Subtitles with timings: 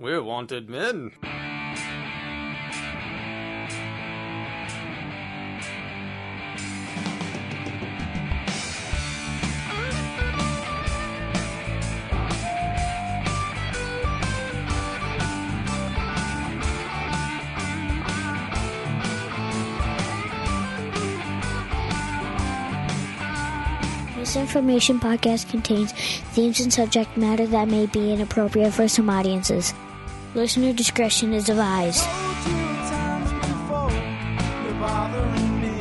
[0.00, 1.10] We're wanted men.
[24.14, 29.74] This information podcast contains themes and subject matter that may be inappropriate for some audiences.
[30.34, 32.04] Listener discretion is advised.
[32.04, 33.90] told you times before,
[34.64, 35.78] you're bothering me.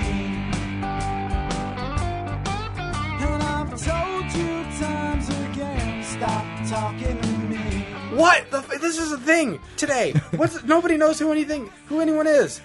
[3.23, 7.85] And I've told you times again, stop talking to me.
[8.15, 8.49] What?
[8.49, 10.13] The, f- this is a thing today.
[10.35, 12.61] What's nobody knows who anything who anyone is.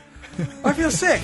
[0.65, 1.21] I feel sick.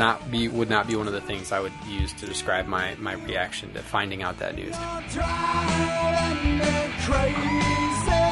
[0.00, 2.94] Not be would not be one of the things I would use to describe my
[2.98, 4.74] my reaction to finding out that news.
[4.74, 6.64] You're driving me
[7.04, 8.24] crazy,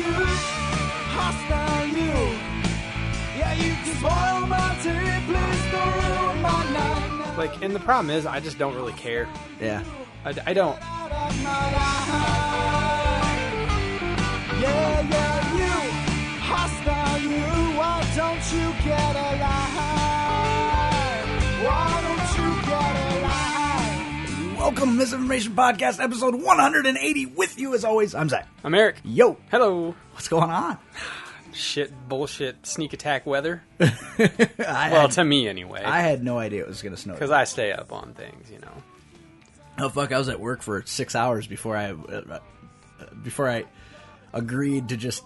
[0.00, 0.24] you
[1.12, 2.16] hostile you.
[3.36, 7.36] Yeah, you can spoil my tea, please don't ruin my night.
[7.36, 9.28] Like, and the problem is, I just don't really care.
[9.60, 9.84] Yeah.
[10.24, 10.78] I, I don't.
[10.80, 12.00] Out of my life.
[14.62, 15.74] Yeah, yeah, you
[16.40, 17.44] hostile you.
[17.78, 19.99] Why don't you get alive?
[24.70, 27.26] Welcome to Misinformation Podcast, episode 180.
[27.26, 28.46] With you, as always, I'm Zach.
[28.62, 28.98] I'm Eric.
[29.02, 29.96] Yo, Hello.
[30.12, 30.78] what's going on?
[31.52, 33.64] Shit, bullshit, sneak attack weather.
[33.80, 37.14] Well, had, to me anyway, I had no idea it was going to snow.
[37.14, 38.72] because I stay up on things, you know.
[39.80, 40.12] oh fuck!
[40.12, 42.38] I was at work for six hours before I uh,
[43.24, 43.64] before I
[44.32, 45.24] agreed to just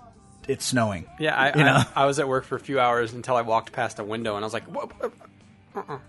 [0.48, 1.04] it's snowing.
[1.20, 1.82] Yeah, I, You know?
[1.94, 4.36] I, I was at work for a few hours until I walked past a window
[4.36, 4.86] and I was like, "Whoa,
[5.74, 6.00] whoa."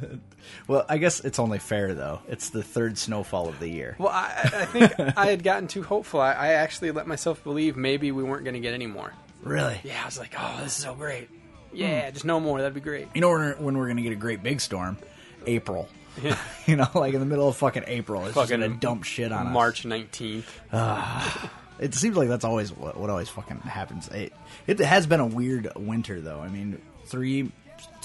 [0.68, 2.20] Well, I guess it's only fair though.
[2.28, 3.96] It's the third snowfall of the year.
[3.98, 6.20] well, I, I think I had gotten too hopeful.
[6.20, 9.12] I, I actually let myself believe maybe we weren't going to get any more.
[9.42, 9.80] Really?
[9.84, 11.28] Yeah, I was like, oh, this is so great.
[11.28, 11.76] Hmm.
[11.76, 12.58] Yeah, just no more.
[12.58, 13.08] That'd be great.
[13.14, 14.98] You know when we're, when we're going to get a great big storm?
[15.46, 15.88] April.
[16.22, 16.38] Yeah.
[16.66, 19.04] you know, like in the middle of fucking April, it's just Fucking going to dump
[19.04, 19.52] shit on us.
[19.52, 20.44] March 19th.
[20.72, 24.08] Ah, it seems like that's always what, what always fucking happens.
[24.08, 24.32] It,
[24.66, 26.40] it has been a weird winter, though.
[26.40, 27.50] I mean, three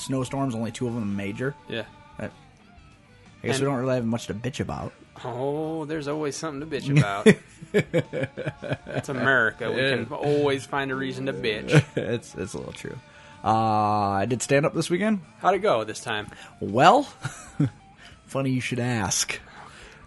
[0.01, 1.56] snowstorms, only two of them major.
[1.69, 1.84] Yeah.
[2.19, 2.29] I
[3.47, 4.94] guess And- we don't really have much to bitch about.
[5.25, 7.28] Oh, there's always something to bitch about.
[8.88, 9.69] it's America.
[9.72, 11.72] We can always find a reason to bitch.
[11.95, 12.97] it's it's a little true.
[13.44, 13.50] Uh,
[14.11, 15.22] I did stand up this weekend.
[15.40, 16.28] How'd it go this time?
[16.59, 17.07] Well,
[18.28, 19.40] funny you should ask.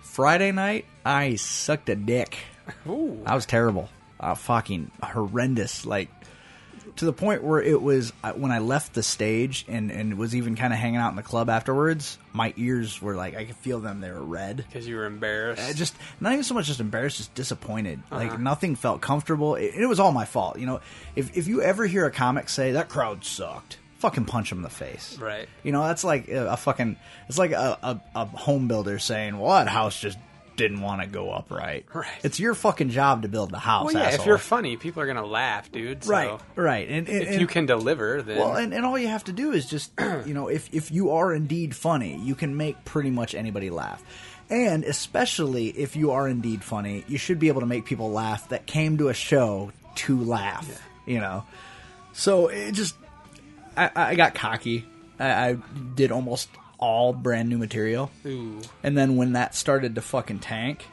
[0.00, 2.38] Friday night, I sucked a dick.
[2.86, 3.20] Ooh.
[3.26, 3.88] I was terrible.
[4.20, 5.84] Uh, fucking horrendous.
[5.84, 6.08] Like,
[6.96, 10.34] to the point where it was, uh, when I left the stage and, and was
[10.34, 13.56] even kind of hanging out in the club afterwards, my ears were like, I could
[13.56, 14.00] feel them.
[14.00, 14.56] They were red.
[14.56, 15.62] Because you were embarrassed.
[15.62, 18.02] I just, not even so much just embarrassed, just disappointed.
[18.10, 18.36] Like, uh-huh.
[18.38, 19.54] nothing felt comfortable.
[19.56, 20.58] It, it was all my fault.
[20.58, 20.80] You know,
[21.16, 24.62] if, if you ever hear a comic say, that crowd sucked, fucking punch him in
[24.62, 25.18] the face.
[25.18, 25.48] Right.
[25.62, 26.96] You know, that's like a, a fucking.
[27.28, 30.18] It's like a, a, a home builder saying, "Well, that house just
[30.56, 31.86] didn't want to go upright.
[31.94, 33.92] right." It's your fucking job to build the house.
[33.92, 36.04] well, yeah, if you're funny, people are going to laugh, dude.
[36.04, 38.38] So right, right, and, and If and- you can deliver, then.
[38.38, 39.92] well, and, and all you have to do is just,
[40.26, 44.02] you know, if if you are indeed funny, you can make pretty much anybody laugh.
[44.50, 48.50] And especially if you are indeed funny, you should be able to make people laugh
[48.50, 50.82] that came to a show to laugh.
[51.06, 51.44] You know,
[52.12, 52.94] so it just,
[53.76, 54.84] I, I got cocky.
[55.18, 55.56] I, I
[55.94, 56.48] did almost
[56.78, 58.10] all brand new material.
[58.26, 58.60] Ooh.
[58.82, 60.84] And then when that started to fucking tank,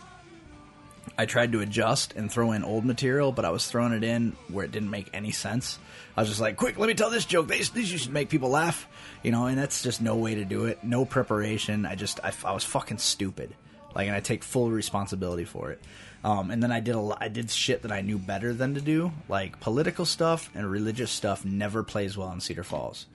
[1.17, 4.35] I tried to adjust and throw in old material, but I was throwing it in
[4.47, 5.77] where it didn't make any sense.
[6.15, 7.47] I was just like, quick, let me tell this joke.
[7.47, 8.87] These, these should make people laugh.
[9.23, 10.83] You know, and that's just no way to do it.
[10.83, 11.85] No preparation.
[11.85, 13.53] I just, I, I was fucking stupid.
[13.93, 15.81] Like, and I take full responsibility for it.
[16.23, 18.75] Um, and then I did a lot, I did shit that I knew better than
[18.75, 19.11] to do.
[19.27, 23.05] Like, political stuff and religious stuff never plays well in Cedar Falls.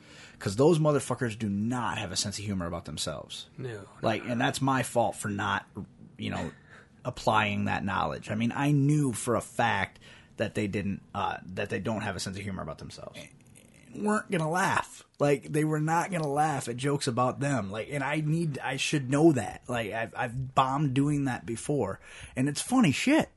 [0.46, 3.48] Because those motherfuckers do not have a sense of humor about themselves.
[3.58, 3.80] No.
[4.00, 5.66] Like, and that's my fault for not,
[6.18, 6.52] you know,
[7.04, 8.30] applying that knowledge.
[8.30, 9.98] I mean, I knew for a fact
[10.36, 13.18] that they didn't, uh, that they don't have a sense of humor about themselves.
[13.92, 15.02] Weren't gonna laugh.
[15.18, 17.72] Like they were not gonna laugh at jokes about them.
[17.72, 19.62] Like, and I need, I should know that.
[19.66, 21.98] Like, I've, I've bombed doing that before,
[22.36, 23.30] and it's funny shit.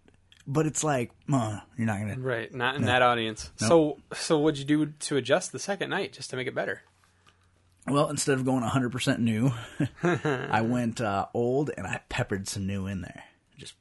[0.45, 2.19] But it's like, uh, you're not gonna.
[2.19, 3.51] Right, not in that audience.
[3.57, 6.81] So, so what'd you do to adjust the second night just to make it better?
[7.89, 9.51] Well, instead of going 100% new,
[10.03, 13.23] I went uh, old and I peppered some new in there.
[13.57, 13.75] Just,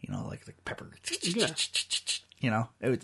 [0.00, 0.90] you know, like the pepper.
[1.22, 1.48] Yeah.
[2.40, 2.98] You know, it was,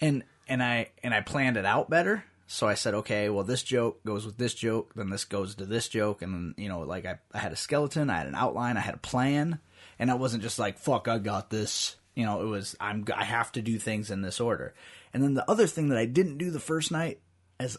[0.00, 2.24] and and I and I planned it out better.
[2.46, 5.64] So I said, okay, well, this joke goes with this joke, then this goes to
[5.64, 8.34] this joke, and then you know, like I, I had a skeleton, I had an
[8.34, 9.58] outline, I had a plan,
[9.98, 11.96] and I wasn't just like, fuck, I got this.
[12.14, 14.74] You know, it was I'm I have to do things in this order.
[15.14, 17.20] And then the other thing that I didn't do the first night,
[17.62, 17.78] as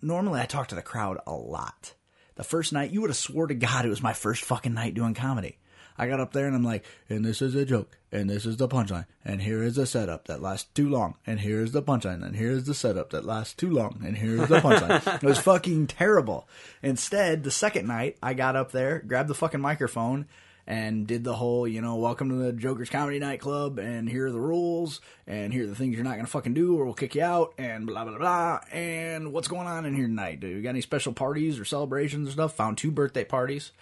[0.00, 1.94] normally I talk to the crowd a lot.
[2.36, 4.94] The first night, you would have swore to God it was my first fucking night
[4.94, 5.58] doing comedy.
[5.96, 8.56] I got up there and I'm like, and this is a joke, and this is
[8.56, 12.24] the punchline, and here is the setup that lasts too long, and here's the punchline,
[12.24, 15.14] and here's the setup that lasts too long, and here's the punchline.
[15.22, 16.48] it was fucking terrible.
[16.82, 20.26] Instead, the second night, I got up there, grabbed the fucking microphone,
[20.66, 24.32] and did the whole, you know, welcome to the Joker's Comedy Nightclub, and here are
[24.32, 27.14] the rules, and here are the things you're not gonna fucking do, or we'll kick
[27.14, 28.60] you out, and blah blah blah.
[28.72, 30.40] And what's going on in here tonight?
[30.40, 32.54] Do you got any special parties or celebrations or stuff?
[32.54, 33.72] Found two birthday parties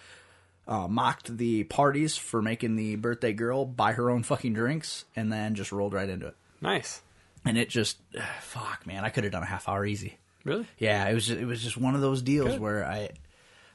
[0.67, 5.31] uh, mocked the parties for making the birthday girl buy her own fucking drinks, and
[5.31, 6.35] then just rolled right into it.
[6.61, 7.01] Nice.
[7.45, 7.97] And it just,
[8.41, 10.17] fuck, man, I could have done a half hour easy.
[10.43, 10.67] Really?
[10.77, 12.59] Yeah, it was just, it was just one of those deals Good.
[12.59, 13.09] where I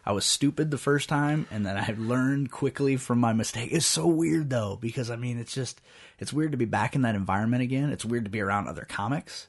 [0.09, 3.69] I was stupid the first time, and then I learned quickly from my mistake.
[3.73, 5.83] It's so weird though because I mean it's just
[6.19, 7.91] it's weird to be back in that environment again.
[7.91, 9.49] It's weird to be around other comics.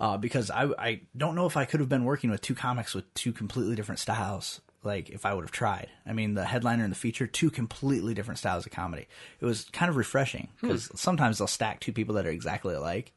[0.00, 2.94] Uh, because I I don't know if I could have been working with two comics
[2.94, 4.62] with two completely different styles.
[4.82, 5.90] Like if I would have tried.
[6.06, 9.08] I mean, the headliner and the feature, two completely different styles of comedy.
[9.40, 13.12] It was kind of refreshing because sometimes they'll stack two people that are exactly alike,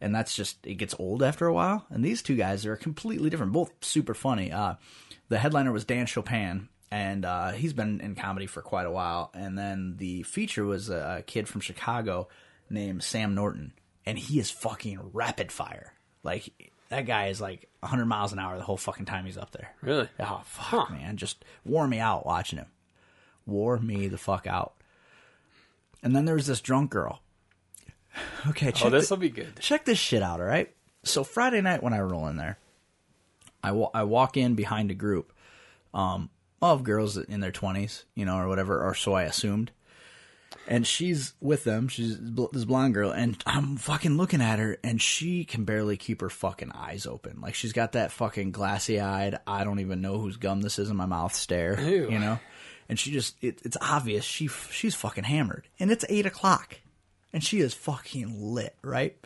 [0.00, 1.84] and that's just it gets old after a while.
[1.90, 4.50] And these two guys are completely different, both super funny.
[4.50, 4.76] Uh,
[5.28, 9.30] the headliner was Dan Chopin, and uh, he's been in comedy for quite a while.
[9.34, 12.28] And then the feature was a, a kid from Chicago
[12.70, 13.72] named Sam Norton,
[14.06, 15.94] and he is fucking rapid fire.
[16.22, 19.50] Like that guy is like 100 miles an hour the whole fucking time he's up
[19.52, 19.74] there.
[19.82, 20.08] Really?
[20.20, 21.16] Oh fuck, man!
[21.16, 22.66] Just wore me out watching him.
[23.46, 24.74] Wore me the fuck out.
[26.02, 27.20] And then there was this drunk girl.
[28.46, 29.58] Okay, check Oh, this will be good.
[29.58, 30.70] check this shit out, all right?
[31.02, 32.58] So Friday night when I roll in there,
[33.64, 35.32] I I walk in behind a group
[35.92, 36.30] um,
[36.60, 39.70] of girls in their twenties, you know, or whatever, or so I assumed.
[40.66, 41.88] And she's with them.
[41.88, 45.96] She's bl- this blonde girl, and I'm fucking looking at her, and she can barely
[45.96, 47.40] keep her fucking eyes open.
[47.42, 50.88] Like she's got that fucking glassy eyed, I don't even know whose gum this is
[50.90, 52.08] in my mouth stare, Ew.
[52.10, 52.38] you know.
[52.88, 56.76] And she just, it, it's obvious she f- she's fucking hammered, and it's eight o'clock,
[57.32, 59.16] and she is fucking lit, right?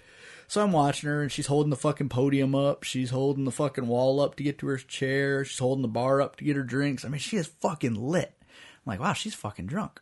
[0.49, 2.83] So I'm watching her, and she's holding the fucking podium up.
[2.83, 5.45] She's holding the fucking wall up to get to her chair.
[5.45, 7.05] She's holding the bar up to get her drinks.
[7.05, 8.35] I mean, she is fucking lit.
[8.41, 10.01] I'm like, wow, she's fucking drunk.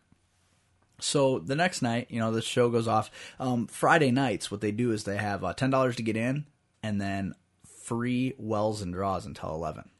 [1.01, 3.11] So the next night, you know, the show goes off.
[3.41, 6.47] Um, Friday nights, what they do is they have uh, ten dollars to get in,
[6.83, 7.35] and then
[7.83, 9.91] free wells and draws until eleven.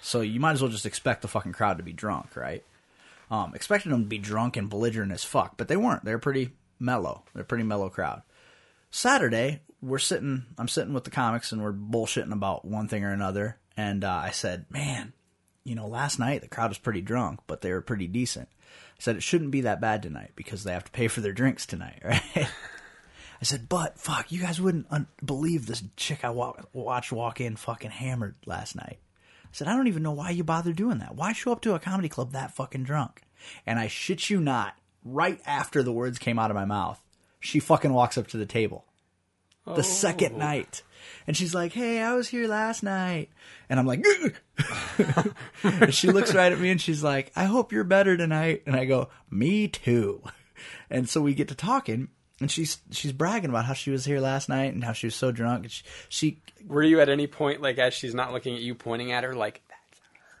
[0.00, 2.64] So you might as well just expect the fucking crowd to be drunk, right?
[3.30, 6.04] Um, expected them to be drunk and belligerent as fuck, but they weren't.
[6.04, 7.24] They're pretty mellow.
[7.34, 8.22] They're pretty mellow crowd.
[8.90, 10.44] Saturday, we're sitting.
[10.58, 13.58] I'm sitting with the comics, and we're bullshitting about one thing or another.
[13.76, 15.12] And uh, I said, "Man,
[15.64, 19.00] you know, last night the crowd was pretty drunk, but they were pretty decent." I
[19.00, 21.66] said it shouldn't be that bad tonight because they have to pay for their drinks
[21.66, 22.22] tonight, right?
[23.42, 27.40] I said, but fuck, you guys wouldn't un- believe this chick I wa- watched walk
[27.40, 29.00] in fucking hammered last night.
[29.44, 31.16] I said, I don't even know why you bother doing that.
[31.16, 33.22] Why show up to a comedy club that fucking drunk?
[33.66, 37.02] And I shit you not, right after the words came out of my mouth,
[37.40, 38.86] she fucking walks up to the table.
[39.66, 40.82] The second night.
[41.26, 43.30] And she's like, hey, I was here last night.
[43.68, 44.04] And I'm like,
[45.62, 48.62] and she looks right at me and she's like, I hope you're better tonight.
[48.66, 50.22] And I go, me too.
[50.90, 52.08] And so we get to talking
[52.40, 55.14] and she's, she's bragging about how she was here last night and how she was
[55.14, 55.64] so drunk.
[55.64, 58.74] And she, she Were you at any point, like, as she's not looking at you,
[58.74, 59.62] pointing at her, like,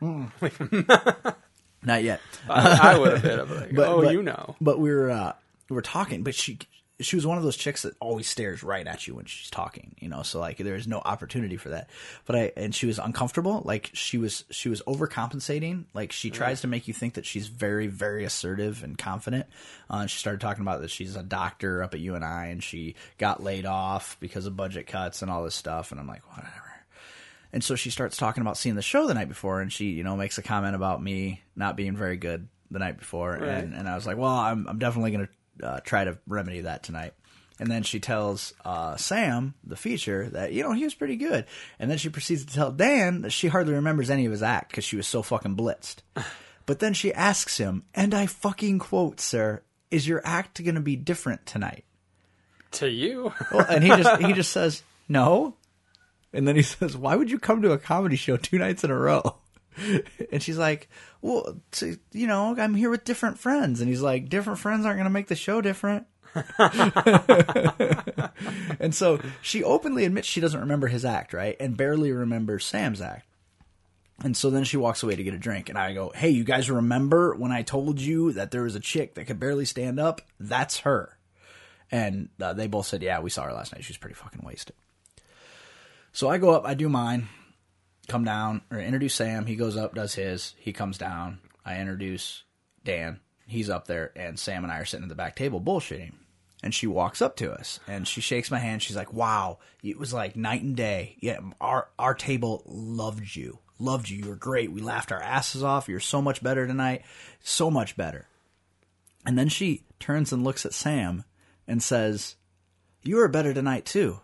[0.00, 2.20] not yet.
[2.48, 4.56] I, I would have been like, But- oh, but- you know.
[4.60, 5.32] But we were uh,
[5.68, 6.58] we were talking, but she
[7.02, 9.94] she was one of those chicks that always stares right at you when she's talking,
[9.98, 10.22] you know.
[10.22, 11.90] So like there is no opportunity for that.
[12.24, 13.62] But I and she was uncomfortable.
[13.64, 15.84] Like she was she was overcompensating.
[15.94, 19.46] Like she tries to make you think that she's very very assertive and confident.
[19.90, 22.94] Uh, and she started talking about that she's a doctor up at UNI and she
[23.18, 25.90] got laid off because of budget cuts and all this stuff.
[25.90, 26.72] And I'm like whatever.
[27.52, 30.04] And so she starts talking about seeing the show the night before, and she, you
[30.04, 33.86] know, makes a comment about me not being very good the night before, and, and
[33.86, 35.32] I was like, well, I'm, I'm definitely going to
[35.62, 37.14] uh, try to remedy that tonight.
[37.58, 41.44] And then she tells uh, Sam, the feature, that you know he was pretty good.
[41.78, 44.70] And then she proceeds to tell Dan that she hardly remembers any of his act
[44.70, 45.96] because she was so fucking blitzed.
[46.66, 50.80] but then she asks him, and I fucking quote, "Sir, is your act going to
[50.80, 51.84] be different tonight?"
[52.72, 53.32] To you?
[53.52, 55.54] Well, and he just he just says no,
[56.32, 58.90] and then he says, "Why would you come to a comedy show two nights in
[58.90, 59.36] a row?"
[60.32, 60.88] And she's like,
[61.20, 64.96] "Well, to, you know, I'm here with different friends." And he's like, "Different friends aren't
[64.96, 66.06] going to make the show different."
[68.80, 71.56] and so she openly admits she doesn't remember his act, right?
[71.60, 73.26] And barely remembers Sam's act.
[74.22, 75.68] And so then she walks away to get a drink.
[75.68, 78.80] And I go, Hey, you guys remember when I told you that there was a
[78.80, 80.22] chick that could barely stand up?
[80.38, 81.18] That's her.
[81.90, 83.84] And uh, they both said, Yeah, we saw her last night.
[83.84, 84.76] She was pretty fucking wasted.
[86.12, 87.28] So I go up, I do mine,
[88.08, 89.46] come down, or introduce Sam.
[89.46, 90.54] He goes up, does his.
[90.58, 91.38] He comes down.
[91.64, 92.42] I introduce
[92.84, 93.20] Dan.
[93.46, 96.12] He's up there, and Sam and I are sitting at the back table bullshitting.
[96.64, 98.82] And she walks up to us and she shakes my hand.
[98.82, 101.16] She's like, "Wow, it was like night and day.
[101.18, 104.18] Yeah, our our table loved you, loved you.
[104.18, 104.70] You were great.
[104.70, 105.88] We laughed our asses off.
[105.88, 107.02] You're so much better tonight,
[107.42, 108.28] so much better."
[109.26, 111.24] And then she turns and looks at Sam
[111.66, 112.36] and says,
[113.02, 114.20] "You were better tonight too,"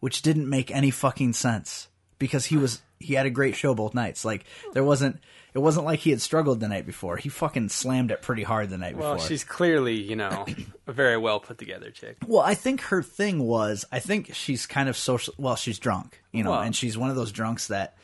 [0.00, 1.86] which didn't make any fucking sense
[2.20, 4.24] because he was he had a great show both nights.
[4.24, 5.18] Like there wasn't
[5.52, 7.16] it wasn't like he had struggled the night before.
[7.16, 9.26] He fucking slammed it pretty hard the night Well, before.
[9.26, 10.46] she's clearly, you know,
[10.86, 12.18] a very well put together chick.
[12.24, 15.34] Well, I think her thing was, I think she's kind of social.
[15.38, 17.96] Well, she's drunk, you know, Well- and she's one of those drunks that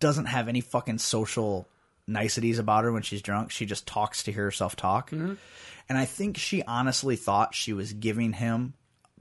[0.00, 1.68] doesn't have any fucking social
[2.08, 3.50] niceties about her when she's drunk.
[3.52, 5.10] She just talks to hear herself talk.
[5.10, 5.34] Mm-hmm.
[5.88, 8.74] And I think she honestly thought she was giving him,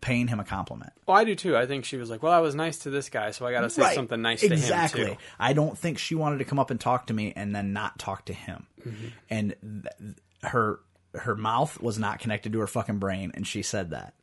[0.03, 0.91] paying him a compliment.
[1.07, 1.55] Well, I do too.
[1.55, 3.61] I think she was like, "Well, I was nice to this guy, so I got
[3.61, 5.05] to say something nice to exactly.
[5.05, 7.55] him too." I don't think she wanted to come up and talk to me and
[7.55, 8.67] then not talk to him.
[8.85, 9.05] Mm-hmm.
[9.29, 10.79] And th- her
[11.15, 14.13] her mouth was not connected to her fucking brain, and she said that.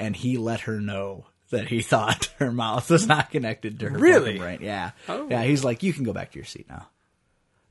[0.00, 3.98] And he let her know that he thought her mouth was not connected to her
[3.98, 4.38] Really?
[4.38, 4.58] fucking brain.
[4.62, 5.26] Yeah, Oh.
[5.30, 5.42] yeah.
[5.44, 6.88] He's like, you can go back to your seat now.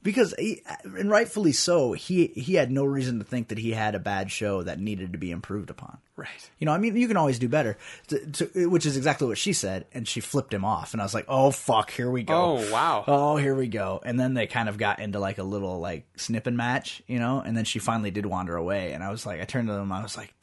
[0.05, 3.95] Because he, and rightfully so, he he had no reason to think that he had
[3.95, 5.97] a bad show that needed to be improved upon.
[6.15, 6.51] Right.
[6.59, 7.75] You know, I mean, you can always do better,
[8.09, 11.05] to, to, which is exactly what she said, and she flipped him off, and I
[11.05, 13.03] was like, "Oh fuck, here we go." Oh, wow.
[13.15, 13.99] Oh, here we go.
[14.05, 17.39] And then they kind of got into like a little like snipping match, you know,
[17.39, 19.91] and then she finally did wander away, and I was like, I turned to him,
[19.91, 20.35] I was like,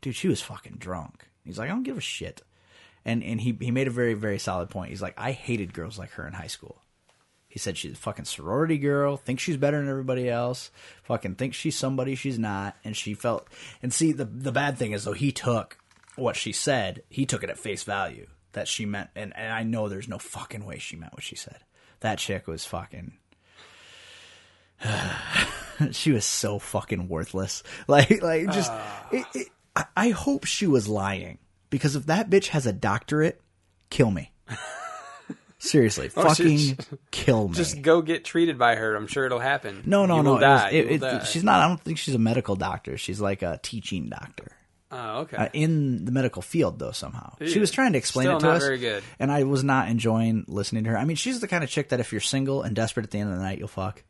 [0.00, 2.42] "Dude, she was fucking drunk." He's like, "I don't give a shit,"
[3.04, 4.90] and and he he made a very very solid point.
[4.90, 6.82] He's like, "I hated girls like her in high school."
[7.56, 10.70] He said she's a fucking sorority girl, thinks she's better than everybody else,
[11.04, 13.48] fucking thinks she's somebody she's not, and she felt.
[13.80, 15.78] And see, the the bad thing is though he took
[16.16, 19.62] what she said, he took it at face value that she meant, and, and I
[19.62, 21.56] know there's no fucking way she meant what she said.
[22.00, 23.14] That chick was fucking.
[25.92, 27.62] she was so fucking worthless.
[27.88, 28.70] Like, like just.
[28.70, 29.08] Ah.
[29.12, 31.38] it, it, I, I hope she was lying
[31.70, 33.40] because if that bitch has a doctorate,
[33.88, 34.30] kill me.
[35.66, 36.76] Seriously, Oh, fucking she-
[37.10, 37.54] kill me.
[37.54, 38.94] Just go get treated by her.
[38.94, 39.82] I'm sure it'll happen.
[39.86, 40.36] no, no, You no.
[40.36, 41.24] it was- it- it- die.
[41.24, 41.60] she's not.
[41.60, 42.96] I don't think she's a medical doctor.
[42.96, 44.52] She's like a teaching doctor
[44.92, 45.36] Oh, okay.
[45.36, 46.92] uh, in the medical field, though.
[46.92, 49.02] Somehow she was trying to explain Still it to us, very good.
[49.18, 50.98] and I was not enjoying listening to her.
[50.98, 53.18] I mean, she's the kind of chick that if you're single and desperate at the
[53.18, 54.02] end of the night, you'll fuck.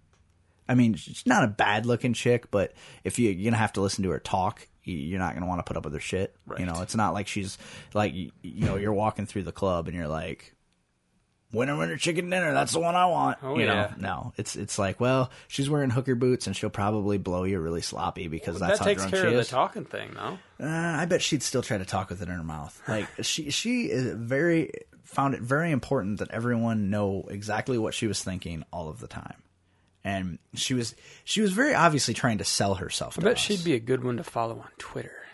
[0.68, 2.72] I mean, she's not a bad looking chick, but
[3.04, 5.60] if you, you're gonna have to listen to her talk, you- you're not gonna want
[5.60, 6.34] to put up with her shit.
[6.58, 7.56] You know, it's not like she's
[7.94, 10.54] like you know you're walking through the club and you're like,
[11.52, 13.38] winner winner chicken dinner, that's the one I want.
[13.42, 17.18] Oh, you know, no, it's it's like well, she's wearing hooker boots and she'll probably
[17.18, 19.84] blow you really sloppy because that's that how takes drunk care she of the talking
[19.84, 20.38] thing, though.
[20.64, 22.80] Uh, I bet she'd still try to talk with it in her mouth.
[22.88, 24.70] Like she she is very
[25.04, 29.06] found it very important that everyone know exactly what she was thinking all of the
[29.06, 29.42] time.
[30.04, 33.18] And she was she was very obviously trying to sell herself.
[33.18, 33.38] I bet us.
[33.38, 35.26] she'd be a good one to follow on Twitter.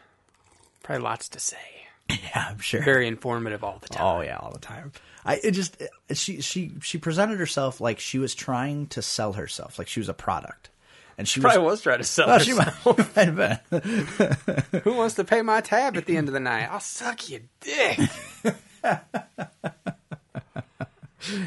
[0.83, 1.59] Probably lots to say.
[2.11, 2.83] yeah, I'm sure.
[2.83, 4.04] Very informative all the time.
[4.04, 4.92] Oh yeah, all the time.
[5.25, 5.81] I it just
[6.12, 10.09] she she she presented herself like she was trying to sell herself, like she was
[10.09, 10.71] a product,
[11.17, 11.73] and she Probably was.
[11.73, 12.87] was trying to sell Oh, she herself.
[12.87, 14.81] might, might have been.
[14.83, 16.69] Who wants to pay my tab at the end of the night?
[16.71, 17.99] I'll suck your dick.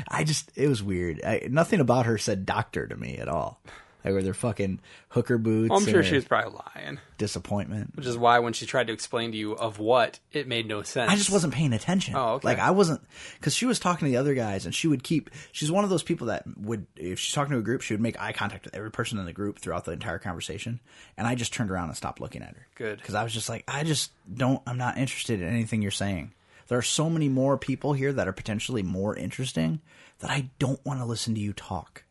[0.08, 1.22] I just it was weird.
[1.25, 3.60] I, nothing about her said doctor to me at all.
[4.05, 5.71] Like with her fucking hooker boots.
[5.74, 7.00] Oh, I'm sure she was probably lying.
[7.17, 7.95] disappointment.
[7.95, 10.83] Which is why when she tried to explain to you of what, it made no
[10.83, 11.12] sense.
[11.12, 12.15] I just wasn't paying attention.
[12.15, 12.47] Oh, okay.
[12.47, 13.01] Like I wasn't
[13.39, 15.29] because she was talking to the other guys, and she would keep.
[15.51, 18.01] She's one of those people that would, if she's talking to a group, she would
[18.01, 20.79] make eye contact with every person in the group throughout the entire conversation.
[21.17, 22.67] And I just turned around and stopped looking at her.
[22.75, 22.97] Good.
[23.00, 24.62] because I was just like, I just don't.
[24.67, 26.33] I'm not interested in anything you're saying.
[26.67, 29.81] There are so many more people here that are potentially more interesting
[30.19, 32.03] that I don't want to listen to you talk.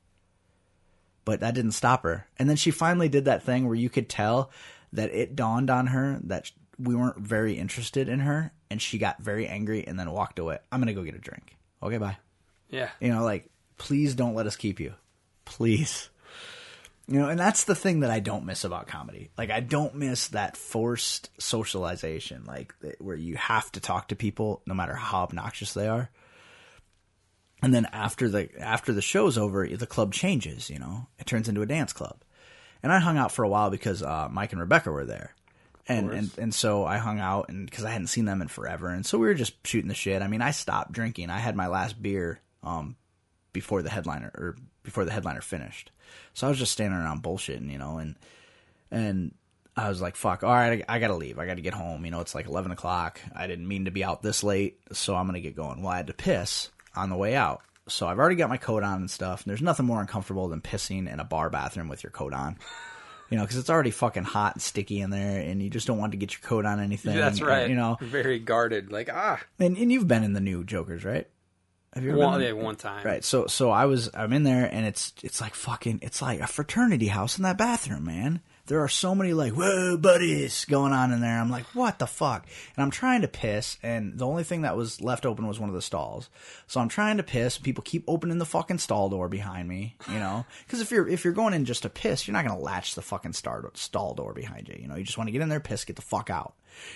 [1.25, 2.27] But that didn't stop her.
[2.39, 4.51] And then she finally did that thing where you could tell
[4.93, 9.23] that it dawned on her that we weren't very interested in her, and she got
[9.23, 10.59] very angry and then walked away.
[10.71, 11.57] I'm gonna go get a drink.
[11.83, 12.17] Okay, bye.
[12.69, 12.91] Yeah.
[13.01, 14.95] You know, like, please don't let us keep you.
[15.45, 16.11] Please.
[17.07, 19.31] You know, and that's the thing that I don't miss about comedy.
[19.37, 24.63] Like, I don't miss that forced socialization, like, where you have to talk to people
[24.67, 26.11] no matter how obnoxious they are.
[27.65, 30.69] And then after the after the show's over, the club changes.
[30.69, 32.23] You know, it turns into a dance club.
[32.83, 35.35] And I hung out for a while because uh, Mike and Rebecca were there,
[35.89, 38.89] and, and and so I hung out and because I hadn't seen them in forever,
[38.89, 40.21] and so we were just shooting the shit.
[40.21, 41.31] I mean, I stopped drinking.
[41.31, 42.97] I had my last beer um
[43.55, 45.91] before the headliner or before the headliner finished,
[46.35, 48.17] so I was just standing around bullshitting, you know, and
[48.91, 49.33] and
[49.75, 50.45] I was like, "Fuck!
[50.45, 51.39] All right, I, I gotta leave.
[51.39, 52.05] I gotta get home.
[52.05, 53.23] You know, it's like eleven o'clock.
[53.35, 55.97] I didn't mean to be out this late, so I'm gonna get going." Well, I
[55.97, 59.11] had to piss on the way out, so I've already got my coat on and
[59.11, 59.43] stuff.
[59.43, 62.59] And there's nothing more uncomfortable than pissing in a bar bathroom with your coat on.
[63.31, 65.99] You know, because it's already fucking hot and sticky in there, and you just don't
[65.99, 67.17] want to get your coat on anything.
[67.17, 67.69] That's and, right.
[67.69, 68.93] You know, very guarded.
[68.93, 71.27] Like ah, and, and you've been in the new Jokers, right?
[71.95, 72.57] Have you ever one, been?
[72.57, 73.05] yeah, one time.
[73.05, 73.25] Right.
[73.25, 76.47] So so I was I'm in there and it's it's like fucking it's like a
[76.47, 78.41] fraternity house in that bathroom, man.
[78.67, 81.39] There are so many like whoa buddies going on in there.
[81.39, 82.47] I'm like, what the fuck?
[82.77, 85.69] And I'm trying to piss, and the only thing that was left open was one
[85.69, 86.31] of the stalls.
[86.67, 87.57] So I'm trying to piss.
[87.57, 91.07] And people keep opening the fucking stall door behind me, you know, because if you're
[91.07, 94.15] if you're going in just to piss, you're not gonna latch the fucking star, stall
[94.15, 94.77] door behind you.
[94.81, 96.55] You know, you just want to get in there, piss, get the fuck out.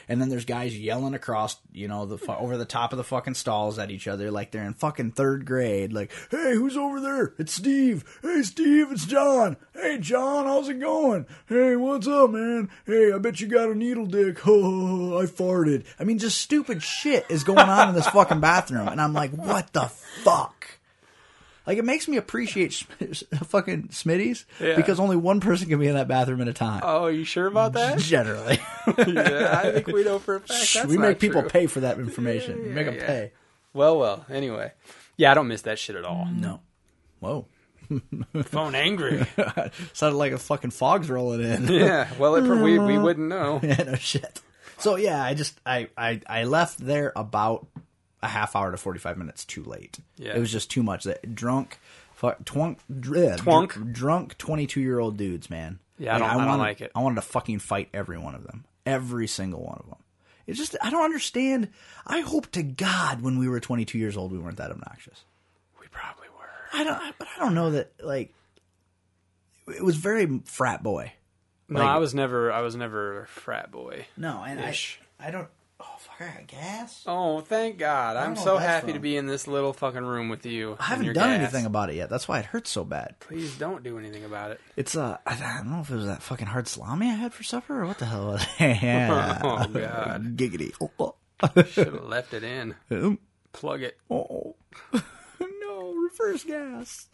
[0.08, 3.34] And then there's guys yelling across, you know, the over the top of the fucking
[3.34, 5.92] stalls at each other like they're in fucking third grade.
[5.92, 7.34] Like, hey, who's over there?
[7.38, 8.04] It's Steve.
[8.22, 9.56] Hey, Steve, it's John.
[9.74, 11.26] Hey, John, how's it going?
[11.46, 12.68] Hey, what's up, man?
[12.86, 14.46] Hey, I bet you got a needle dick.
[14.46, 15.84] Oh, I farted.
[15.98, 19.32] I mean, just stupid shit is going on in this fucking bathroom, and I'm like,
[19.32, 20.57] what the fuck?
[21.68, 22.72] Like, it makes me appreciate
[23.44, 24.74] fucking Smitty's Yeah.
[24.74, 26.80] because only one person can be in that bathroom at a time.
[26.82, 27.98] Oh, are you sure about that?
[27.98, 28.58] Generally.
[29.06, 30.72] yeah, I think we know for a fact.
[30.72, 31.50] That's we make people true.
[31.50, 32.62] pay for that information.
[32.62, 33.06] we make them yeah.
[33.06, 33.32] pay.
[33.74, 34.24] Well, well.
[34.30, 34.72] Anyway,
[35.18, 36.26] yeah, I don't miss that shit at all.
[36.32, 36.60] No.
[37.20, 37.44] Whoa.
[38.44, 39.26] Phone angry.
[39.92, 41.68] Sounded like a fucking fog's rolling in.
[41.68, 42.08] yeah.
[42.18, 43.60] Well, it, we we wouldn't know.
[43.62, 44.40] yeah, no shit.
[44.78, 47.66] So yeah, I just I, I I left there about
[48.22, 49.98] a half hour to forty five minutes too late.
[50.16, 50.34] Yeah.
[50.36, 51.04] It was just too much.
[51.04, 51.78] That drunk,
[52.14, 55.78] fu- twunk, dr- drunk twenty two year old dudes, man.
[55.98, 56.92] Yeah, I don't- I don't wanted, like it.
[56.94, 59.98] I wanted to fucking fight every one of them, every single one of them.
[60.46, 61.68] It's just I don't understand.
[62.06, 65.24] I hope to God when we were twenty two years old we weren't that obnoxious.
[65.80, 66.78] We probably were.
[66.80, 68.32] I don't, but I don't know that like
[69.66, 71.12] it was very frat boy.
[71.68, 72.50] No, I was never.
[72.50, 74.06] I was never a frat boy.
[74.16, 74.58] No, and.
[74.58, 74.74] I,
[75.20, 75.48] I don't.
[75.80, 77.04] Oh fuck, I got gas.
[77.06, 78.16] Oh, thank God!
[78.16, 79.02] I'm know so what that's happy to from.
[79.02, 80.76] be in this little fucking room with you.
[80.80, 82.10] I haven't done anything about it yet.
[82.10, 83.14] That's why it hurts so bad.
[83.20, 84.60] Please don't do anything about it.
[84.76, 87.32] It's uh, I, I don't know if it was that fucking hard salami I had
[87.32, 88.82] for supper or what the hell was it.
[88.82, 89.40] yeah.
[89.44, 90.36] Oh God!
[90.36, 90.72] Giggity.
[91.40, 92.74] Oh, Should have left it in.
[93.52, 93.96] Plug it.
[94.10, 94.56] oh.
[95.40, 97.06] no, reverse gas.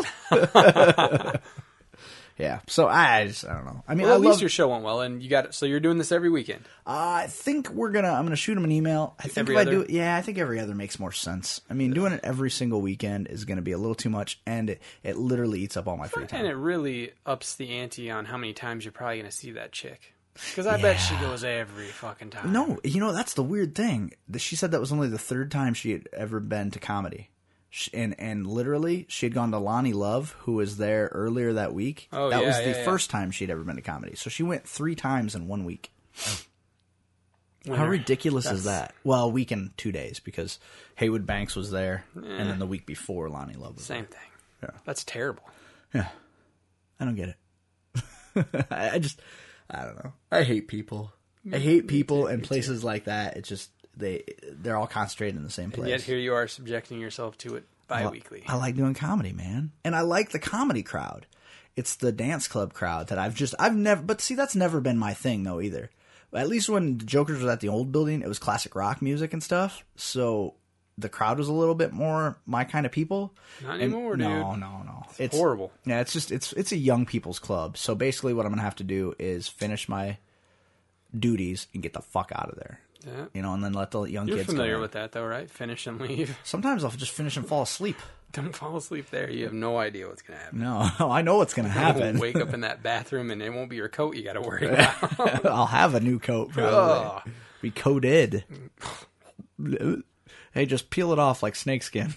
[2.38, 2.60] Yeah.
[2.66, 3.82] So I just I don't know.
[3.86, 5.54] I mean, Well, I at least love, your show went well, and you got it.
[5.54, 6.64] So you're doing this every weekend.
[6.86, 8.10] I think we're gonna.
[8.10, 9.14] I'm gonna shoot him an email.
[9.18, 11.60] I think Every if I do it, yeah, I think every other makes more sense.
[11.70, 14.70] I mean, doing it every single weekend is gonna be a little too much, and
[14.70, 16.40] it, it literally eats up all my free time.
[16.40, 19.52] And it really ups the ante on how many times you're probably going to see
[19.52, 20.14] that chick.
[20.34, 22.52] Because I bet she goes every fucking time.
[22.52, 24.12] No, you know that's the weird thing.
[24.28, 27.30] That She said that was only the third time she had ever been to comedy,
[27.76, 31.74] Sh and and literally she had gone to Loni Love, who was there earlier that
[31.74, 32.08] week.
[32.12, 32.84] Oh, that yeah, was the yeah.
[32.84, 34.14] first time she'd ever been to comedy.
[34.14, 35.90] So she went three times in one week.
[37.66, 37.90] How Winner.
[37.90, 38.94] ridiculous is that?
[39.02, 40.60] Well, a week and two days because
[40.94, 44.20] Heywood Banks was there, and then the week before Loni Love was Same thing.
[44.62, 44.70] Yeah.
[44.84, 45.42] That's terrible.
[45.92, 46.06] Yeah,
[47.00, 48.46] I don't get it.
[48.70, 49.20] I I just,
[49.68, 50.12] I don't know.
[50.30, 51.12] I hate people.
[51.52, 53.36] I hate people and places like that.
[53.36, 55.88] It's just they they're all concentrated in the same And place.
[55.88, 58.44] yet here you are subjecting yourself to it bi-weekly.
[58.48, 61.26] I like doing comedy, man, and I like the comedy crowd.
[61.76, 64.02] It's the dance club crowd that I've just I've never.
[64.02, 65.90] But see, that's never been my thing though either.
[66.32, 69.32] At least when the Jokers was at the old building, it was classic rock music
[69.32, 69.84] and stuff.
[69.96, 70.54] So
[70.98, 73.34] the crowd was a little bit more my kind of people.
[73.62, 74.26] Not And- anymore, dude.
[74.28, 75.02] No, no, no.
[75.18, 75.72] It's, horrible.
[75.84, 77.76] Yeah, it's just it's it's a young people's club.
[77.76, 80.18] So basically, what I'm gonna have to do is finish my
[81.16, 82.80] duties and get the fuck out of there.
[83.06, 83.26] Yeah.
[83.34, 84.48] You know, and then let the young You're kids.
[84.48, 84.82] familiar come in.
[84.82, 85.50] with that, though, right?
[85.50, 86.36] Finish and leave.
[86.44, 87.96] Sometimes I'll just finish and fall asleep.
[88.32, 89.30] Don't fall asleep there.
[89.30, 90.60] You have no idea what's going to happen.
[90.60, 92.18] No, I know what's gonna happen.
[92.18, 94.66] Wake up in that bathroom, and it won't be your coat you got to worry
[94.66, 95.20] about.
[95.46, 97.32] I'll have a new coat probably.
[97.62, 98.44] Be coated.
[100.52, 102.14] hey, just peel it off like snakeskin.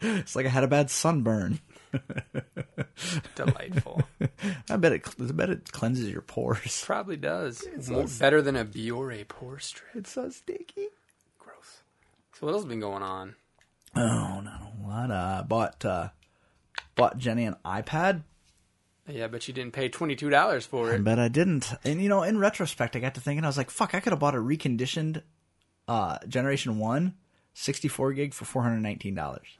[0.00, 1.60] it's like I had a bad sunburn.
[3.34, 4.02] Delightful.
[4.70, 5.08] I bet it.
[5.20, 6.82] I bet it cleanses your pores.
[6.84, 7.64] Probably does.
[7.88, 9.90] More, better than a Biore pore strip.
[9.96, 10.86] It's so sticky.
[11.38, 11.82] Gross.
[12.32, 13.34] So what else has been going on?
[13.96, 14.72] Oh no!
[14.80, 15.10] What?
[15.10, 16.08] Uh, bought uh,
[16.94, 18.22] bought Jenny an iPad.
[19.08, 21.04] Yeah, but you didn't pay twenty two dollars for I it.
[21.04, 21.72] bet I didn't.
[21.84, 23.94] And you know, in retrospect, I got to thinking, I was like, "Fuck!
[23.94, 25.22] I could have bought a reconditioned
[25.86, 27.14] uh, Generation One
[27.54, 29.58] 64 gig for four hundred nineteen dollars."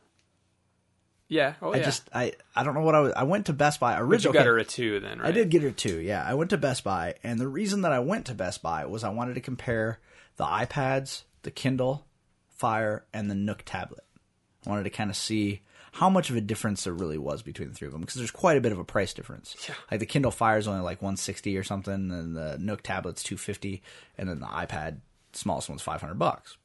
[1.34, 1.54] Yeah.
[1.60, 1.82] Oh I yeah.
[1.82, 3.12] just I I don't know what I was.
[3.14, 4.38] I went to Best Buy but you originally.
[4.38, 5.28] got her a two then, right?
[5.28, 6.00] I did get her too.
[6.00, 8.86] Yeah, I went to Best Buy, and the reason that I went to Best Buy
[8.86, 9.98] was I wanted to compare
[10.36, 12.06] the iPads, the Kindle
[12.50, 14.04] Fire, and the Nook tablet.
[14.64, 17.68] I wanted to kind of see how much of a difference there really was between
[17.68, 19.56] the three of them because there's quite a bit of a price difference.
[19.68, 19.74] Yeah.
[19.90, 23.82] Like the Kindle Fire is only like 160 or something, and the Nook tablet's 250,
[24.18, 24.98] and then the iPad
[25.32, 26.56] smallest one's 500 bucks.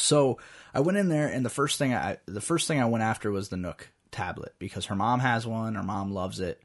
[0.00, 0.38] So
[0.74, 3.30] I went in there, and the first thing I the first thing I went after
[3.30, 5.74] was the Nook tablet because her mom has one.
[5.74, 6.62] Her mom loves it.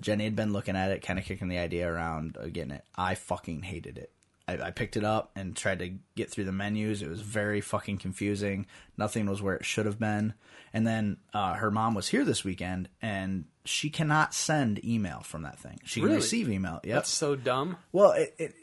[0.00, 2.84] Jenny had been looking at it, kind of kicking the idea around getting it.
[2.96, 4.12] I fucking hated it.
[4.46, 7.02] I, I picked it up and tried to get through the menus.
[7.02, 8.66] It was very fucking confusing.
[8.96, 10.34] Nothing was where it should have been.
[10.72, 15.42] And then uh, her mom was here this weekend, and she cannot send email from
[15.42, 15.80] that thing.
[15.84, 16.16] She can Really?
[16.20, 16.80] receive email.
[16.84, 16.94] Yep.
[16.94, 17.76] That's so dumb.
[17.92, 18.54] Well, it, it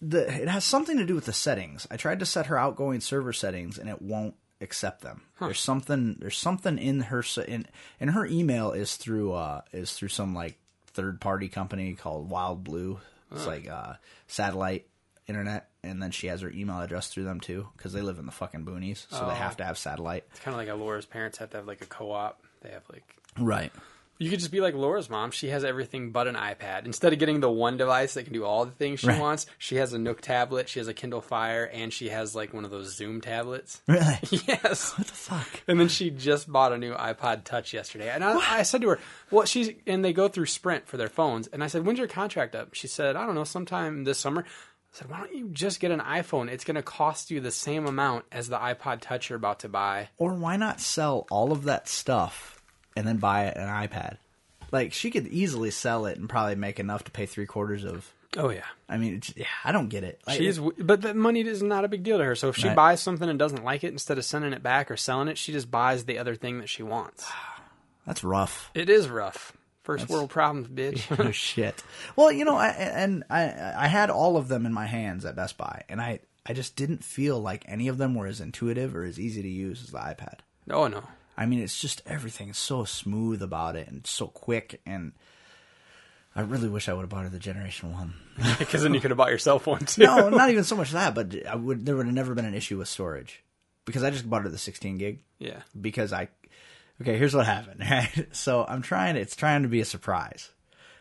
[0.00, 1.86] the it has something to do with the settings.
[1.90, 5.22] I tried to set her outgoing server settings, and it won't accept them.
[5.40, 7.66] There's something there's something in her in
[8.00, 12.98] and her email is through uh is through some like third party company called WildBlue.
[13.32, 13.94] It's like uh
[14.28, 14.86] satellite
[15.26, 18.26] internet, and then she has her email address through them too because they live in
[18.26, 20.24] the fucking boonies, so they have to have satellite.
[20.30, 22.40] It's kind of like Laura's parents have to have like a co-op.
[22.62, 23.72] They have like Right.
[24.18, 25.30] You could just be like Laura's mom.
[25.30, 26.84] She has everything but an iPad.
[26.86, 29.20] Instead of getting the one device that can do all the things she Right.
[29.20, 30.68] wants, she has a Nook tablet.
[30.68, 33.82] She has a Kindle Fire, and she has like one of those Zoom tablets.
[33.88, 34.18] Really.
[34.46, 34.92] yes.
[34.98, 35.62] what the fuck?
[35.68, 38.08] And then she just bought a new iPod Touch yesterday.
[38.10, 38.98] And I, I said to her,
[39.30, 42.08] "Well, she's and they go through Sprint for their phones." And I said, "When's your
[42.08, 45.48] contract up?" She said, "I don't know, sometime this summer." I said, "Why don't you
[45.50, 46.48] just get an iPhone?
[46.48, 49.68] It's going to cost you the same amount as the iPod Touch you're about to
[49.68, 52.55] buy." Or why not sell all of that stuff
[52.96, 54.16] and then buy an iPad?
[54.72, 58.10] Like she could easily sell it and probably make enough to pay three quarters of.
[58.36, 58.64] Oh yeah.
[58.88, 60.20] I mean, yeah, I don't get it.
[60.26, 62.34] Like, She's, but the money is not a big deal to her.
[62.34, 62.76] So if she Right.
[62.76, 65.52] buys something and doesn't like it, instead of sending it back or selling it, she
[65.52, 67.26] just buys the other thing that she wants.
[68.06, 68.70] that's rough.
[68.74, 69.52] It is rough.
[69.84, 71.06] First world problems, bitch.
[71.24, 71.82] oh shit.
[72.16, 75.36] Well, you know, I, and I I had all of them in my hands at
[75.36, 78.96] Best Buy, and I I just didn't feel like any of them were as intuitive
[78.96, 80.40] or as easy to use as the iPad.
[80.70, 81.04] oh no.
[81.36, 85.12] I mean, it's just everything is so smooth about it and so quick, and
[86.34, 88.14] I really wish I would have bought her the Generation One.
[88.58, 90.02] Because then you could have bought yourself one too.
[90.04, 92.54] no, not even so much that, but I would there would have never been an
[92.54, 93.42] issue with storage
[93.84, 95.60] because I just bought her the 16 gig Yeah.
[95.80, 96.28] because I
[97.00, 100.50] okay here's what happened right so I'm trying it's trying to be a surprise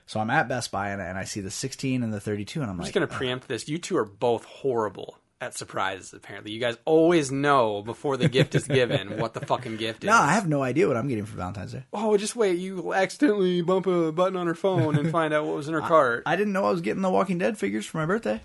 [0.06, 2.70] so I'm at Best Buy and, and I see the 16 and the 32 and
[2.70, 3.68] I'm I'm like just going to preempt this.
[3.68, 6.52] You two are both horrible at surprises, apparently.
[6.52, 10.08] You guys always know before the gift is given what the fucking gift is.
[10.08, 12.58] no I have no idea what I'm getting for Valentine's Day Oh, just wait.
[12.60, 15.82] You accidentally bump a button on her phone and find out what was in her
[15.94, 16.24] cart.
[16.26, 18.42] I didn't know I was getting the Walking Dead figures for my birthday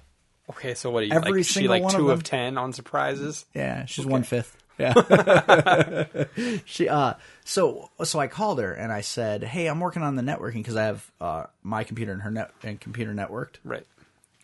[0.51, 1.45] Okay, so what are you Every like?
[1.45, 3.47] She single like one two of of, ten on surprises.
[3.55, 4.57] Yeah, she's one fifth.
[4.81, 4.95] Yeah.
[6.65, 10.23] she uh so so I called her and I said, "Hey, I'm working on the
[10.23, 13.87] networking because I have uh my computer and her net and computer networked Right.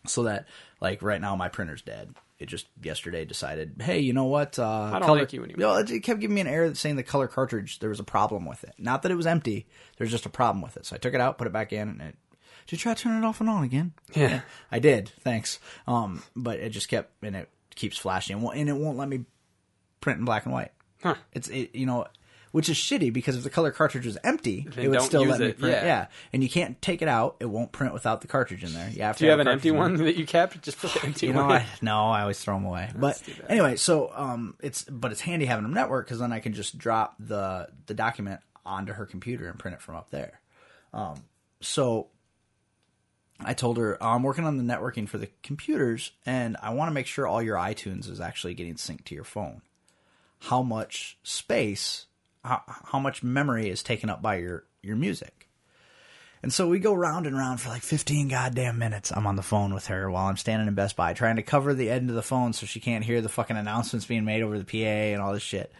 [0.07, 0.47] So that
[0.81, 2.15] like right now my printer's dead.
[2.39, 4.59] It just yesterday decided, "Hey, you know what?
[4.59, 7.03] Uh I don't like you anymore." No, it kept giving me an error saying the
[7.03, 8.75] color cartridge there was a problem with it.
[8.79, 9.67] Not that it was empty,
[9.97, 10.85] there's just a problem with it.
[10.85, 12.17] So I took it out, put it back in and it
[12.67, 13.93] did you try turning it off and on again?
[14.13, 14.41] Yeah.
[14.73, 15.13] I did.
[15.21, 15.61] Thanks.
[15.87, 19.25] Um, but it just kept and it keeps flashing, and and it won't let me
[20.01, 20.73] print in black and white.
[21.03, 21.15] Huh.
[21.33, 22.07] It's it, you know,
[22.57, 25.39] which is shitty because if the color cartridge was empty, Then it would still let
[25.41, 25.75] me print.
[25.75, 25.85] yeah.
[25.85, 26.07] Yeah.
[26.33, 28.89] and you can't take it out; it won't print without the cartridge in there.
[28.89, 29.19] You have to.
[29.19, 30.63] Do you have an empty one that you kept?
[30.63, 31.53] Just put the empty you know, one.
[31.53, 32.89] I, no, I always throw them away.
[32.97, 36.55] But anyway, so um, it's but it's handy having them network because then I can
[36.55, 40.41] just drop the the document onto her computer and print it from up there.
[40.95, 41.25] Um,
[41.61, 42.07] so
[43.39, 46.89] I told her "Oh, I'm working on the networking for the computers, and I want
[46.89, 49.61] to make sure all your iTunes is actually getting synced to your phone.
[50.39, 52.07] How much space,
[52.47, 55.49] how, how much memory is taken up by your your music?
[56.43, 59.11] And so we go round and round for like 15 goddamn minutes.
[59.11, 61.75] I'm on the phone with her while I'm standing in Best Buy trying to cover
[61.75, 64.59] the end of the phone so she can't hear the fucking announcements being made over
[64.59, 65.73] the PA and all this shit.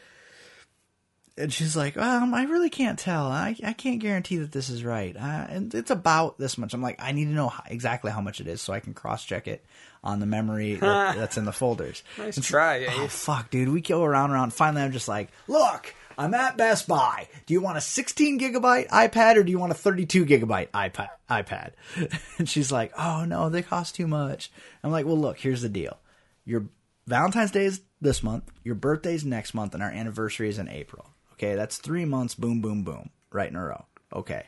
[1.39, 3.27] And she's like, um, I really can't tell.
[3.27, 5.15] I, I can't guarantee that this is right.
[5.15, 6.73] Uh, and it's about this much.
[6.73, 9.23] I'm like, I need to know exactly how much it is so I can cross
[9.25, 9.63] check it
[10.03, 12.03] on the memory that's in the folders.
[12.17, 13.69] Nice And try, Oh, fuck, dude.
[13.69, 14.55] We go around and around.
[14.55, 17.29] Finally, I'm just like, look, I'm at Best Buy.
[17.45, 21.09] Do you want a 16 gigabyte iPad or do you want a 32 gigabyte iPad?
[21.31, 21.73] iPad?
[22.39, 24.51] And she's like, oh no, they cost too much.
[24.83, 25.99] I'm like, well, look, here's the deal.
[26.45, 26.67] Your
[27.07, 28.51] Valentine's Day is this month.
[28.65, 31.07] Your birthday's next month, and our anniversary is in April.
[31.35, 32.35] Okay, that's three months.
[32.35, 33.85] Boom, boom, boom, right in a row.
[34.13, 34.45] Okay,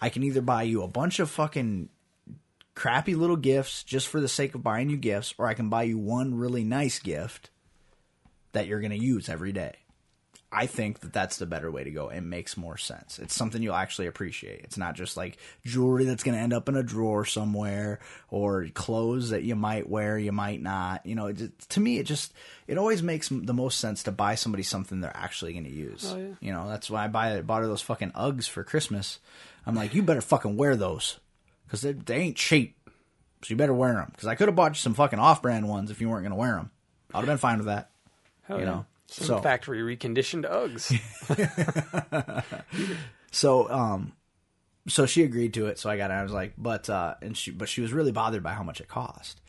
[0.00, 1.88] I can either buy you a bunch of fucking
[2.74, 5.84] crappy little gifts just for the sake of buying you gifts, or I can buy
[5.84, 7.50] you one really nice gift
[8.52, 9.74] that you're going to use every day.
[10.52, 12.08] I think that that's the better way to go.
[12.08, 13.20] It makes more sense.
[13.20, 14.62] It's something you'll actually appreciate.
[14.64, 18.66] It's not just like jewelry that's going to end up in a drawer somewhere or
[18.74, 21.06] clothes that you might wear, you might not.
[21.06, 22.32] You know, it, to me, it just
[22.66, 26.12] it always makes the most sense to buy somebody something they're actually going to use.
[26.12, 26.34] Oh, yeah.
[26.40, 29.20] You know, that's why I buy bought her those fucking Uggs for Christmas.
[29.66, 31.20] I'm like, you better fucking wear those
[31.66, 32.76] because they, they ain't cheap.
[33.42, 35.90] So you better wear them because I could have bought you some fucking off-brand ones
[35.90, 36.70] if you weren't going to wear them.
[37.14, 37.90] I'd have been fine with that.
[38.42, 38.70] Hell you yeah.
[38.70, 40.96] know, Some so- factory reconditioned Uggs.
[43.32, 44.12] So, um,
[44.88, 45.78] so she agreed to it.
[45.78, 46.14] So I got it.
[46.14, 48.80] I was like, but, uh, and she, but she was really bothered by how much
[48.80, 49.40] it cost.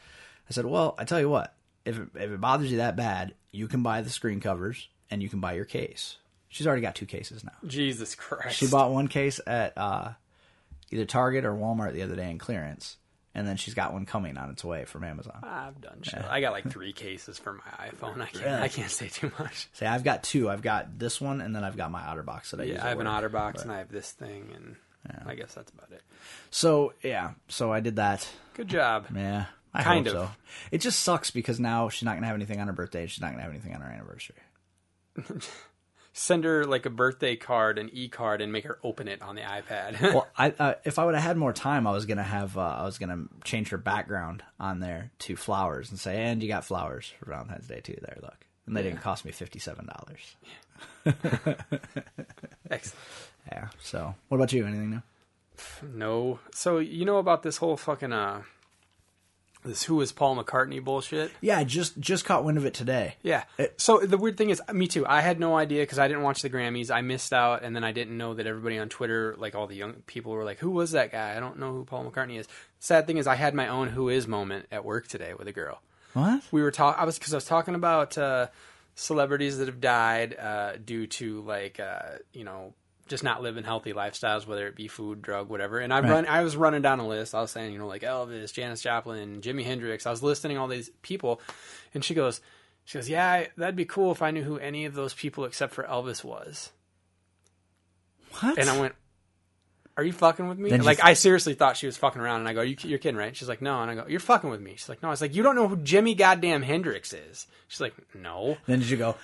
[0.49, 3.33] I said, well, I tell you what, if it, if it bothers you that bad,
[3.51, 6.17] you can buy the screen covers and you can buy your case.
[6.49, 7.53] She's already got two cases now.
[7.65, 8.57] Jesus Christ.
[8.57, 10.11] She bought one case at uh,
[10.91, 12.97] either Target or Walmart the other day in clearance,
[13.33, 15.39] and then she's got one coming on its way from Amazon.
[15.43, 16.23] I've done shit.
[16.29, 18.21] I got like three cases for my iPhone.
[18.21, 18.45] I can't.
[18.45, 18.57] Really?
[18.61, 19.67] I can't say too much.
[19.73, 20.49] Say, I've got two.
[20.49, 22.73] I've got this one, and then I've got my OtterBox that I use.
[22.75, 23.07] Yeah, at I have an.
[23.07, 24.75] OtterBox and I have this thing, and
[25.25, 26.01] I guess that's about it.
[26.49, 28.27] So yeah, so I did that.
[28.53, 29.07] Good job.
[29.15, 30.21] Yeah, I Kind hope of.
[30.29, 30.31] so.
[30.71, 33.07] It just sucks because now she's not gonna have anything on her birthday.
[33.07, 34.35] She's not gonna have anything on her anniversary.
[36.13, 39.35] Send her like a birthday card, an e card, and make her open it on
[39.35, 39.99] the iPad.
[40.13, 42.61] Well, I uh, if I would have had more time, I was gonna have uh,
[42.79, 46.65] I was gonna change her background on there to flowers and say, and you got
[46.65, 47.97] flowers for Valentine's Day too.
[48.01, 50.35] There, look, and they didn't cost me fifty seven dollars.
[52.69, 52.99] Excellent.
[53.51, 53.69] Yeah.
[53.81, 54.65] So, what about you?
[54.65, 55.01] Anything new?
[55.93, 56.39] No.
[56.53, 58.41] So you know about this whole fucking uh,
[59.63, 61.31] this who is Paul McCartney bullshit?
[61.41, 63.15] Yeah, I just just caught wind of it today.
[63.21, 63.43] Yeah.
[63.57, 65.05] It- so the weird thing is, me too.
[65.07, 66.89] I had no idea because I didn't watch the Grammys.
[66.91, 69.75] I missed out, and then I didn't know that everybody on Twitter, like all the
[69.75, 71.35] young people, were like, "Who was that guy?
[71.35, 72.47] I don't know who Paul McCartney is."
[72.79, 75.51] Sad thing is, I had my own "Who is" moment at work today with a
[75.53, 75.81] girl.
[76.13, 76.41] What?
[76.51, 77.01] We were talking.
[77.01, 78.47] I was because I was talking about uh,
[78.95, 82.73] celebrities that have died uh, due to like uh, you know
[83.11, 85.77] just not living healthy lifestyles, whether it be food, drug, whatever.
[85.77, 86.09] And I Right.
[86.09, 86.25] run.
[86.25, 87.35] I was running down a list.
[87.35, 90.07] I was saying, you know, like Elvis, Janis Joplin, Jimi Hendrix.
[90.07, 91.39] I was listing all these people,
[91.93, 92.41] and she goes,
[92.85, 95.45] she goes, yeah, I, that'd be cool if I knew who any of those people
[95.45, 96.71] except for Elvis was.
[98.39, 98.57] What?
[98.57, 98.95] And I went,
[99.97, 102.47] "Are you fucking with me?" Then like I seriously thought she was fucking around, and
[102.49, 104.61] I go, you, "You're kidding, right?" She's like, "No," and I go, "You're fucking with
[104.61, 107.45] me." She's like, "No." I was like, "You don't know who Jimi Goddamn Hendrix is?"
[107.67, 109.15] She's like, "No." then did you go?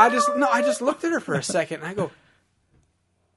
[0.00, 2.10] I just no, I just looked at her for a second, and I go,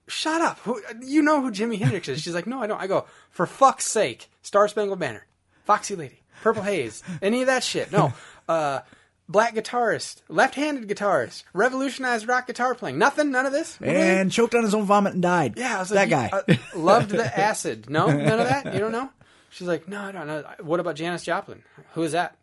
[0.07, 0.59] "Shut up!
[0.59, 3.45] Who, you know who Jimi Hendrix is?" She's like, "No, I don't." I go, "For
[3.45, 5.25] fuck's sake, Star Spangled Banner,
[5.65, 7.91] Foxy Lady, Purple Haze, any of that shit?
[7.91, 8.13] No."
[8.49, 8.81] Uh,
[9.29, 12.97] Black guitarist, left-handed guitarist, revolutionized rock guitar playing.
[12.97, 13.79] Nothing, none of this.
[13.81, 15.53] And choked on his own vomit and died.
[15.55, 16.29] Yeah, I was that like, guy.
[16.45, 17.89] uh, loved the acid.
[17.89, 18.73] No, none of that.
[18.73, 19.09] You don't know?
[19.49, 20.43] She's like, no, I don't know.
[20.59, 21.63] What about Janis Joplin?
[21.93, 22.35] Who is that?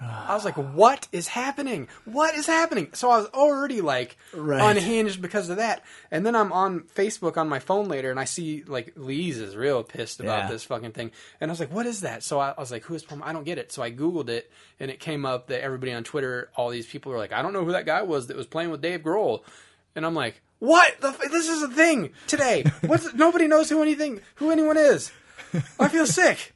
[0.00, 1.88] I was like, what is happening?
[2.04, 2.88] What is happening?
[2.94, 4.76] So I was already like Right.
[4.76, 5.82] unhinged because of that.
[6.10, 9.54] And then I'm on Facebook on my phone later and I see like Louise is
[9.56, 10.48] real pissed about Yeah.
[10.50, 11.12] this fucking thing.
[11.40, 12.22] And I was like, what is that?
[12.24, 13.04] So I, I was like, who is?
[13.22, 13.70] I don't get it.
[13.72, 17.12] So I Googled it and it came up that everybody on Twitter, all these people
[17.12, 19.42] were like, I don't know who that guy was that was playing with Dave Grohl.
[19.94, 21.00] And I'm like, what?
[21.00, 22.64] The, f- this is a thing today.
[22.84, 25.12] What's nobody knows who anything who anyone is.
[25.78, 26.52] I feel sick.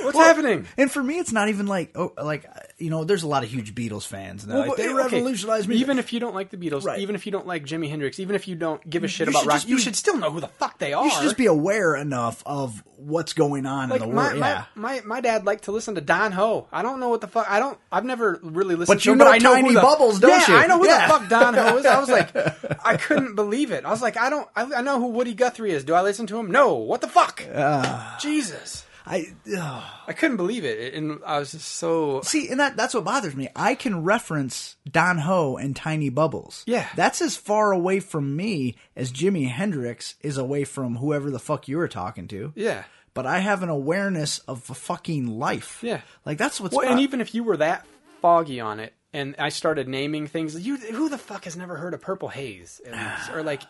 [0.00, 0.66] What's happening?
[0.76, 2.46] And for me, it's not even like oh, like
[2.78, 4.94] you know, there's a lot of huge Beatles fans, and they're like, Well, they okay,
[4.94, 5.82] revolutionized music.
[5.82, 6.98] Even if you don't like the Beatles, Right.
[7.00, 9.32] even if you don't like Jimi Hendrix, even if you don't give a shit You
[9.32, 11.04] about rock, just you should still know who the fuck they are.
[11.04, 14.38] you should just be aware enough of what's going on like in the my, world.
[14.40, 14.64] my, yeah.
[14.74, 16.66] my my dad liked to listen to Don Ho.
[16.72, 17.48] I don't know what the fuck.
[17.48, 17.78] I don't.
[17.92, 18.96] I've never really listened.
[18.96, 20.54] But to you him, know but I know Tiny who the, Bubbles, don't yeah, you?
[20.56, 21.06] I know who Yeah.
[21.06, 21.86] the fuck Don Ho is.
[21.86, 22.34] I was like,
[22.84, 23.84] I couldn't believe it.
[23.84, 24.48] I was like, I don't.
[24.56, 25.84] I, I know who Woody Guthrie is.
[25.84, 26.50] Do I listen to him?
[26.50, 26.74] No.
[26.74, 27.44] What the fuck?
[27.54, 28.16] Ah.
[28.20, 28.84] Jesus.
[29.06, 29.82] I ugh.
[30.06, 32.22] I couldn't believe it, and I was just so.
[32.22, 33.48] see, and that that's what bothers me.
[33.54, 36.64] I can reference Don Ho and Tiny Bubbles.
[36.66, 36.88] Yeah.
[36.96, 41.68] that's as far away from me as Jimi Hendrix is away from whoever the fuck
[41.68, 42.52] you were talking to.
[42.54, 42.84] Yeah.
[43.12, 45.80] But I have an awareness of a fucking life.
[45.82, 46.00] Yeah.
[46.24, 46.74] like that's what's.
[46.74, 47.86] Well, and even if you were that
[48.22, 51.92] foggy on it, and I started naming things, you who the fuck has never heard
[51.92, 53.30] of Purple Haze, least?
[53.32, 53.62] or like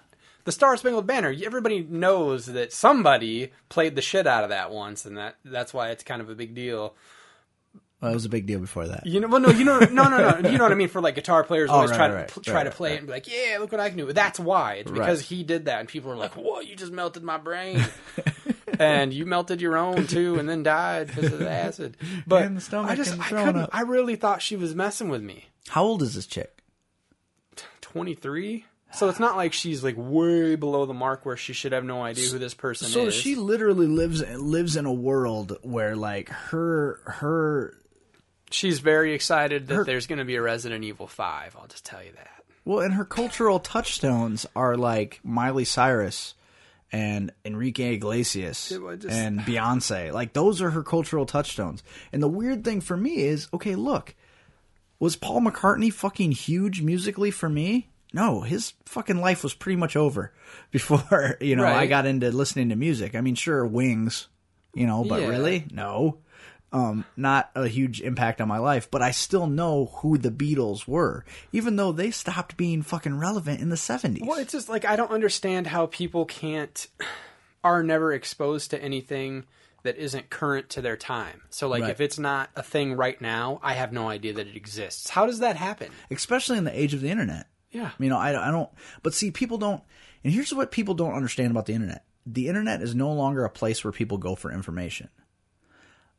[0.44, 1.34] the Star Spangled Banner?
[1.44, 5.90] Everybody knows that somebody played the shit out of that once, and that that's why
[5.90, 6.94] it's kind of a big deal.
[8.00, 9.06] well, it was a big deal before that.
[9.06, 10.88] You know, well, no, you know, no, no, no, you know what I mean.
[10.88, 12.94] For like guitar players, oh, always right, try right, to right, try to play right.
[12.96, 14.74] it and be like, "Yeah, look what I can do." That's why.
[14.74, 15.26] It's because Right.
[15.28, 17.82] he did that, and people are like, "Whoa, you just melted my brain."
[18.78, 21.96] and you melted your own too, and then died because of the acid.
[22.26, 23.56] But And the stomach I just, I couldn't.
[23.56, 23.70] up.
[23.72, 25.46] I really thought she was messing with me.
[25.68, 26.62] How old is this chick?
[27.80, 28.64] Twenty three.
[28.96, 32.02] So it's not like she's like way below the mark where she should have no
[32.02, 33.14] idea who this person So is.
[33.14, 37.74] she literally lives lives in a world where like her her
[38.50, 41.56] She's very excited that Her- there's going to be a Resident Evil 5.
[41.60, 42.44] I'll just tell you that.
[42.64, 46.34] Well, and her cultural touchstones are like Miley Cyrus
[46.92, 50.12] and Enrique Iglesias just- and Beyonce.
[50.12, 51.82] Like those are her cultural touchstones.
[52.12, 54.14] And the weird thing for me is, okay, look,
[55.00, 57.88] was Paul McCartney fucking huge musically for me?
[58.14, 60.32] No, his fucking life was pretty much over
[60.70, 63.14] before, you know, I got into listening to music.
[63.14, 64.28] I mean, sure, Wings,
[64.74, 65.28] you know, but Yeah.
[65.28, 65.66] really?
[65.72, 66.18] No.
[66.72, 70.88] Um, not a huge impact on my life, but I still know who the Beatles
[70.88, 74.26] were, even though they stopped being fucking relevant in the 70s.
[74.26, 76.86] Well, it's just like I don't understand how people can't
[77.64, 79.44] are never exposed to anything
[79.84, 81.42] that isn't current to their time.
[81.50, 81.90] So like Right.
[81.90, 85.10] if it's not a thing right now, I have no idea that it exists.
[85.10, 85.90] How does that happen?
[86.10, 87.46] Especially in the age of the internet.
[87.74, 87.90] Yeah.
[87.98, 88.70] You know, I, I don't,
[89.02, 89.82] but see, people don't,
[90.22, 93.50] and here's what people don't understand about the internet the internet is no longer a
[93.50, 95.10] place where people go for information.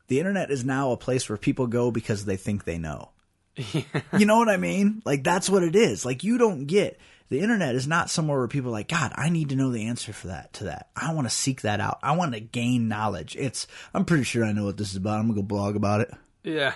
[0.07, 3.09] The internet is now a place where people go because they think they know.
[4.17, 5.01] You know what I mean?
[5.03, 6.05] Like, that's what it is.
[6.05, 9.29] Like, you don't get, the internet is not somewhere where people are like, God, I
[9.29, 10.89] need to know the answer for that, to that.
[10.95, 11.99] I want to seek that out.
[12.03, 13.35] I want to gain knowledge.
[13.35, 15.19] It's, I'm pretty sure I know what this is about.
[15.19, 16.13] I'm going to go blog about it.
[16.43, 16.73] Yeah.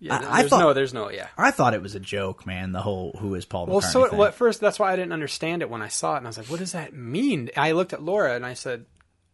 [0.00, 1.26] Yeah, I- I thought- no, there's no, yeah.
[1.36, 4.06] I thought it was a joke, man, the whole who is Paul McCartney Well, so
[4.08, 4.18] thing.
[4.18, 6.30] well, at first, that's why I didn't understand it when I saw it, and I
[6.30, 8.84] was like, "What does that mean?" I looked at Laura and I said,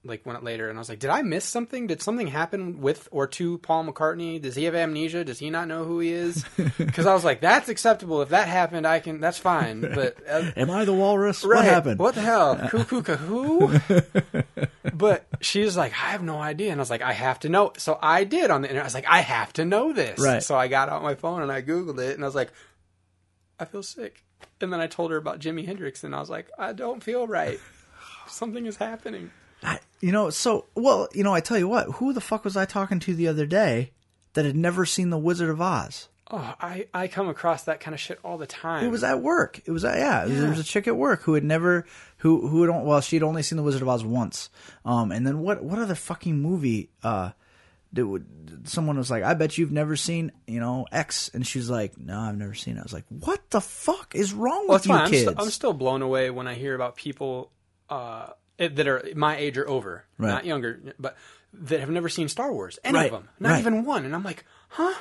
[0.05, 1.87] like, went later, and I was like, "Did I miss something?
[1.87, 4.41] Did something happen with or to Paul McCartney?
[4.41, 5.25] Does he have amnesia?
[5.25, 6.45] Does he not know who he is?"
[6.79, 8.23] Because I was like, "That's acceptable.
[8.23, 9.21] If that happened, I can.
[9.21, 11.45] That's fine." But uh, Am I the walrus?
[11.45, 11.99] right, What happened?
[11.99, 12.57] What the hell?
[12.69, 13.79] Cuckoo, who?
[14.93, 17.73] but she's like, I have no idea, and I was like, I have to know.
[17.79, 18.85] So I did on the internet.
[18.85, 20.21] I was like, I have to know this.
[20.21, 20.43] Right.
[20.43, 22.53] So I got out my phone and I googled it, and I was like,
[23.59, 24.23] I feel sick.
[24.61, 27.27] And then I told her about Jimi Hendrix, and I was like, I don't feel
[27.27, 27.59] right.
[28.27, 29.31] Something is happening.
[29.65, 32.57] I, you know, so well, you know, I tell you what, who the fuck was
[32.57, 33.93] I talking to the other day
[34.35, 36.09] that had never seen The Wizard of Oz?
[36.31, 38.85] Oh, I, I come across that kind of shit all the time.
[38.85, 39.61] It was at work.
[39.67, 41.85] It was at, yeah, There was a chick at work who had never
[42.19, 44.49] who who had on- well, she'd only seen The Wizard of Oz once.
[44.85, 46.91] Um, and then what what other fucking movie?
[47.03, 47.31] Uh,
[47.93, 48.27] that would
[48.67, 52.19] someone was like, I bet you've never seen you know X, and she's like, No,
[52.19, 52.81] I've never seen it.
[52.81, 55.03] I was like, What the fuck is wrong Well, with you fine.
[55.03, 55.25] I'm, kids?
[55.27, 57.53] st- I'm still blown away when I hear about people
[57.91, 60.29] uh, Eh, that are my age or over, Right.
[60.31, 61.17] not younger, but
[61.53, 63.61] that have never seen Star Wars, any Right, of them, not right.
[63.61, 64.05] even one.
[64.05, 64.95] And I'm like, huh?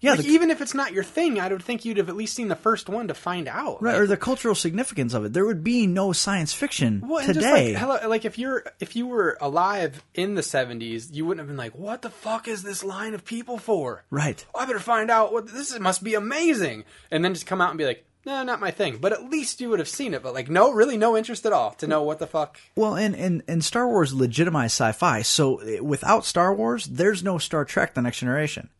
[0.00, 2.16] Yeah, Like, the- even if it's not your thing, I would think you'd have at
[2.16, 3.82] least seen the first one to find out.
[3.82, 5.32] Right, Like, or the cultural significance of it.
[5.32, 7.72] There would be no science fiction well, today.
[7.72, 11.40] Just like, hello, like if you're if you were alive in the 70s, you wouldn't
[11.40, 14.44] have been like, "What the fuck is this line of people for?" right.
[14.54, 17.70] Oh, I better find out what this must be amazing, and then just come out
[17.70, 20.22] and be like, "No, not my thing." But at least you would have seen it.
[20.22, 22.58] But like, no, really, no interest at all to know what the fuck.
[22.76, 25.22] Well, and, and, and Star Wars legitimized sci-fi.
[25.22, 28.70] So eh, without Star Wars, there's no Star Trek: The Next Generation.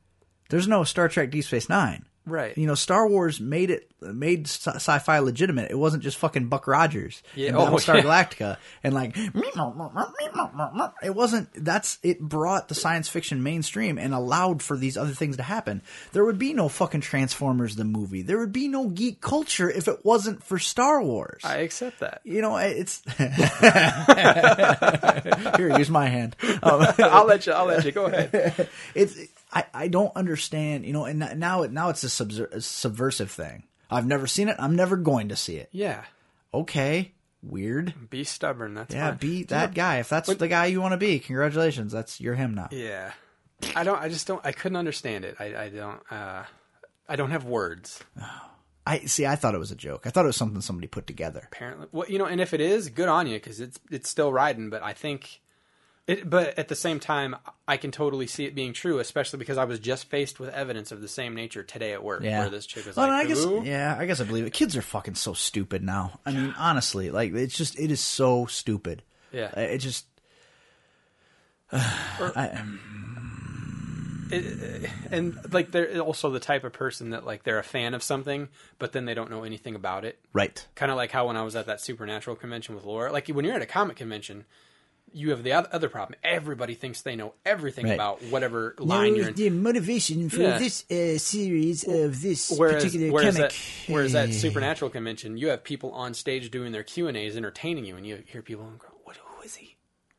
[0.50, 2.06] There's no Star Trek: Deep Space Nine.
[2.26, 2.56] Right.
[2.56, 5.70] You know, Star Wars made it made sci- sci-fi legitimate.
[5.70, 8.02] It wasn't just fucking Buck Rogers Yeah, and oh, Battlestar yeah.
[8.02, 9.16] Galactica and like
[11.02, 11.48] it wasn't.
[11.54, 15.82] That's it brought the science fiction mainstream and allowed for these other things to happen.
[16.12, 18.22] There would be no fucking Transformers the movie.
[18.22, 21.42] There would be no geek culture if it wasn't for Star Wars.
[21.44, 22.20] I accept that.
[22.24, 23.02] you know, it's
[25.56, 25.76] here.
[25.78, 26.36] Use my hand.
[26.62, 27.52] Um, I'll let you.
[27.52, 27.92] I'll let you.
[27.92, 28.68] Go ahead.
[28.94, 29.16] it's
[29.54, 30.84] I, I don't understand.
[30.84, 33.62] You know, and now it now it's a, subver- a subversive thing.
[33.90, 34.56] I've never seen it.
[34.58, 35.68] I'm never going to see it.
[35.70, 36.04] Yeah.
[36.52, 37.12] Okay,
[37.42, 37.94] weird.
[38.10, 38.74] Be stubborn.
[38.74, 39.18] That's Yeah, fine.
[39.18, 39.98] be that guy.
[39.98, 41.92] If that's the guy you want to be, congratulations.
[41.92, 42.68] That's you're him now.
[42.72, 43.12] Yeah.
[43.76, 44.00] I don't.
[44.00, 44.44] I just don't.
[44.44, 45.36] I couldn't understand it.
[45.38, 46.00] I, I don't.
[46.10, 46.42] Uh,
[47.08, 48.02] I don't have words.
[48.86, 49.24] I see.
[49.26, 50.06] I thought it was a joke.
[50.06, 51.48] I thought it was something somebody put together.
[51.52, 54.32] Apparently, well, you know, and if it is, good on you because it's it's still
[54.32, 54.68] riding.
[54.70, 55.40] But I think
[56.06, 56.28] it.
[56.28, 57.36] But at the same time,
[57.66, 60.92] I can totally see it being true, especially because I was just faced with evidence
[60.92, 63.28] of the same nature today at work, Yeah, where this chick was Well, like, I
[63.28, 64.52] guess yeah, I guess I believe it.
[64.52, 66.20] Kids are fucking so stupid now.
[66.26, 69.02] I mean, honestly, like it's just it is so stupid.
[69.32, 69.50] Yeah.
[69.56, 70.06] Uh, it just
[71.72, 72.62] I,
[74.30, 78.02] It- and like they're also the type of person that like they're a fan of
[78.02, 80.18] something, but then they don't know anything about it.
[80.32, 80.66] right.
[80.74, 83.44] Kind of like how when I was at that supernatural convention with Laura, like when
[83.44, 84.44] you're at a comic convention,
[85.14, 86.18] you have the oth- other problem.
[86.22, 87.94] Everybody thinks they know everything Right.
[87.94, 89.34] about whatever line you're in.
[89.34, 90.58] the motivation for Yeah.
[90.58, 93.50] this uh, series of this Whereas, particular whereas, comic.
[93.52, 93.56] at,
[93.92, 97.84] whereas at Supernatural convention, you have people on stage doing their Q and A's, entertaining
[97.84, 99.16] you, and you hear people go, "What?
[99.16, 99.76] Who is he?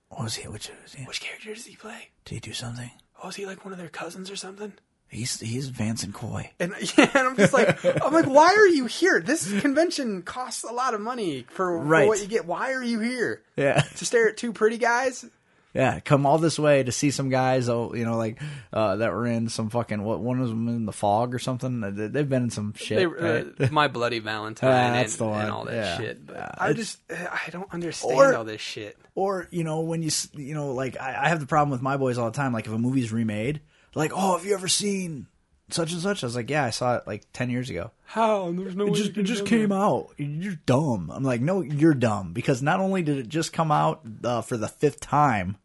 [0.10, 0.48] What was he?
[0.48, 1.04] Which was he?
[1.04, 2.10] Which character does he play?
[2.24, 2.92] Did he do something?
[3.22, 4.74] Oh, is he like one of their cousins or something?"
[5.16, 6.52] He's he's Vance and Coy.
[6.60, 9.22] And yeah, and I'm just like, I'm like, why are you here?
[9.22, 12.46] This convention costs a lot of money for, for what you get.
[12.46, 13.42] Why are you here?
[13.56, 13.82] Yeah.
[13.82, 15.26] To stare at two pretty guys?
[15.74, 17.68] Yeah, come all this way to see some guys.
[17.68, 18.42] Oh, you know, like
[18.72, 21.84] uh, that were in some fucking what one of them in the fog or something.
[21.84, 22.98] Uh, they- They've been in some shit.
[22.98, 23.46] They, right?
[23.60, 25.42] uh, My Bloody Valentine and, that's the one.
[25.42, 25.98] and all that Yeah.
[25.98, 26.26] shit.
[26.26, 28.98] But Yeah, I just I don't understand Or- all this shit.
[29.16, 31.82] Or you know when you s- you know like I, I have the problem with
[31.82, 32.54] my boys all the time.
[32.54, 33.60] Like if a movie's remade,
[33.96, 35.28] like oh have you ever seen
[35.70, 36.24] such and such?
[36.24, 37.92] I was like yeah I saw it like ten years ago.
[38.06, 38.52] How?
[38.52, 39.76] There's no It way just it just came that.
[39.76, 40.10] out.
[40.18, 41.12] You're dumb.
[41.14, 44.58] I'm like no you're dumb because not only did it just come out uh, for
[44.58, 45.58] the fifth time.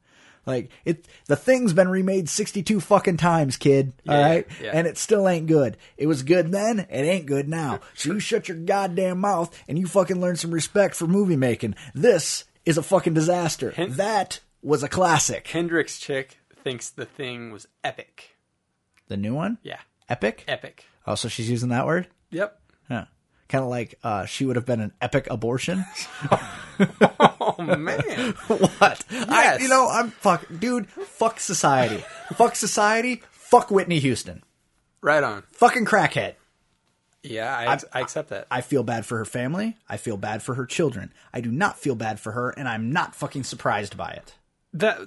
[0.47, 3.93] Like it, the thing's been remade sixty-two fucking times, kid.
[4.09, 4.71] all Yeah, right, yeah.
[4.73, 5.77] and it still ain't good.
[5.99, 7.81] It was good then, it ain't good now.
[7.95, 11.75] So you shut your goddamn mouth and you fucking learn some respect for movie making.
[11.95, 13.71] This is a fucking disaster.
[13.73, 15.47] Hint- that was a classic.
[15.47, 18.37] Hendrix chick thinks the thing was epic.
[19.09, 20.45] The new one, Yeah, epic.
[20.47, 20.85] epic.
[21.07, 22.07] Oh, so she's using that word.
[22.31, 22.61] Yep.
[22.89, 23.05] Huh.
[23.49, 25.85] Kind of like uh, she would have been an epic abortion.
[27.43, 28.01] Oh man.
[28.47, 29.05] what?
[29.11, 29.63] I, Yes.
[29.63, 30.89] you know, I'm fuck, dude.
[30.89, 32.03] Fuck society.
[32.35, 33.23] fuck society.
[33.31, 34.43] Fuck Whitney Houston.
[35.03, 35.43] right on.
[35.53, 36.35] Fucking crackhead.
[37.23, 38.47] Yeah, I, I accept that.
[38.51, 39.77] I feel bad for her family.
[39.89, 41.13] I feel bad for her children.
[41.35, 44.35] I do not feel bad for her, and I'm not fucking surprised by it.
[44.73, 45.01] that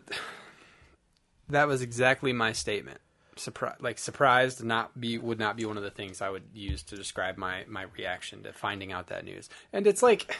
[1.54, 3.00] that was exactly my statement.
[3.36, 6.84] Surprise, like surprised, not be would not be one of the things I would use
[6.84, 9.50] to describe my my reaction to finding out that news.
[9.72, 10.38] And it's like,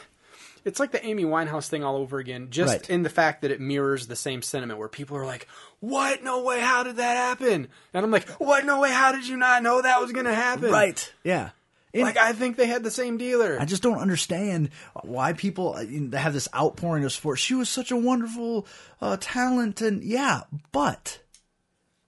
[0.64, 2.48] it's like the Amy Winehouse thing all over again.
[2.52, 2.90] Just Right.
[2.92, 5.48] in the fact that it mirrors the same sentiment where people are like,
[5.80, 6.24] "What?
[6.24, 6.60] No way!
[6.60, 8.64] How did that happen?" And I'm like, "What?
[8.64, 8.92] No way!
[8.92, 11.12] How did you not know that was going to happen?" Right?
[11.24, 11.50] Yeah.
[12.02, 13.58] Like I think they had the same dealer.
[13.60, 14.72] I just don't understand
[15.04, 17.38] why people uh, have this outpouring of support.
[17.38, 18.66] She was such a wonderful
[19.00, 20.42] uh, talent, and yeah,
[20.72, 21.20] but,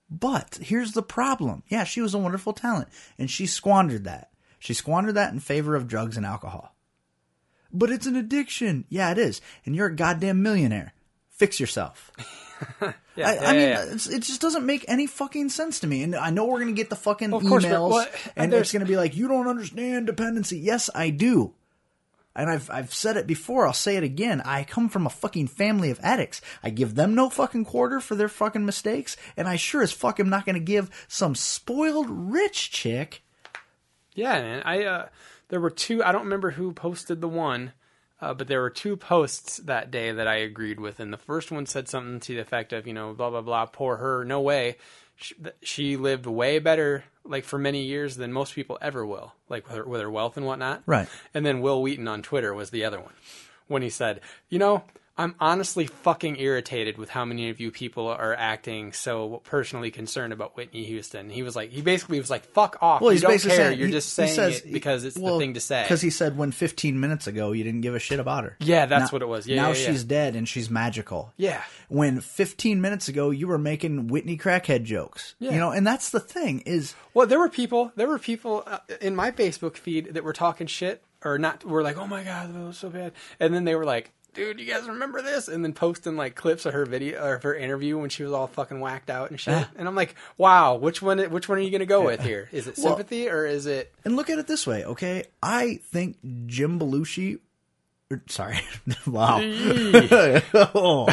[0.10, 1.62] but here's the problem.
[1.68, 2.88] Yeah, she was a wonderful talent,
[3.20, 4.32] and she squandered that.
[4.58, 6.76] She squandered that in favor of drugs and alcohol.
[7.72, 8.86] But it's an addiction.
[8.90, 10.94] Yeah, it is, and you're a goddamn millionaire.
[11.30, 12.12] Fix yourself.
[12.82, 13.86] yeah, I, yeah, I mean, yeah.
[13.90, 16.04] It's, it just doesn't make any fucking sense to me.
[16.04, 18.98] And I know we're gonna get the fucking Of course, emails, and it's gonna be
[18.98, 20.60] like, you don't understand dependency.
[20.60, 21.54] Yes, I do.
[22.36, 23.66] And I've I've said it before.
[23.66, 24.42] I'll say it again.
[24.42, 26.42] I come from a fucking family of addicts.
[26.62, 30.20] I give them no fucking quarter for their fucking mistakes, and I sure as fuck
[30.20, 33.24] am not gonna give some spoiled rich chick.
[34.14, 34.64] Yeah, man.
[34.66, 35.08] I uh,
[35.48, 36.04] there were two.
[36.04, 37.72] I don't remember who posted the one,
[38.22, 41.52] uh, but there were two posts that day that I agreed with, and the first
[41.52, 43.66] one said something to the effect of, you know, blah blah blah.
[43.66, 44.24] Poor her.
[44.24, 44.78] No way.
[45.16, 49.68] She, she lived way better, like for many years, than most people ever will, like
[49.68, 50.84] with her, with her wealth and whatnot.
[50.86, 51.08] Right.
[51.34, 53.14] And then Wil Wheaton on Twitter was the other one,
[53.68, 54.84] when he said, you know.
[55.18, 60.34] I'm honestly fucking irritated with how many of you people are acting so personally concerned
[60.34, 61.30] about Whitney Houston.
[61.30, 63.00] He was like, he basically was like, "Fuck off!
[63.00, 63.68] Well, you he's don't basically care.
[63.68, 66.02] saying You're he- just saying says- it because it's well, the thing to say." Because
[66.02, 68.58] he said when 15 minutes ago you didn't give a shit about her.
[68.60, 69.48] Yeah, that's Now- what it was.
[69.48, 69.92] Yeah, now yeah, yeah.
[69.92, 71.32] she's dead and she's magical.
[71.38, 71.62] Yeah.
[71.88, 75.36] When 15 minutes ago you were making Whitney crackhead jokes.
[75.40, 75.52] Yeah.
[75.52, 77.94] You know, and that's the thing is Well, there were people.
[77.96, 81.64] There were people uh, in my Facebook feed that were talking shit or not.
[81.64, 84.12] Were like, "Oh my god, that was so bad," and then they were like.
[84.36, 85.48] Dude, you guys remember this?
[85.48, 88.34] And then posting like clips of her video or of her interview when she was
[88.34, 89.54] all fucking whacked out and shit.
[89.54, 89.66] Yeah.
[89.78, 91.20] And I'm like, wow, which one?
[91.32, 92.50] Which one are you gonna go with here?
[92.52, 93.94] Is it Well- sympathy or is it?
[94.04, 95.24] And look at it this way, okay?
[95.42, 97.40] I think Jim Belushi.
[98.12, 98.60] er, Sorry.
[99.08, 99.40] wow.
[100.54, 101.08] oh,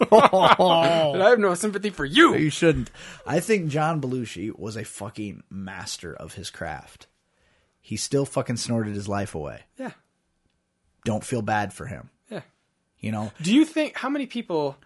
[0.10, 2.34] I have no sympathy for you.
[2.34, 2.90] you shouldn't.
[3.26, 7.06] I think John Belushi was a fucking master of his craft.
[7.80, 9.62] He still fucking snorted his life away.
[9.78, 9.92] Yeah,
[11.08, 12.10] Don't feel bad for him.
[12.30, 12.42] yeah.
[13.00, 13.32] You know?
[13.40, 14.76] Do you think how many people,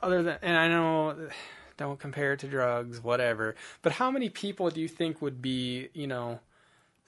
[0.00, 1.28] other than and I know,
[1.76, 3.56] don't compare it to drugs, whatever.
[3.82, 6.38] But how many people do you think would be, you know,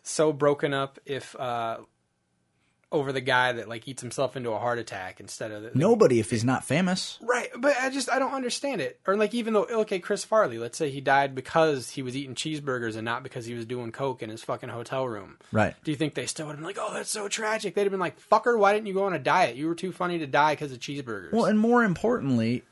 [0.03, 1.77] so broken up if uh,
[2.93, 6.21] over the guy that like eats himself into a heart attack instead of the, Nobody
[6.21, 7.19] if he's not famous.
[7.23, 9.01] Right, but I just I don't understand it.
[9.07, 12.35] Or like even though okay, Chris Farley, let's say he died because he was eating
[12.35, 15.39] cheeseburgers and not because he was doing coke in his fucking hotel room.
[15.51, 15.75] Right.
[15.83, 17.75] Do you think they still would have been like, "Oh, that's so tragic"?
[17.75, 19.57] They'd have been like, "Fucker, why didn't you go on a diet?
[19.57, 22.63] You were too funny to die because of cheeseburgers." Well, and more importantly,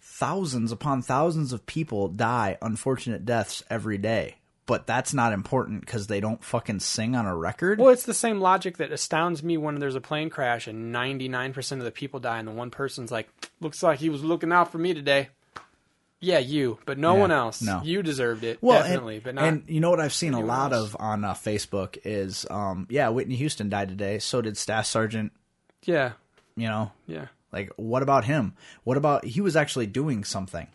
[0.00, 4.36] thousands upon thousands of people die unfortunate deaths every day.
[4.68, 7.80] But that's not important because they don't fucking sing on a record.
[7.80, 11.72] Well, it's the same logic that astounds me when there's a plane crash and 99%
[11.72, 13.28] of the people die, and the one person's like,
[13.60, 15.30] looks like he was looking out for me today.
[16.20, 17.62] Yeah, you, but no Yeah, one else.
[17.62, 17.80] no.
[17.82, 19.44] You deserved it, Well, definitely, and, but not.
[19.44, 20.88] and you know what I've seen a lot else.
[20.94, 24.18] of on uh, Facebook is, um, yeah, Whitney Houston died today.
[24.18, 25.32] So did Staff Sergeant.
[25.84, 26.12] yeah,
[26.56, 27.26] You know, yeah.
[27.52, 28.54] like what about him?
[28.84, 30.66] What about he was actually doing something?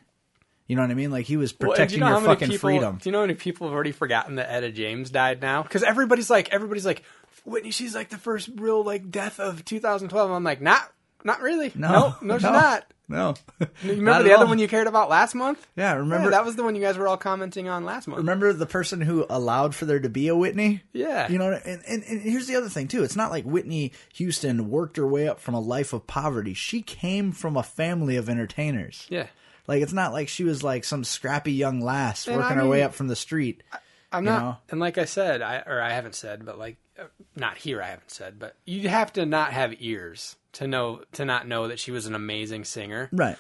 [0.68, 1.12] You know what I mean?
[1.12, 2.98] Like he was protecting do you know your fucking people, freedom.
[3.02, 5.64] Do you know how many people have already forgotten that Etta James died now?
[5.64, 7.04] Because everybody's like, everybody's like,
[7.46, 10.32] Whitney, she's like the first real like death of 2012.
[10.32, 10.90] I'm like, not,
[11.24, 11.72] not really.
[11.76, 12.52] No, no, no, she's no.
[12.52, 12.86] not.
[13.10, 13.34] No.
[13.84, 14.50] Remember the other all.
[14.50, 15.66] one you cared about last month?
[15.76, 18.20] Yeah, remember that was the one you guys were all commenting on last month.
[18.20, 20.82] remember the person who allowed for there to be a Whitney?
[20.94, 21.30] Yeah.
[21.30, 23.04] You know, and, and, and here's the other thing too.
[23.04, 26.54] It's not like Whitney Houston worked her way up from a life of poverty.
[26.54, 29.06] She came from a family of entertainers.
[29.10, 29.28] Yeah.
[29.68, 32.68] Like it's not like she was like some scrappy young lass And working I her
[32.68, 33.64] way up from the street.
[34.12, 34.58] I'm You not, know?
[34.70, 37.06] and like I said, I or I haven't said, but like, uh,
[37.36, 41.26] not here, I haven't said, but you have to not have ears to know to
[41.26, 43.10] not know that she was an amazing singer.
[43.12, 43.38] Right.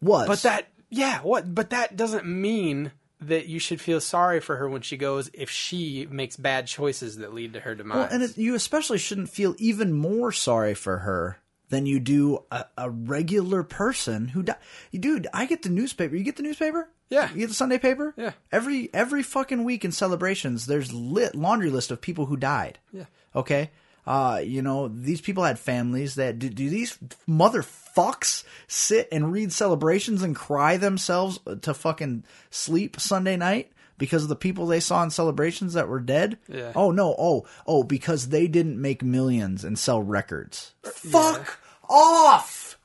[0.00, 0.28] Was.
[0.28, 1.52] But that, yeah, what?
[1.54, 5.50] But that doesn't mean that you should feel sorry for her when she goes if
[5.50, 7.96] she makes bad choices that lead to her demise.
[7.96, 11.38] Well, and it, you especially shouldn't feel even more sorry for her
[11.68, 14.56] than you do a, a regular person who died.
[14.92, 16.14] Dude, I get the newspaper.
[16.14, 16.88] You get the newspaper?
[17.08, 17.30] Yeah.
[17.32, 18.14] You get the Sunday paper?
[18.16, 18.32] Yeah.
[18.50, 22.78] Every every fucking week in celebrations, there's lit laundry list of people who died.
[22.92, 23.04] Yeah.
[23.34, 23.70] Okay.
[24.06, 26.98] Uh, you know, these people had families that do, do these
[27.28, 34.28] motherfucks sit and read celebrations and cry themselves to fucking sleep Sunday night because of
[34.28, 36.38] the people they saw in celebrations that were dead?
[36.48, 36.72] Yeah.
[36.74, 40.72] Oh no, oh, oh, because they didn't make millions and sell records.
[40.82, 42.78] Fuck off!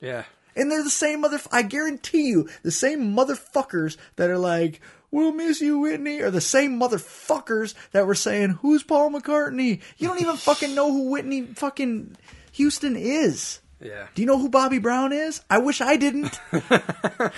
[0.00, 0.24] yeah,
[0.56, 1.40] And they're the same mother.
[1.50, 6.40] I guarantee you, the same motherfuckers that are like, "We'll miss you, Whitney," are the
[6.40, 11.42] same motherfuckers that were saying, "Who's Paul McCartney?" You don't even fucking know who Whitney
[11.42, 12.16] fucking
[12.52, 13.60] Houston is.
[13.80, 15.40] yeah, Do you know who Bobby Brown is?
[15.48, 16.38] I wish I didn't.
[16.52, 17.30] yeah,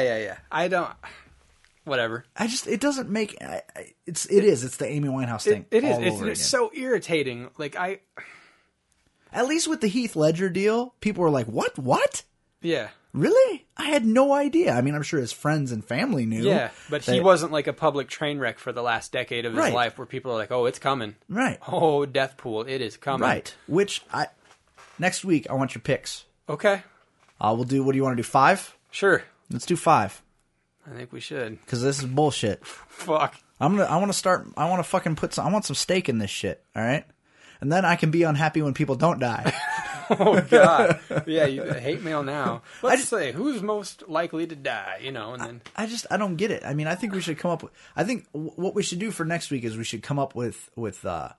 [0.00, 0.36] yeah, yeah.
[0.50, 0.90] I don't.
[1.86, 2.24] Whatever.
[2.36, 5.64] I just it doesn't make I, I- it's it is it's the Amy Winehouse thing.
[5.70, 5.96] It, is.
[5.96, 6.48] all It's, over it's again.
[6.48, 7.48] so irritating.
[7.56, 8.00] Like I,
[9.32, 11.78] At least with the Heath Ledger deal, people were like, "What?
[11.78, 12.22] What?
[12.62, 13.66] yeah, Really?
[13.76, 16.42] I had no idea." I mean, I'm sure his friends and family knew.
[16.42, 16.70] yeah.
[16.90, 19.58] But he that- wasn't like a public train wreck for the last decade of his
[19.60, 19.72] Right.
[19.72, 23.22] life, where people are like, "Oh, it's coming." right, Oh, death pool, it is coming.
[23.28, 23.54] right.
[23.68, 24.26] Which I
[24.98, 26.24] next week I want your picks.
[26.48, 26.82] Okay.
[27.40, 27.84] Uh, we'll do.
[27.84, 28.26] What do you want to do?
[28.26, 28.76] Five?
[28.90, 29.22] Sure.
[29.50, 30.22] Let's do five
[30.88, 31.60] I think we should.
[31.60, 32.64] because this is bullshit.
[32.66, 33.36] Fuck.
[33.60, 33.88] I'm gonna.
[33.88, 34.46] I want to start.
[34.56, 35.34] I want to fucking put.
[35.34, 36.62] Some, I want some stake in this shit.
[36.74, 37.04] All right.
[37.60, 39.52] And then I can be unhappy when people don't die.
[40.08, 41.00] Oh God.
[41.26, 41.46] yeah.
[41.46, 42.62] You, hate mail now.
[42.80, 45.00] Let's say who's most likely to die.
[45.02, 46.62] You know, and then I just I don't get it.
[46.64, 47.72] I mean, I think we should come up with.
[47.96, 50.36] I think w- what we should do for next week is we should come up
[50.36, 51.30] with with uh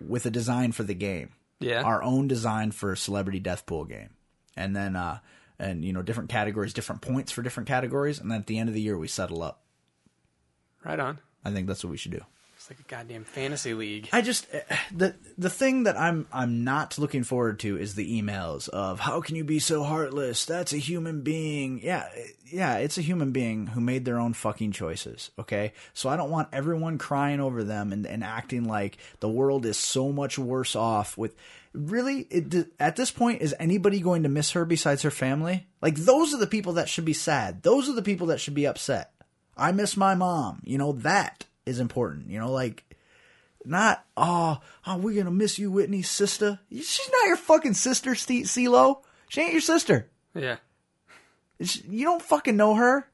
[0.00, 1.30] with a design for the game.
[1.60, 1.82] Yeah.
[1.82, 4.10] Our own design for a celebrity death pool game,
[4.56, 5.20] and then uh
[5.60, 8.68] and you know different categories, different points for different categories, and then at the end
[8.68, 9.62] of the year we settle up.
[10.84, 11.18] right on.
[11.44, 12.22] I think that's what we should do.
[12.56, 14.10] It's like a goddamn fantasy league.
[14.12, 14.60] I just eh,
[14.94, 19.22] the the thing that I'm I'm not looking forward to is the emails of how
[19.22, 20.44] can you be so heartless?
[20.44, 21.80] That's a human being.
[21.82, 25.30] Yeah, eh, yeah, it's a human being who made their own fucking choices.
[25.38, 29.64] Okay, so I don't want everyone crying over them and, and acting like the world
[29.64, 31.34] is so much worse off with.
[31.72, 35.68] Really, it, at this point, is anybody going to miss her besides her family?
[35.80, 37.62] Like those are the people that should be sad.
[37.62, 39.12] Those are the people that should be upset.
[39.56, 40.62] I miss my mom.
[40.64, 42.28] You know that is important.
[42.28, 42.84] You know, like
[43.64, 46.58] not oh, oh we're gonna miss you, Whitney's sister.
[46.70, 49.02] She's not your fucking sister, CeeLo.
[49.28, 50.08] She ain't your sister.
[50.34, 50.56] Yeah.
[51.60, 53.06] It's- You don't fucking know her.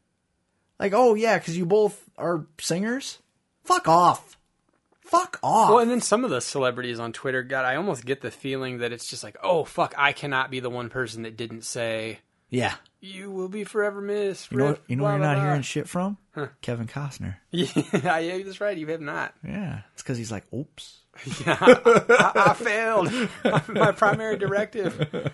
[0.79, 3.19] Like, oh yeah, because you both are singers.
[3.65, 4.36] Fuck off.
[5.07, 5.71] Fuck off.
[5.71, 8.79] Well, and then some of the celebrities on Twitter, God, I almost get the feeling
[8.79, 12.19] that it's just like, oh fuck, I cannot be the one person that didn't say
[12.51, 12.75] yeah.
[13.01, 14.51] you will be forever missed.
[14.51, 16.19] You know, you know blah, where you're blah, not blah." hearing shit from?
[16.61, 17.37] Kevin Costner.
[17.51, 18.77] Yeah, yeah, that's right.
[18.77, 19.35] You have not.
[19.45, 21.01] Yeah, it's because he's like, oops.
[21.47, 23.11] I, I failed
[23.69, 25.33] my primary directive.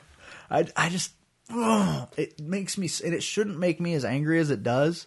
[0.51, 1.13] I, I just,
[1.51, 5.07] it makes me, and it shouldn't make me as angry as it does,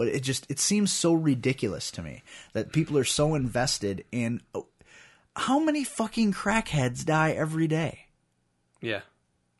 [0.00, 2.22] but it just, it seems so ridiculous to me
[2.54, 4.66] that people are so invested in oh,
[5.36, 8.06] how many fucking crackheads die every day.
[8.80, 9.02] Yeah,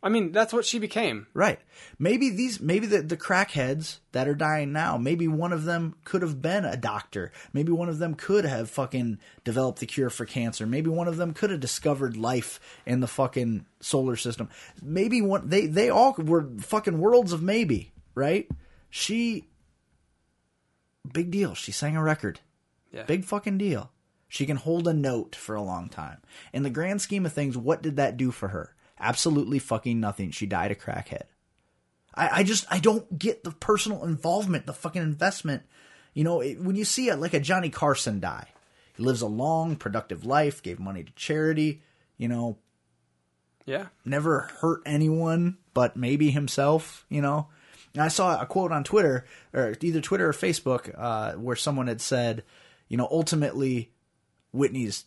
[0.03, 1.26] I mean that's what she became.
[1.34, 1.59] Right.
[1.99, 6.22] Maybe these, maybe the, the crackheads that are dying now, maybe one of them could
[6.22, 7.32] have been a doctor.
[7.53, 10.66] Maybe one of them could have fucking developed the cure for cancer.
[10.66, 14.49] Maybe one of them could have discovered life in the fucking solar system.
[14.80, 18.49] Maybe one, they, they all were fucking worlds of maybe, right?
[18.88, 19.49] She,
[21.12, 21.55] big deal.
[21.55, 22.40] She sang a record.
[22.92, 23.05] Yeah.
[23.05, 23.90] Big fucking deal.
[24.28, 26.18] She can hold a note for a long time.
[26.53, 28.74] In the grand scheme of things, what did that do for her?
[28.98, 30.30] Absolutely fucking nothing.
[30.30, 31.24] She died a crackhead.
[32.14, 35.62] I, I just I don't get the personal involvement, the fucking investment.
[36.14, 38.48] You know, it, when you see a, like a Johnny Carson die,
[38.96, 41.82] he lives a long, productive life, gave money to charity.
[42.16, 42.59] You know,
[43.64, 47.48] Yeah, never hurt anyone but maybe himself, you know.
[47.95, 51.88] And I saw a quote on Twitter, or either Twitter or Facebook, uh, where someone
[51.88, 52.45] had said,
[52.88, 53.91] you know, ultimately,
[54.53, 55.05] Whitney's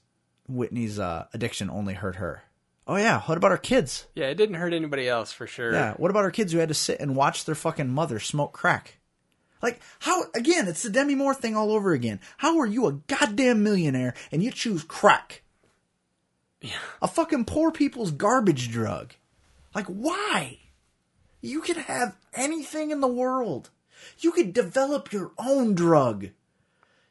[0.47, 2.43] Whitney's uh, addiction only hurt her.
[2.86, 4.07] Oh yeah, what about our kids?
[4.13, 5.71] Yeah, it didn't hurt anybody else for sure.
[5.71, 8.51] Yeah, what about our kids who had to sit and watch their fucking mother smoke
[8.51, 8.99] crack?
[9.61, 10.67] Like how again?
[10.67, 12.19] It's the Demi Moore thing all over again.
[12.38, 15.43] How are you a goddamn millionaire and you choose crack?
[16.59, 16.71] Yeah.
[17.01, 19.13] A fucking poor people's garbage drug.
[19.73, 20.59] Like why?
[21.43, 23.69] You could have anything in the world.
[24.19, 26.29] You could develop your own drug.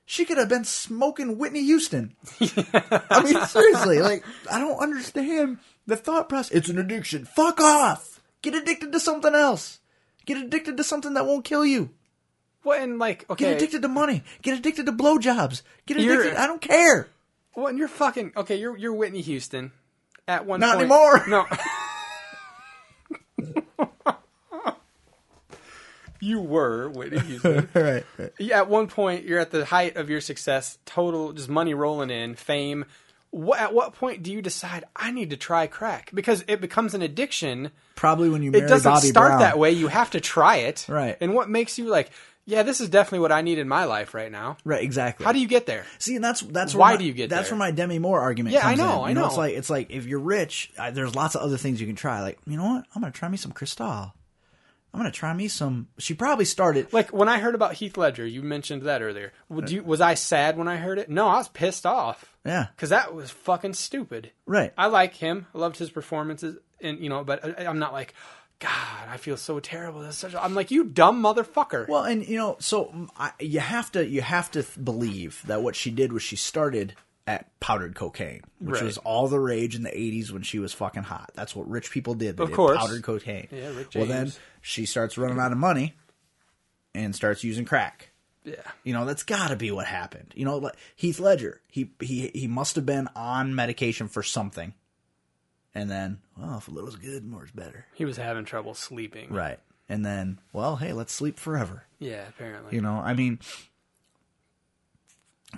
[0.06, 2.14] She could have been smoking Whitney Houston.
[2.40, 6.50] I mean, seriously, like, I don't understand the thought process.
[6.56, 7.26] It's an addiction.
[7.26, 8.22] Fuck off.
[8.40, 9.80] Get addicted to something else.
[10.24, 11.90] Get addicted to something that won't kill you.
[12.64, 14.22] Well, and like, okay, Get addicted to money.
[14.40, 15.60] Get addicted to blowjobs.
[15.84, 16.40] Get You're- addicted.
[16.40, 17.10] I don't care.
[17.54, 18.56] well, and you're fucking okay.
[18.56, 19.72] You're you're Whitney Houston.
[20.26, 21.24] At one Not point, anymore.
[21.28, 21.46] No.
[26.22, 27.68] you were Whitney Houston.
[27.74, 28.04] Right.
[28.16, 28.32] right.
[28.38, 32.10] Yeah, at one point, you're at the height of your success, total just money rolling
[32.10, 32.84] in, fame.
[33.30, 36.10] What, at what point do you decide I need to try crack?
[36.14, 37.72] Because it becomes an addiction.
[37.96, 39.40] Probably when you marry It doesn't Bobby start Brown.
[39.40, 39.72] that way.
[39.72, 40.86] You have to try it.
[40.88, 41.16] Right.
[41.20, 42.10] And what makes you like,
[42.44, 44.58] yeah, this is definitely what I need in my life right now.
[44.64, 44.82] Right.
[44.84, 45.24] Exactly.
[45.24, 45.86] How do you get there?
[45.98, 47.58] See, and that's that's Why my, do you get that's there?
[47.58, 48.52] where my Demi Moore argument.
[48.52, 49.04] Yeah, I comes know, in.
[49.04, 49.26] I You know.
[49.26, 51.96] It's like it's like if you're rich, I, there's lots of other things you can
[51.96, 52.20] try.
[52.20, 52.84] Like you know what?
[52.94, 54.12] I'm gonna try me some Cristal.
[54.92, 55.88] I'm gonna try me some.
[55.98, 56.92] She probably started.
[56.92, 59.32] Like when I heard about Heath Ledger, you mentioned that earlier.
[59.48, 61.08] Would you, was I sad when I heard it?
[61.08, 62.66] No, I was pissed off Yeah.
[62.76, 64.32] because that was fucking stupid.
[64.46, 64.72] Right.
[64.76, 65.46] I like him.
[65.54, 68.12] I loved his performances, and you know, but I, I'm not like,
[68.58, 70.00] God, I feel so terrible.
[70.02, 70.34] That's such.
[70.34, 71.88] A, I'm like, you dumb motherfucker.
[71.88, 75.62] Well, and you know, so I, you have to you have to th- believe that
[75.62, 76.94] what she did was she started
[77.26, 78.84] at powdered cocaine, which Right.
[78.84, 81.30] was all the rage in the '80s when she was fucking hot.
[81.34, 82.36] That's what rich people did.
[82.36, 82.78] They Of did course.
[82.78, 83.48] powdered cocaine.
[83.50, 85.94] Yeah, Rick Well, then she starts running out of money
[86.94, 88.10] and starts using crack.
[88.44, 90.32] yeah, You know, that's got to be what happened.
[90.36, 94.74] You know, like Heath Ledger, he he he must have been on medication for something,
[95.74, 97.86] and then, well, if a little's good, more's better.
[97.94, 99.32] he was having trouble sleeping.
[99.32, 99.60] Right.
[99.88, 101.84] And then, well, hey, let's sleep forever.
[101.98, 102.74] Yeah, apparently.
[102.74, 103.38] You know, I mean,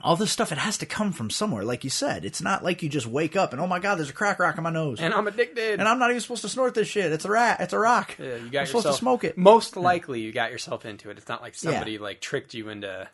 [0.02, 1.64] all this stuff, it has to come from somewhere.
[1.64, 4.10] Like you said, it's not like you just wake up and, oh my God, there's
[4.10, 5.00] a crack rock in my nose.
[5.00, 5.78] and I'm addicted.
[5.78, 7.12] And I'm not even supposed to snort this shit.
[7.12, 7.60] It's a rat.
[7.60, 8.16] It's a rock.
[8.18, 9.38] yeah, you got yourself, supposed to smoke it.
[9.38, 11.18] Most likely, you got yourself into it.
[11.18, 13.08] It's not like somebody like tricked you into.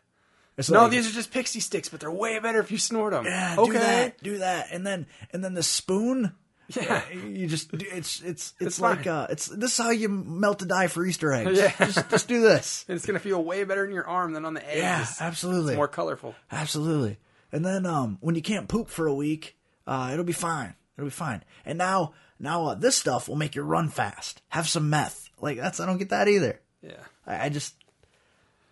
[0.57, 3.13] It's No, like- these are just pixie sticks, but they're way better if you snort
[3.13, 3.25] them.
[3.25, 3.73] Yeah, okay.
[3.73, 6.33] do that, do that, and then and then the spoon.
[6.77, 7.03] Yeah.
[7.11, 9.09] you just it's it's it's, It's like fine.
[9.09, 11.59] uh, it's this is how you melt a die for Easter eggs.
[11.59, 11.73] Yeah.
[11.79, 12.85] just just do this.
[12.89, 14.79] And it's gonna feel way better in your arm than on the eggs.
[14.81, 15.73] Yeah, absolutely.
[15.73, 16.35] It's more colorful.
[16.51, 17.19] Absolutely.
[17.53, 19.57] And then um, when you can't poop for a week,
[19.87, 20.75] uh, it'll be fine.
[20.97, 21.43] It'll be fine.
[21.65, 24.43] And now, now uh, this stuff will make you run fast.
[24.51, 25.31] Have some meth.
[25.41, 26.61] Like that's I don't get that either.
[26.83, 26.93] Yeah.
[27.27, 27.75] I, I just.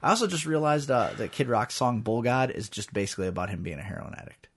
[0.00, 3.50] I also just realized uh, that Kid Rock's song "Bull God" is just basically about
[3.50, 4.48] him being a heroin addict.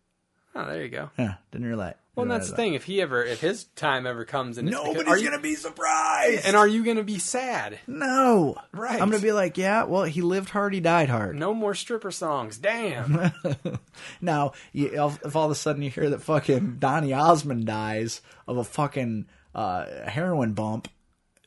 [0.54, 1.10] Oh, there you go.
[1.18, 1.95] Yeah, didn't realize.
[2.16, 2.74] Well, didn't that's the thing.
[2.74, 6.45] If he ever, if his time ever comes, and because- Nobody's you, gonna be surprised.
[6.45, 7.80] and are you gonna be sad?
[7.88, 9.02] no, Right.
[9.02, 9.84] I'm gonna be like, yeah.
[9.86, 11.38] Well, he lived hard, he died hard.
[11.38, 12.58] No more stripper songs.
[12.58, 13.32] Damn.
[14.22, 18.22] Now, you, if, if all of a sudden you hear that fucking Donny Osmond dies
[18.47, 19.26] of a fucking
[19.56, 20.88] uh, heroin bump,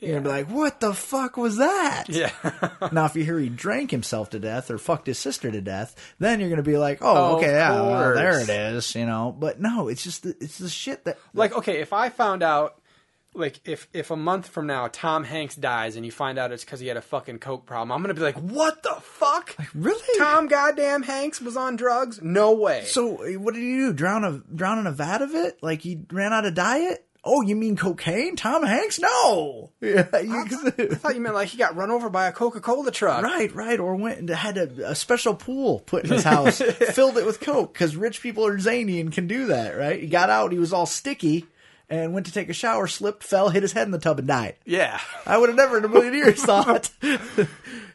[0.05, 2.31] you're gonna be like, "What the fuck was that?" yeah.
[2.93, 5.95] Now, if you hear he drank himself to death or fucked his sister to death,
[6.19, 9.35] then you're gonna be like, "Oh, Oh, okay, yeah, well, there it is," you know.
[9.39, 12.81] But no, it's just the, it's the shit that like, okay, if I found out,
[13.37, 16.65] like, if if a month from now Tom Hanks dies and you find out it's
[16.65, 19.55] because he had a fucking coke problem, I'm gonna be like, what the fuck?
[19.59, 20.19] Like, really.
[20.19, 22.21] Tom goddamn Hanks was on drugs?
[22.23, 22.85] No way.
[22.85, 23.93] So eh, what did he do?
[23.93, 25.61] Drown a drown in a vat of it?
[25.63, 27.05] Like he ran out of diet?
[27.27, 28.37] Oh, you mean cocaine?
[28.37, 28.99] Tom Hanks?
[29.01, 29.71] No.
[29.81, 32.91] Yeah, you- I thought you meant like he got run over by a Coca Cola
[32.91, 33.23] truck.
[33.23, 33.79] Right, right.
[33.81, 36.61] Or went and had a, a special pool put in his house,
[36.93, 39.77] filled it with coke because rich people are zany and can do that.
[39.77, 40.01] Right.
[40.01, 41.47] He got out, he was all sticky,
[41.91, 44.29] and went to take a shower, slipped, fell, hit his head in the tub, and
[44.29, 44.57] died.
[44.65, 44.99] Yeah.
[45.27, 46.91] I would have never in a million years thought.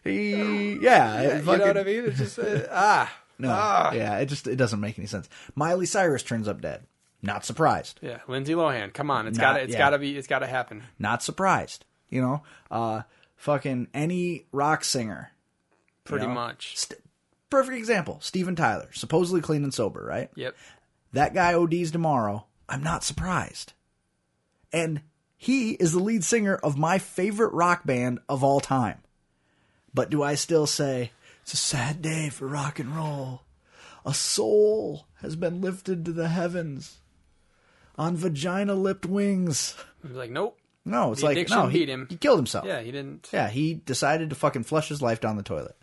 [0.03, 2.05] he, yeah, it you know what I mean?
[2.05, 3.15] It's just uh, ah.
[3.37, 3.91] No, Ah.
[3.93, 5.29] yeah, it just it doesn't make any sense.
[5.55, 6.81] Miley Cyrus turns up dead.
[7.21, 7.99] Not surprised.
[8.01, 8.93] Yeah, Lindsay Lohan.
[8.93, 9.79] Come on, it's got to it's yeah.
[9.79, 10.83] got to be it's got to happen.
[10.97, 11.85] Not surprised.
[12.09, 13.01] You know, uh,
[13.35, 15.31] fucking any rock singer.
[15.31, 16.33] you Pretty know?
[16.33, 16.77] much.
[16.77, 17.01] St-
[17.49, 18.19] perfect example.
[18.21, 20.29] Steven Tyler, supposedly clean and sober, right?
[20.35, 20.55] Yep.
[21.13, 22.45] That guy ODs tomorrow.
[22.67, 23.73] I'm not surprised.
[24.71, 25.01] And
[25.35, 28.99] he is the lead singer of my favorite rock band of all time.
[29.93, 31.11] But do I still say,
[31.41, 33.41] it's a sad day for rock and roll?
[34.05, 36.98] A soul has been lifted to the heavens
[37.99, 39.75] on vagina lipped wings.
[40.01, 40.57] He was like, nope.
[40.85, 42.07] No, it's The like, addiction no, he, beat him.
[42.09, 42.65] he killed himself.
[42.65, 43.29] Yeah, he didn't.
[43.31, 45.75] Yeah, he decided to fucking flush his life down the toilet.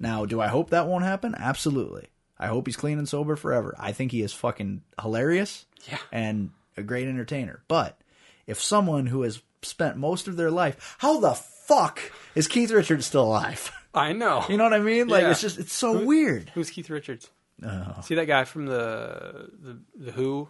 [0.00, 1.36] Now, do I hope that won't happen?
[1.38, 2.08] Absolutely.
[2.38, 3.76] I hope he's clean and sober forever.
[3.78, 5.66] I think he is fucking hilarious.
[5.88, 5.98] Yeah.
[6.10, 7.62] And a great entertainer.
[7.68, 8.00] But
[8.46, 12.00] if someone who has spent most of their life, how the fuck
[12.34, 13.70] is Keith Richards still alive?
[13.94, 14.44] I know.
[14.48, 15.06] You know what I mean?
[15.06, 15.30] Like Yeah.
[15.30, 16.50] it's just it's so weird.
[16.54, 17.30] Who's Keith Richards?
[17.64, 18.00] Oh.
[18.02, 20.48] See that guy from the the, the Who?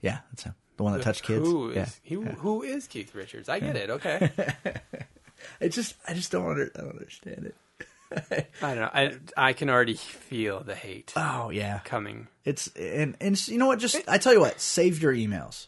[0.00, 0.54] Yeah, that's him.
[0.76, 1.44] The one that touched kids.
[1.46, 1.86] Who is yeah.
[2.02, 3.48] he, who is Keith Richards?
[3.48, 3.90] I get it.
[3.90, 4.30] Okay.
[5.60, 7.54] I just I just don't under, I don't understand it.
[8.62, 8.90] I don't know.
[8.92, 11.80] I I can already feel the hate Oh yeah.
[11.84, 12.28] coming.
[12.44, 13.78] It's and and you know what?
[13.80, 15.66] Just I tell you what, save your emails.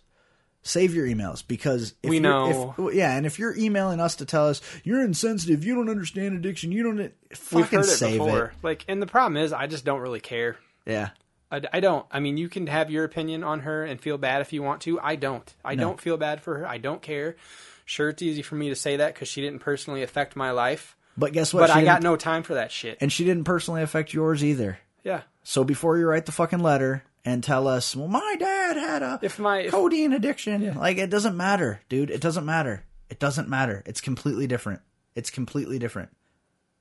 [0.62, 2.74] Save your emails because if We you're- know.
[2.78, 6.36] if, yeah, and if you're emailing us to tell us you're insensitive, you don't understand
[6.36, 8.44] addiction, you don't We've fucking heard it save before.
[8.46, 8.52] it.
[8.62, 10.56] Like, and the problem is, I just don't really care.
[10.84, 11.10] Yeah,
[11.50, 12.06] I, I don't.
[12.10, 14.82] I mean, you can have your opinion on her and feel bad if you want
[14.82, 15.00] to.
[15.00, 15.52] I don't.
[15.64, 15.82] I No.
[15.84, 16.66] don't feel bad for her.
[16.68, 17.36] I don't care.
[17.84, 20.96] Sure, it's easy for me to say that because she didn't personally affect my life.
[21.16, 21.60] but guess what?
[21.66, 22.98] But She I got no time for that shit.
[23.00, 24.78] and she didn't personally affect yours either.
[25.02, 25.22] Yeah.
[25.42, 29.18] So before you write the fucking letter and tell us, well, my dad had a
[29.22, 32.10] If my if, codeine addiction, like it doesn't matter, dude.
[32.10, 32.84] It doesn't matter.
[33.08, 33.82] It doesn't matter.
[33.86, 34.82] It's completely different.
[35.16, 36.10] It's completely different.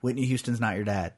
[0.01, 1.13] Whitney Houston's not your dad.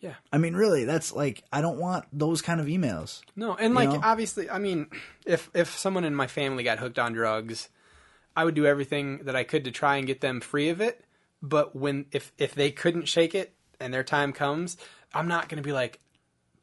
[0.00, 0.14] Yeah.
[0.32, 3.22] I mean, really, that's like I don't want those kind of emails.
[3.34, 4.00] No, and like know?
[4.02, 4.88] obviously, I mean,
[5.24, 7.68] if if someone in my family got hooked on drugs,
[8.36, 11.04] I would do everything that I could to try and get them free of it.
[11.42, 14.76] But when if if they couldn't shake it and their time comes,
[15.14, 16.00] I'm not going to be like,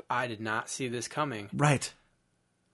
[0.09, 1.49] I did not see this coming.
[1.53, 1.91] Right.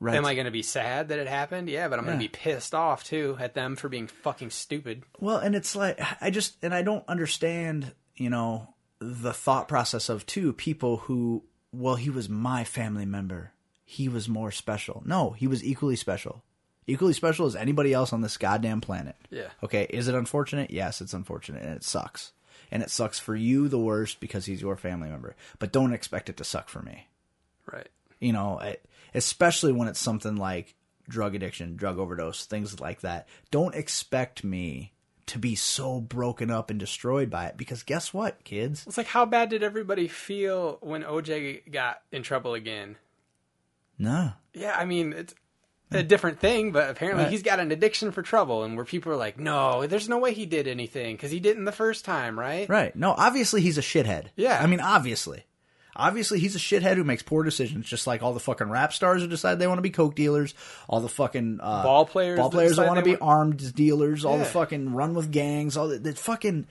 [0.02, 0.16] Right.
[0.16, 1.70] Am I going to be sad that it happened?
[1.70, 5.04] Yeah, but I'm going to be pissed off too at them for being fucking stupid.
[5.20, 10.10] Well, and it's like I just and I don't understand, you know, the thought process
[10.10, 13.52] of two people who well, he was my family member.
[13.86, 15.04] He was more special.
[15.06, 16.44] No, he was equally special.
[16.88, 19.16] Equally special as anybody else on this goddamn planet.
[19.30, 19.50] Yeah.
[19.64, 20.72] Okay, is it unfortunate?
[20.72, 22.32] Yes, it's unfortunate and it sucks.
[22.72, 25.36] And it sucks for you the worst because he's your family member.
[25.60, 27.08] But don't expect it to suck for me.
[27.72, 27.88] Right.
[28.20, 28.60] you know,
[29.14, 30.76] especially when it's something like
[31.08, 33.28] drug addiction, drug overdose, things like that.
[33.52, 34.94] Don't expect me
[35.30, 38.84] to be so broken up and destroyed by it because guess what, kids?
[38.88, 42.98] It's like how bad did everybody feel when OJ got in trouble again?
[43.98, 44.34] No.
[44.54, 45.36] Yeah, I mean it's
[45.92, 47.32] a different thing, but apparently Right.
[47.32, 50.34] he's got an addiction for trouble, and where people are like, "No, there's no way
[50.34, 52.96] he did anything because he didn't the first time, right?" Right.
[52.96, 54.28] No, obviously he's a shithead.
[54.36, 54.60] Yeah.
[54.62, 55.46] I mean, obviously.
[56.00, 59.22] Obviously, he's a shithead who makes poor decisions, just like all the fucking rap stars
[59.22, 60.54] who decide they want to be coke dealers,
[60.88, 63.76] all the fucking uh, Ball players ball players that decide want to be want- armed
[63.76, 66.66] dealers, all the fucking run with gangs, all the, the fucking.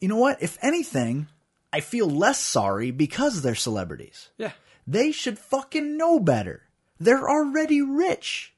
[0.00, 0.42] You know what?
[0.42, 1.28] If anything,
[1.72, 4.28] I feel less sorry because they're celebrities.
[4.38, 4.52] Yeah,
[4.86, 6.62] They should fucking know better.
[7.00, 8.54] They're already rich.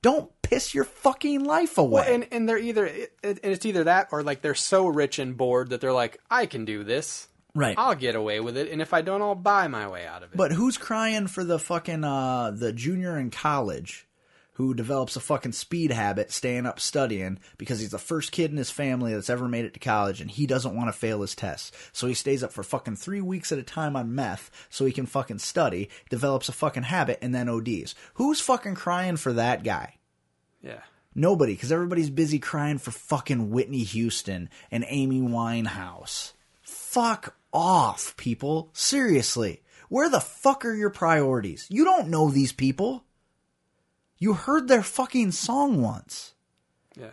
[0.00, 2.02] Don't piss your fucking life away.
[2.04, 5.18] well, and and they're either it, it, it's either that or like they're so rich
[5.18, 7.74] and bored that they're like, "I can do this, right.
[7.78, 10.32] I'll get away with it, and if I don't, I'll buy my way out of
[10.32, 14.06] it." But who's crying for the fucking uh the junior in college
[14.56, 18.58] who develops a fucking speed habit staying up studying because he's the first kid in
[18.58, 21.34] his family that's ever made it to college and he doesn't want to fail his
[21.34, 21.72] tests.
[21.92, 24.92] So he stays up for fucking 3 weeks at a time on meth so he
[24.92, 27.94] can fucking study, develops a fucking habit and then ODs.
[28.14, 29.96] Who's fucking crying for that guy?
[30.60, 30.82] yeah,
[31.14, 36.32] Nobody, because everybody's busy crying for fucking Whitney Houston and Amy Winehouse.
[36.92, 38.68] Fuck off, people.
[38.74, 39.62] Seriously.
[39.88, 41.66] Where the fuck are your priorities?
[41.70, 43.04] You don't know these people.
[44.18, 46.32] You heard their fucking song once.
[46.96, 47.08] yeah.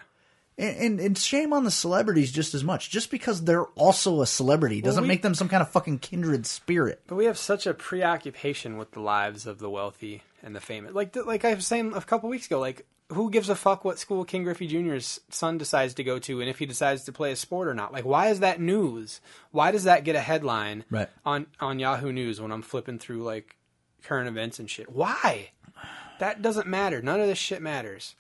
[0.58, 2.90] And, and, and shame on the celebrities just as much.
[2.90, 6.46] Just because they're also a celebrity doesn't we- make them some kind of fucking kindred
[6.46, 7.02] spirit.
[7.08, 10.94] But we have such a preoccupation with the lives of the wealthy and the famous.
[10.94, 13.98] Like like I was saying a couple weeks ago, like who gives a fuck what
[14.00, 17.32] school Ken Griffey Jr.'s son decides to go to and if he decides to play
[17.32, 17.92] a sport or not?
[17.94, 19.20] Like why is that news?
[19.52, 21.10] Why does that get a headline Right.
[21.26, 23.56] on on Yahoo News when I'm flipping through like
[24.04, 24.92] current events and shit?
[24.92, 25.52] Why?
[26.20, 27.02] That doesn't matter.
[27.02, 28.16] None of this shit matters.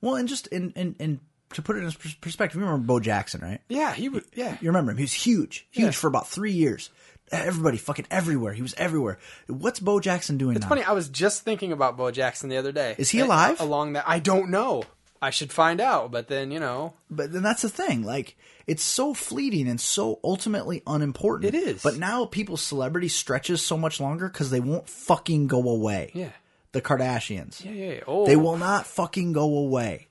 [0.00, 1.20] Well, and just in, in, in
[1.54, 1.90] to put it in
[2.20, 3.60] perspective, you remember Bo Jackson, right?
[3.68, 4.24] Yeah, he would.
[4.34, 4.96] Yeah, You remember him?
[4.98, 5.90] He was huge, huge Yeah.
[5.92, 6.90] for about three years.
[7.32, 8.52] Everybody fucking everywhere.
[8.52, 9.18] He was everywhere.
[9.46, 10.68] What's Bo Jackson doing It's now?
[10.68, 10.82] funny.
[10.82, 12.94] I was just thinking about Bo Jackson the other day.
[12.98, 13.60] Is he alive?
[13.60, 14.84] Uh, along that, I don't know.
[15.20, 16.10] I should find out.
[16.10, 18.02] But then you know, But then that's the thing.
[18.04, 21.54] Like, it's so fleeting and so ultimately unimportant.
[21.54, 21.82] It is.
[21.82, 26.12] But now people's celebrity stretches so much longer because they won't fucking go away.
[26.14, 26.30] yeah,
[26.72, 27.64] The Kardashians.
[27.64, 27.92] yeah, yeah.
[27.94, 28.00] yeah.
[28.06, 30.06] Oh, They will not fucking go away.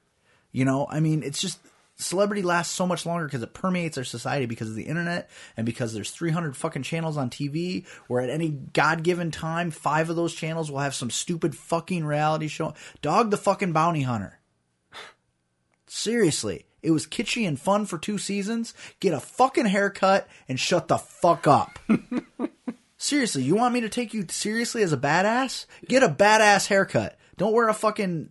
[0.51, 1.59] You know, I mean, it's just
[1.97, 5.65] celebrity lasts so much longer because it permeates our society because of the internet and
[5.65, 10.15] because there's 300 fucking channels on TV where at any god given time, five of
[10.15, 12.73] those channels will have some stupid fucking reality show.
[13.01, 14.39] Dog the fucking bounty hunter.
[15.87, 16.65] Seriously.
[16.83, 18.73] It was kitschy and fun for two seasons.
[18.99, 21.79] Get a fucking haircut and shut the fuck up.
[22.97, 25.65] Seriously, you want me to take you seriously as a badass?
[25.87, 27.17] Get a badass haircut.
[27.37, 28.29] Don't wear a fucking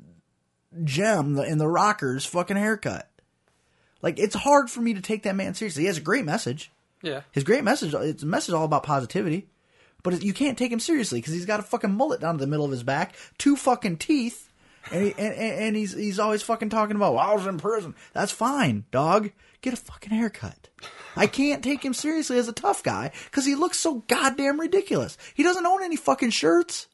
[0.85, 3.11] gem in the Rockers fucking haircut.
[4.03, 5.83] Like it's hard for me to take that man seriously.
[5.83, 6.71] He has a great message.
[7.03, 7.23] Yeah.
[7.33, 7.95] His great message.
[7.95, 9.49] It's a message all about positivity,
[10.03, 12.51] but you can't take him seriously because he's got a fucking mullet down to the
[12.51, 14.51] middle of his back, two fucking teeth,
[14.91, 17.15] and he, and, and he's he's always fucking talking about.
[17.15, 17.95] Well, I was in prison.
[18.13, 19.31] That's fine, dog.
[19.63, 20.69] Get a fucking haircut.
[21.17, 25.17] I can't take him seriously as a tough guy because he looks so goddamn ridiculous.
[25.35, 26.89] He doesn't own any fucking shirts.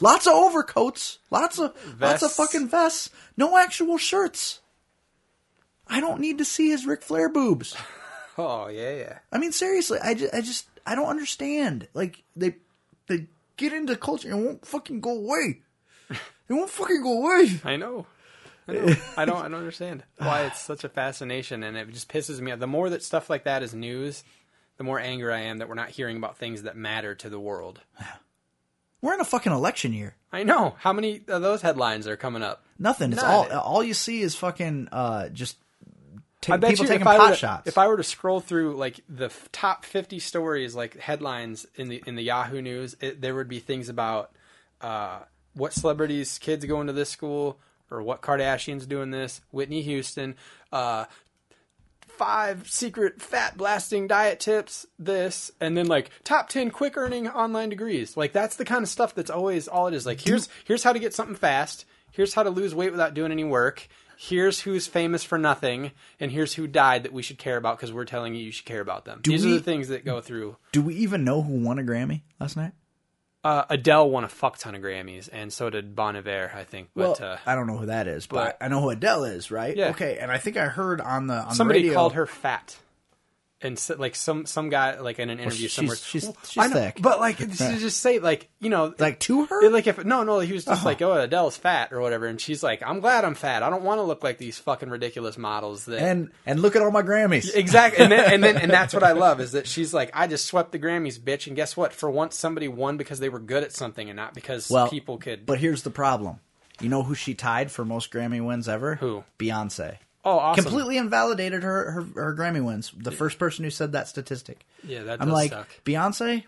[0.00, 4.60] Lots of overcoats, lots of lots of fucking vests, no actual shirts.
[5.86, 7.76] I don't need to see his Ric Flair boobs.
[8.38, 9.18] Oh yeah, yeah.
[9.32, 11.88] I mean, seriously, I just, I just, I don't understand.
[11.94, 12.56] Like they,
[13.06, 15.62] they get into culture and won't fucking go away.
[16.10, 17.60] They won't fucking go away.
[17.64, 18.06] I know.
[18.68, 18.94] I know.
[19.16, 19.38] I don't.
[19.38, 22.58] I don't understand why it's such a fascination, and it just pisses me off.
[22.58, 24.22] The more that stuff like that is news,
[24.76, 27.40] the more angry I am that we're not hearing about things that matter to the
[27.40, 27.80] world.
[29.02, 30.16] We're in a fucking election year.
[30.32, 32.64] I know how many of those headlines are coming up.
[32.78, 33.12] Nothing.
[33.12, 33.30] It's None.
[33.52, 35.58] all, all you see is fucking, uh, just
[36.40, 37.66] ta- I bet people you taking if I, to, shots.
[37.66, 41.88] if I were to scroll through like the f- top fifty stories, like headlines in
[41.88, 44.32] the in the Yahoo News, it, there would be things about
[44.80, 45.20] uh,
[45.54, 47.58] what celebrities' kids go into this school,
[47.90, 50.36] or what Kardashians doing this, Whitney Houston,
[50.72, 51.06] uh,
[52.06, 57.68] five secret fat blasting diet tips, this, and then like top ten quick earning online
[57.68, 58.16] degrees.
[58.16, 60.06] Like that's the kind of stuff that's always all it is.
[60.06, 61.84] Like here's here's how to get something fast.
[62.16, 63.86] Here's how to lose weight without doing any work.
[64.18, 67.92] Here's who's famous for nothing, and here's who died that we should care about because
[67.92, 69.20] we're telling you you should care about them.
[69.22, 70.56] These are the things that go through.
[70.72, 72.72] Do we even know who won a Grammy last night?
[73.44, 76.88] Uh, Adele won a fuck ton of Grammys, and so did Bon Iver, I think.
[76.96, 79.24] But well, uh, I don't know who that is, but, but- I know who Adele
[79.24, 79.76] is, right?
[79.76, 79.90] Yeah.
[79.90, 82.76] Okay, and I think I heard on the on somebody the radio, called her fat.
[83.66, 86.70] And so, like some some guy like in an interview she's- somewhere, she's- Well, she's
[86.70, 86.98] know, thick.
[87.02, 89.68] but like to just say like you know like to her.
[89.70, 90.88] Like if no no he was just oh.
[90.88, 93.82] like oh Adele's fat or whatever and she's like I'm glad I'm fat I don't
[93.82, 97.02] want to look like these fucking ridiculous models that and and look at all my
[97.02, 97.52] Grammys.
[97.54, 100.26] exactly and then and then and that's what I love is that she's like I
[100.26, 103.40] just swept the Grammys bitch and guess what for once somebody won because they were
[103.40, 106.40] good at something and not because Well, people could But here's the problem.
[106.80, 108.96] You know who she tied for most Grammy wins ever?
[108.96, 109.24] Who?
[109.38, 109.96] Beyonce.
[110.26, 112.92] Oh awesome Completely invalidated her, her her Grammy wins.
[112.94, 114.66] The first person who said that statistic.
[114.84, 116.44] yeah that I'm like suck Beyonce.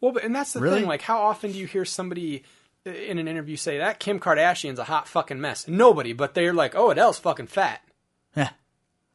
[0.00, 0.80] well but and that's the Really?
[0.80, 2.42] thing like how often do you hear somebody
[2.86, 6.52] uh, in an interview say that Kim Kardashian's a hot fucking mess nobody but they're
[6.52, 7.80] like oh Adele's fucking fat
[8.34, 8.50] Yeah.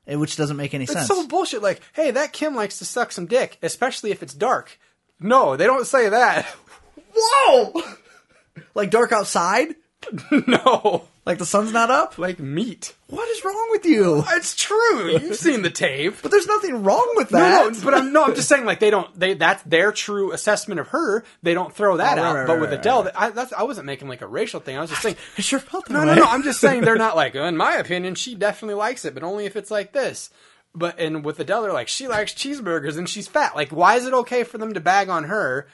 [0.05, 1.07] Which doesn't make any It's sense.
[1.07, 1.61] so bullshit.
[1.63, 4.77] Like, hey, that Kim likes to suck some dick, especially if it's dark.
[5.17, 6.45] No, they don't say that.
[7.15, 7.81] Whoa!
[8.75, 9.75] like dark outside?
[10.47, 12.17] no, Like the sun's not up?
[12.17, 12.93] like meat.
[13.07, 14.23] What is wrong with you?
[14.31, 15.09] It's true.
[15.11, 16.15] You've seen the tape.
[16.21, 17.71] But there's nothing wrong with that.
[17.73, 18.25] no, but I'm no.
[18.25, 19.17] I'm just saying, like they don't.
[19.17, 21.23] They that's their true assessment of her.
[21.41, 22.35] They don't throw that Oh, right, out.
[22.35, 23.09] right, but with right, Adele.
[23.15, 24.75] I, that's, I wasn't making like a racial thing.
[24.77, 25.15] I was just saying.
[25.37, 26.05] I sure felt that No, way.
[26.07, 26.25] no, no.
[26.25, 27.35] I'm just saying they're not like.
[27.35, 30.29] In my opinion, she definitely likes it, but only if it's like this.
[30.75, 33.55] But and with Adele, they're like she likes cheeseburgers and she's fat.
[33.55, 35.67] Like, why is it okay for them to bag on her,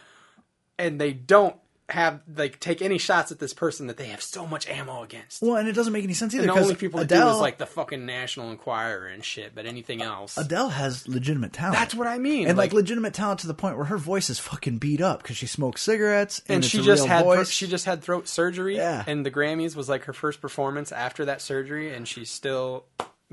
[0.77, 1.55] and they don't
[1.89, 5.41] have like take any shots at this person that they have so much ammo against?
[5.41, 6.47] Well, and it doesn't make any sense either.
[6.47, 9.53] And the only people that Adele, do is like the fucking National Enquirer and shit.
[9.55, 11.75] But anything else, Adele has legitimate talent.
[11.77, 12.47] that's what I mean.
[12.47, 15.37] and like, legitimate talent to the point where her voice is fucking beat up because
[15.37, 19.03] she smokes cigarettes and, and she just had thro- she just had throat surgery Yeah.
[19.07, 22.85] and the grammys was like her first performance after that surgery and she's still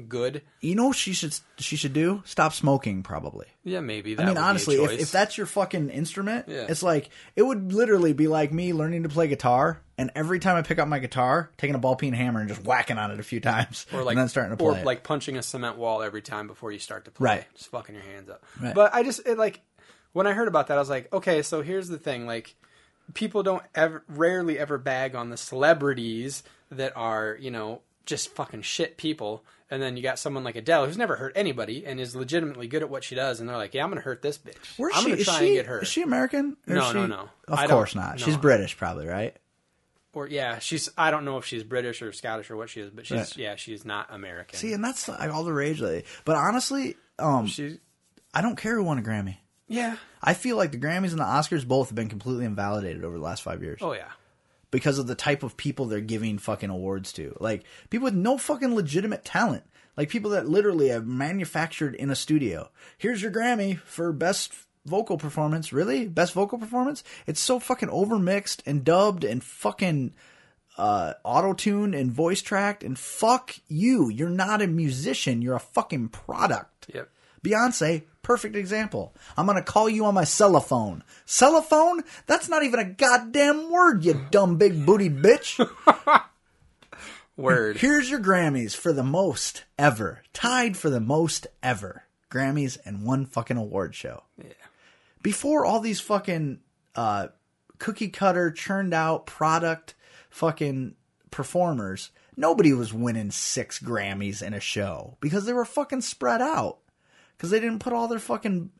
[0.09, 2.23] good you know what she should she should do?
[2.27, 3.47] Stop smoking, probably.
[3.65, 6.47] yeah maybe that I mean, would be a honestly, if, if that's your fucking instrument,
[6.49, 6.67] Yeah.
[6.69, 10.57] it's like it would literally be like me learning to play guitar, and every time
[10.57, 13.19] I pick up my guitar, taking a ball peen hammer and just whacking on it
[13.21, 14.81] a few times, or like and then starting to or play.
[14.81, 14.87] it.
[14.87, 17.45] like punching a cement wall every time before you start to play Right.
[17.55, 18.75] just fucking your hands up Right.
[18.75, 19.61] but i just it like
[20.13, 22.55] when i heard about that i was like okay so here's the thing like
[23.15, 28.63] people don't ever rarely ever bag on the celebrities that are you know just fucking
[28.63, 32.15] shit people and then you got someone like Adele who's never hurt anybody and is
[32.17, 34.55] legitimately good at what she does and they're like yeah I'm gonna hurt this bitch
[34.79, 35.09] Where's I'm she?
[35.11, 36.57] gonna Is try she, and get her Is she American?
[36.69, 37.29] Or is No, she- no, no.
[37.49, 38.19] Of I don't- course not.
[38.19, 38.25] no.
[38.25, 39.37] She's British, probably, right?
[40.13, 42.91] or yeah she's I don't know if she's British or Scottish or what she is
[42.91, 43.37] but she's Right.
[43.37, 46.05] yeah she's not American See, and that's like, all the rage lately.
[46.25, 47.77] But honestly, um, she's
[48.33, 49.37] I don't care who won a Grammy.
[49.69, 53.17] yeah I feel like the Grammys and the Oscars both have been completely invalidated over
[53.19, 54.09] the last five years oh yeah
[54.71, 57.37] because of the type of people they're giving fucking awards to.
[57.41, 59.65] Like people with no fucking legitimate talent.
[59.97, 62.71] Like people that literally have manufactured in a studio.
[62.99, 64.53] Here's your Grammy for best
[64.85, 65.73] vocal performance.
[65.73, 66.07] Really?
[66.07, 67.03] Best vocal performance?
[67.27, 70.15] It's so fucking overmixed and dubbed and fucking
[70.77, 74.11] uh, auto-tuned and voice tracked and fuck you.
[74.11, 75.41] You're not a musician.
[75.41, 76.91] You're a fucking product.
[76.93, 77.09] yep
[77.47, 79.15] Beyonce, perfect example.
[79.37, 81.03] I'm gonna call you on my cellophone.
[81.27, 82.03] Cellophone?
[82.27, 85.65] That's not even a goddamn word, you dumb big booty bitch.
[87.37, 87.77] Word.
[87.77, 93.27] Here's your Grammys for the most ever, tied for the most ever Grammys and one
[93.27, 94.23] fucking award show.
[94.39, 94.53] Yeah.
[95.23, 96.61] Before all these fucking
[96.95, 97.29] uh,
[97.79, 99.95] cookie cutter churned out product
[100.31, 100.95] fucking
[101.31, 106.79] performers, nobody was winning six Grammys in a show because they were fucking spread out
[107.37, 108.71] because they didn't put all their fucking.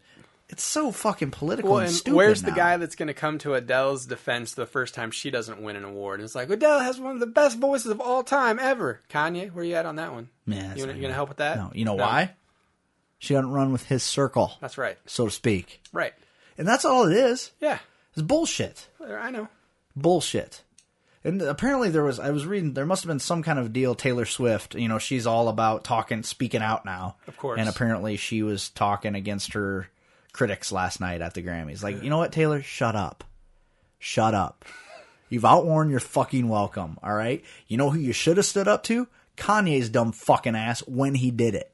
[0.49, 2.17] It's so fucking political Well, and and stupid.
[2.17, 5.61] where's the guy that's going to come to Adele's defense the first time she doesn't
[5.61, 6.21] win an award?
[6.21, 9.01] And it's like Adele has one of the best voices of all time ever.
[9.11, 10.29] Kanye, where you at on that one?
[10.47, 11.57] Man, you not going to help with that?
[11.57, 12.35] No, you know why?
[13.19, 14.97] She doesn't run with his circle, That's right.
[15.07, 16.13] so to speak, Right.
[16.57, 17.51] and that's all it is.
[17.61, 17.79] Yeah.
[18.13, 18.87] It's bullshit.
[19.05, 19.49] I know.
[19.97, 20.63] bullshit.
[21.27, 23.97] And apparently there was I was reading there must have been some kind of deal
[23.97, 27.17] Taylor Swift, you know, she's all about talking speaking out now.
[27.27, 27.59] Of course.
[27.59, 29.89] And apparently she was talking against her
[30.33, 31.83] critics last night at the Grammys.
[31.83, 32.63] Like, you know what, Taylor?
[32.63, 33.25] Shut up.
[33.99, 34.65] Shut up.
[35.29, 37.43] You've outworn your fucking welcome, all right?
[37.67, 39.09] You know who you should have stood up to?
[39.37, 41.73] Kanye's dumb fucking ass when he did it.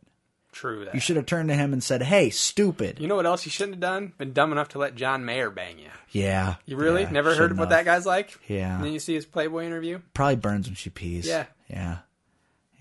[0.53, 0.95] True that.
[0.95, 3.51] You should have turned to him and said, "Hey, stupid." You know what else you
[3.51, 4.13] shouldn't have done?
[4.19, 5.89] Been dumb enough to let John Mayer bang you.
[6.11, 6.57] yeah.
[6.67, 8.39] You really yeah, never heard of what that guy's like?
[8.49, 8.77] Yeah.
[8.77, 10.01] And then you see his Playboy interview.
[10.15, 11.27] probably burns when she pees.
[11.27, 11.47] Yeah.
[11.69, 11.99] Yeah.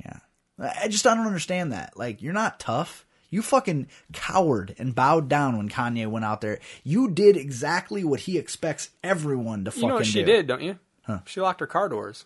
[0.05, 0.17] Yeah.
[0.59, 1.97] I just I don't understand that.
[1.97, 3.05] Like, you're not tough.
[3.29, 6.59] You fucking cowered and bowed down when Kanye went out there.
[6.83, 10.25] You did exactly what he expects everyone to fucking You know what she do.
[10.25, 10.77] did, don't you?
[11.03, 11.19] Huh.
[11.25, 12.25] She locked her car doors.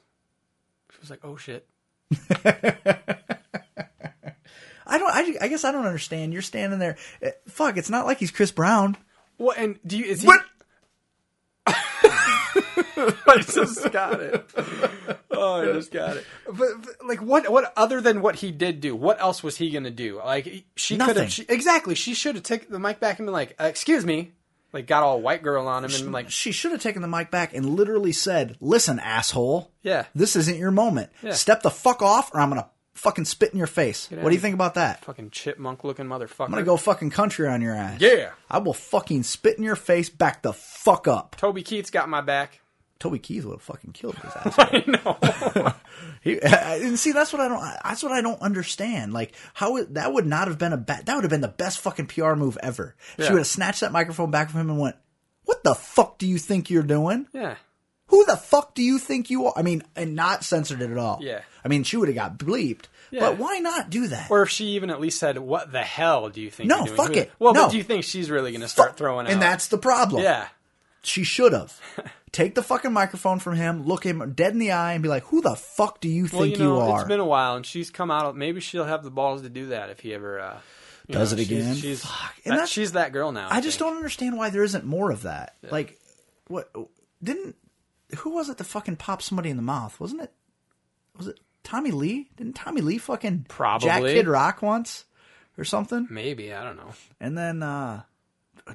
[0.91, 1.67] She was like, "Oh shit."
[4.85, 5.09] I don't.
[5.11, 6.33] I, I guess I don't understand.
[6.33, 6.97] You're standing there.
[7.21, 7.77] eh, Fuck.
[7.77, 8.97] It's not like he's Chris Brown.
[9.37, 9.57] What?
[9.57, 10.05] And do you?
[10.05, 10.27] Is he?
[10.27, 10.41] What?
[11.67, 14.49] I just got it.
[15.31, 16.25] Oh, I just got it.
[16.45, 17.49] But, but, like, what?
[17.51, 18.95] What other than what he did do?
[18.95, 20.17] What else was he gonna do?
[20.23, 21.23] Like, she could Nothing.
[21.23, 21.31] have.
[21.31, 21.95] She, exactly.
[21.95, 24.31] She should have taken the mic back and been like, uh, "Excuse me."
[24.71, 27.31] Like, got all white girl on him and like, She should have taken the mic
[27.31, 29.71] back and literally said, "Listen, asshole.
[29.83, 30.05] Yeah.
[30.13, 31.11] This isn't your moment.
[31.23, 31.31] Yeah.
[31.33, 34.41] Step the fuck off, or I'm gonna fucking spit in your face." What do you
[34.41, 35.05] think about that?
[35.05, 38.01] "Fucking chipmunk looking motherfucker." I'm gonna go fucking country on your ass.
[38.01, 38.31] Yeah.
[38.49, 40.09] I will fucking spit in your face.
[40.09, 41.35] Back the fuck up.
[41.37, 42.61] Toby Keith's got my back.
[42.97, 44.55] Toby Keith would have fucking killed his ass.
[44.57, 45.73] I know.
[46.21, 47.61] He, and see, that's what I don't.
[47.83, 49.13] That's what I don't understand.
[49.13, 51.05] Like how it, that would not have been a bad.
[51.05, 52.95] That would have been the best fucking PR move ever.
[53.19, 53.25] Yeah.
[53.27, 54.95] She would have snatched that microphone back from him and went,
[55.43, 57.27] "What the fuck do you think you're doing?
[57.31, 57.55] yeah.
[58.07, 60.97] Who the fuck do you think you are?" I mean, and not censored it at
[60.97, 61.19] all.
[61.21, 61.41] Yeah.
[61.63, 62.85] I mean, she would have got bleeped.
[63.11, 63.21] Yeah.
[63.21, 64.29] But why not do that?
[64.31, 66.85] Or if she even at least said, "What the hell do you think?" No, you're
[66.87, 66.97] doing?
[66.97, 67.31] fuck Who- it.
[67.39, 67.63] Well, No.
[67.65, 69.31] but do you think she's really going to start Fuck- throwing out?
[69.33, 70.23] and that's the problem.
[70.23, 70.47] yeah.
[71.01, 71.79] She should have.
[72.31, 75.23] Take the fucking microphone from him, look him dead in the eye, and be like,
[75.25, 77.65] "Who the fuck do you think Well, you know, are?" it's been a while, and
[77.65, 78.35] she's come out.
[78.35, 80.57] Maybe she'll have the balls to do that if he ever uh,
[81.09, 81.75] Does know, it she's- again?
[81.75, 82.11] She's Fuck.
[82.11, 83.47] that- And that's- she's that girl now.
[83.51, 85.55] I just don't understand why there isn't more of that.
[85.69, 85.97] Like,
[86.47, 86.69] what
[87.23, 87.55] didn't?
[88.17, 89.99] Who was it that fucking popped somebody in the mouth?
[89.99, 90.31] Wasn't it?
[91.17, 92.29] Was it Tommy Lee?
[92.37, 93.87] Didn't Tommy Lee fucking Probably.
[93.87, 95.05] Jack Kid Rock once
[95.57, 96.07] or something?
[96.09, 96.91] Maybe I don't know.
[97.19, 98.03] And then uh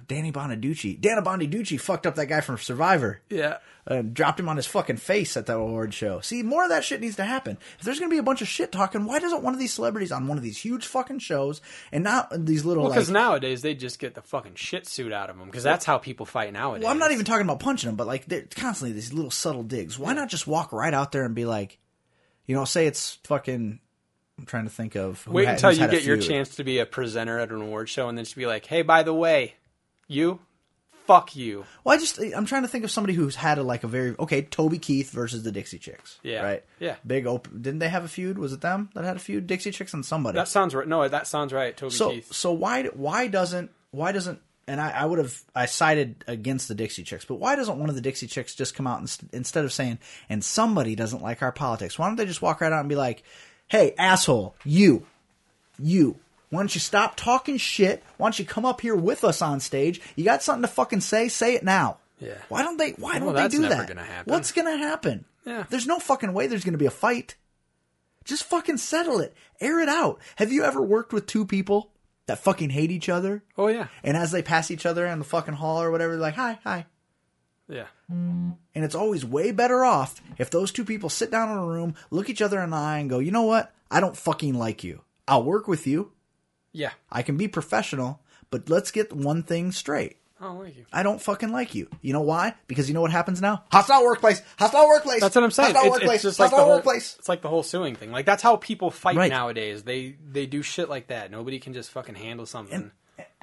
[0.07, 3.21] Danny Bonaducci, Dana Bonaducci fucked up that guy from Survivor.
[3.29, 3.59] Yeah.
[3.87, 6.21] And dropped him on his fucking face at the award show.
[6.21, 7.59] See, more of that shit needs to happen.
[7.79, 10.13] If there's gonna be a bunch of shit talking, why doesn't one of these celebrities
[10.13, 11.61] on one of these huge fucking shows
[11.91, 12.99] and not these little Well, like?
[12.99, 15.99] because nowadays they just get the fucking shit suit out of them because that's how
[15.99, 16.85] people fight nowadays.
[16.85, 19.65] well, I'm not even talking about punching them, but like they're constantly these little subtle
[19.65, 19.99] digs.
[19.99, 21.79] Why not just walk right out there and be like,
[22.47, 23.81] you know, say it's fucking.
[24.39, 25.25] I'm trying to think of.
[25.25, 27.89] who Wait had- until you get your chance to be a presenter at an award
[27.89, 29.55] show, and then just be like, "Hey, by the way,
[30.11, 30.41] you,
[31.07, 33.85] fuck you." Well, I just I'm trying to think of somebody who's had a like
[33.85, 36.19] a very okay Toby Keith versus the Dixie Chicks.
[36.23, 36.43] Yeah.
[36.43, 36.65] Right.
[36.79, 36.97] Yeah.
[37.07, 37.63] Big open.
[37.63, 38.39] Didn't they have a feud?
[38.39, 39.47] Was it them that had a feud?
[39.47, 40.37] Dixie Chicks and somebody.
[40.37, 40.87] That sounds right.
[40.87, 41.77] No, that sounds right.
[41.77, 42.33] Toby so Keith.
[42.33, 44.41] so why why doesn't why doesn't
[44.71, 47.89] and I, I would have I sided against the Dixie Chicks, but why doesn't one
[47.89, 49.99] of the Dixie Chicks just come out and, instead of saying
[50.29, 51.99] and somebody doesn't like our politics?
[51.99, 53.25] Why don't they just walk right out and be like,
[53.67, 55.07] "Hey, asshole, you,
[55.79, 56.21] you."
[56.51, 58.03] Why don't you stop talking shit?
[58.17, 60.01] Why don't you come up here with us on stage?
[60.17, 61.29] You got something to fucking say?
[61.29, 61.99] Say it now.
[62.19, 62.35] Yeah.
[62.49, 62.91] Why don't they?
[62.93, 63.89] Why Well, don't they do that?
[63.89, 64.07] gonna.
[64.25, 65.25] What's gonna happen?
[65.47, 65.65] Yeah.
[65.71, 67.37] There's no fucking way there's gonna be a fight.
[68.25, 69.35] Just fucking settle it.
[69.61, 70.19] Air it out.
[70.37, 71.91] Have you ever worked with two people
[72.27, 73.43] that fucking hate each other?
[73.57, 76.21] Oh yeah, And as they pass each other in the fucking hall or whatever, they're
[76.21, 76.87] like, hi, hi.
[77.69, 77.87] yeah.
[78.09, 81.95] And it's always way better off if those two people sit down in a room,
[82.11, 83.73] look each other in the eye, and go, you know what?
[83.91, 85.01] I don't fucking like you.
[85.27, 86.13] I'll work with you.
[86.73, 86.91] Yeah.
[87.11, 90.17] I can be professional, but let's get one thing straight.
[90.43, 90.87] Oh, thank you.
[90.91, 91.89] I don't fucking like you.
[92.01, 92.55] You know why?
[92.67, 93.65] Because you know what happens now?
[93.71, 94.41] Hostile workplace.
[94.59, 95.21] Hostile workplace.
[95.21, 95.75] That's what I'm saying.
[95.75, 96.15] Hostile It's, workplace.
[96.15, 97.17] it's just like the hostile whole, workplace.
[97.19, 98.11] it's like the whole suing thing.
[98.11, 99.31] Like that's how people fight Right.
[99.31, 99.83] nowadays.
[99.83, 101.31] They they do shit like that.
[101.31, 102.91] Nobody can just fucking handle something.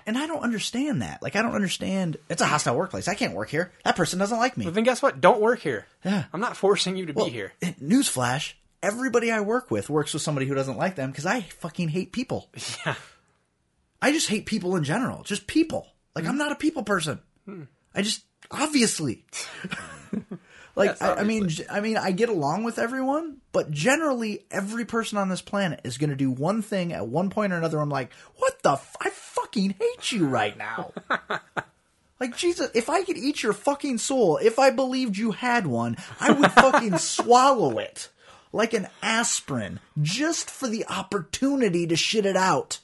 [0.08, 1.22] And I don't understand that.
[1.22, 2.18] Like I don't understand.
[2.30, 3.08] It's a hostile workplace.
[3.08, 3.72] I can't work here.
[3.84, 4.66] That person doesn't like me.
[4.66, 5.22] but then guess what?
[5.22, 5.86] Don't work here.
[6.04, 6.24] Yeah.
[6.34, 7.52] I'm not forcing you to Well, be here.
[7.62, 11.42] Eh, newsflash: everybody I work with works with somebody who doesn't like them because I
[11.42, 12.50] fucking hate people.
[12.86, 12.96] Yeah.
[14.02, 15.24] I just hate people in general.
[15.24, 15.88] Just people.
[16.16, 17.20] Like I'm not a people person.
[17.94, 19.26] I just obviously.
[20.76, 24.86] like Yes, I, I mean, I mean, I get along with everyone, but generally, every
[24.86, 27.80] person on this planet is going to do one thing at one point or another.
[27.80, 28.74] I'm like, what the?
[28.74, 30.92] F- I fucking hate you right now.
[32.20, 35.98] like Jesus, if I could eat your fucking soul, if I believed you had one,
[36.20, 38.10] I would fucking swallow it
[38.52, 42.80] like an aspirin just for the opportunity to shit it out.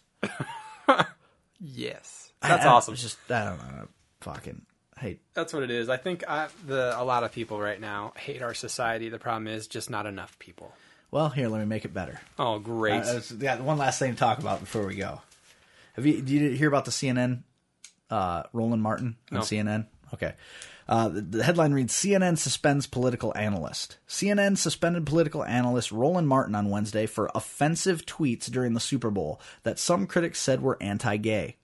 [1.59, 2.31] Yes.
[2.41, 2.95] That's I- I- awesome.
[2.95, 3.87] Just I don't know.
[4.21, 4.61] Fucking
[4.99, 5.21] hate.
[5.33, 5.89] That's what it is.
[5.89, 9.09] I think I, the a lot of people right now hate our society.
[9.09, 10.73] The problem is just not enough people.
[11.11, 12.19] Well, here, let me make it better.
[12.39, 13.03] Oh, great.
[13.03, 15.21] Uh, yeah, one last thing to talk about before we go.
[15.93, 16.15] Have you?
[16.21, 17.43] Did you hear about the CNN?
[18.09, 19.41] Uh, Roland Martin on No.
[19.41, 19.85] CNN.
[20.13, 20.33] Okay.
[20.87, 23.97] Uh, the, headline reads: CNN suspends political analyst.
[24.07, 29.39] CNN suspended political analyst Roland Martin on Wednesday for offensive tweets during the Super Bowl
[29.63, 31.55] that some critics said were anti-gay.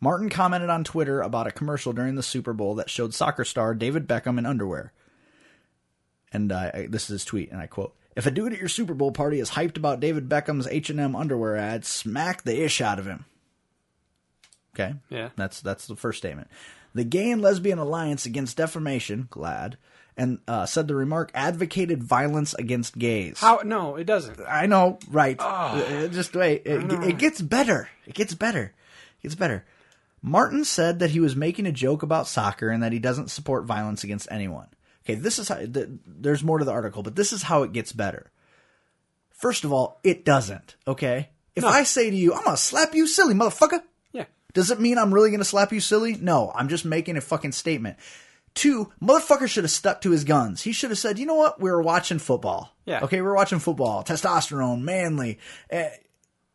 [0.00, 3.74] Martin commented on Twitter about a commercial during the Super Bowl that showed soccer star
[3.74, 4.92] David Beckham in underwear.
[6.32, 8.68] And uh, I- this is his tweet, and I quote: "If a dude at your
[8.68, 12.62] Super Bowl party is hyped about David Beckham's H and M underwear ad, smack the
[12.62, 13.24] ish out of him."
[14.74, 15.30] Okay, Yeah.
[15.36, 16.48] that's that's the first statement.
[16.94, 19.74] The Gay and Lesbian Alliance Against Defamation, GLAAD,
[20.16, 23.38] and uh, said the remark advocated violence against gays.
[23.38, 23.60] How?
[23.64, 24.40] No, it doesn't.
[24.48, 25.36] I know, right?
[25.38, 26.62] Uh, Just wait.
[26.66, 27.88] It, it gets better.
[28.06, 28.74] It gets better.
[29.18, 29.64] It gets better.
[30.20, 33.64] Martin said that he was making a joke about soccer and that he doesn't support
[33.66, 34.66] violence against anyone.
[35.04, 35.54] Okay, this is how.
[35.56, 38.30] th- There's more to the article, but this is how it gets better.
[39.30, 40.74] First of all, it doesn't.
[40.86, 43.82] Okay, if I say to you, "I'm gonna slap you, silly motherfucker,".
[44.58, 46.16] Does it mean I'm really gonna slap you, silly?
[46.20, 47.96] No, I'm just making a fucking statement.
[48.54, 50.62] Two, motherfucker should have stuck to his guns.
[50.62, 51.60] He should have said, you know what?
[51.60, 52.74] We were watching football.
[52.84, 53.04] Yeah.
[53.04, 54.02] Okay, we were watching football.
[54.02, 55.38] Testosterone, manly.
[55.70, 55.90] Eh,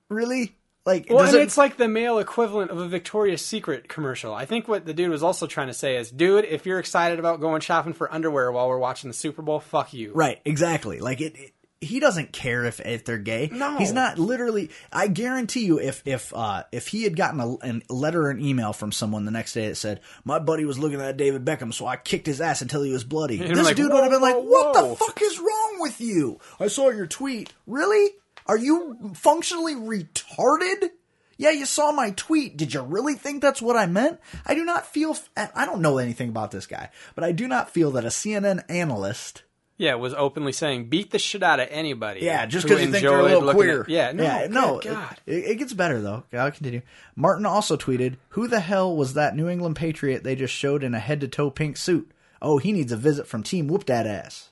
[0.09, 0.57] really?
[0.85, 4.33] Like, Well, and it, it's like the male equivalent of a Victoria's Secret commercial.
[4.33, 7.19] I think what the dude was also trying to say is, dude, if you're excited
[7.19, 10.11] about going shopping for underwear while we're watching the Super Bowl, fuck you.
[10.13, 10.41] right?
[10.43, 10.99] Exactly.
[10.99, 11.37] Like it.
[11.37, 11.53] it
[11.83, 13.49] he doesn't care if if they're gay.
[13.51, 13.77] No.
[13.77, 14.69] he's not literally.
[14.91, 18.43] I guarantee you, if if uh, if he had gotten a, an letter or an
[18.43, 21.73] email from someone the next day that said, "My buddy was looking at David Beckham,
[21.73, 24.21] so I kicked his ass until he was bloody," this like, dude would have been
[24.21, 26.39] "Whoa, like, "What whoa." the fuck is wrong with you?
[26.59, 27.53] I saw your tweet.
[27.67, 28.11] Really?
[28.45, 30.89] Are you functionally retarded?"
[31.37, 32.57] Yeah, you saw my tweet.
[32.57, 34.19] Did you really think that's what I meant?
[34.45, 35.17] I do not feel.
[35.35, 38.63] I don't know anything about this guy, but I do not feel that a CNN
[38.69, 39.43] analyst
[39.77, 42.21] Yeah, was openly saying, beat the shit out of anybody.
[42.21, 43.81] Yeah, just because you think they're a little queer.
[43.81, 44.79] at- yeah, no, no.
[44.79, 45.17] good God.
[45.25, 46.23] It, it gets better though.
[46.31, 46.81] I'll continue.
[47.15, 50.93] Martin also tweeted, "Who the hell was that New England Patriot they just showed in
[50.93, 52.11] a head to toe pink suit?
[52.41, 54.49] Oh, he needs a visit from Team Whoop That Ass."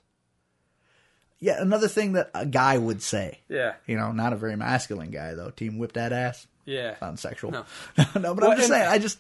[1.40, 3.40] Yeah, another thing that a guy would say.
[3.50, 3.74] Yeah.
[3.88, 5.50] You know, not a very masculine guy though.
[5.50, 6.46] Team Whip That Ass.
[6.66, 6.98] Yeah.
[7.00, 7.52] Sounds sexual.
[7.52, 7.66] No.
[8.16, 8.88] No, but Well, I'm just saying.
[8.88, 9.20] I just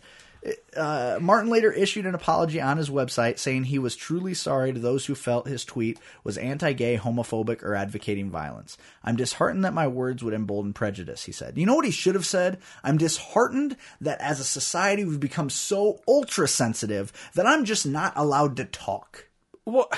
[0.76, 4.80] uh, Martin later issued an apology on his website, saying he was truly sorry to
[4.80, 8.78] those who felt his tweet was anti-gay, homophobic, or advocating violence.
[9.04, 11.26] I'm disheartened that my words would embolden prejudice.
[11.26, 11.58] He said.
[11.58, 12.60] You know what he should have said?
[12.84, 18.14] I'm disheartened that as a society we've become so ultra sensitive that I'm just not
[18.16, 19.28] allowed to talk.
[19.66, 19.89] Well,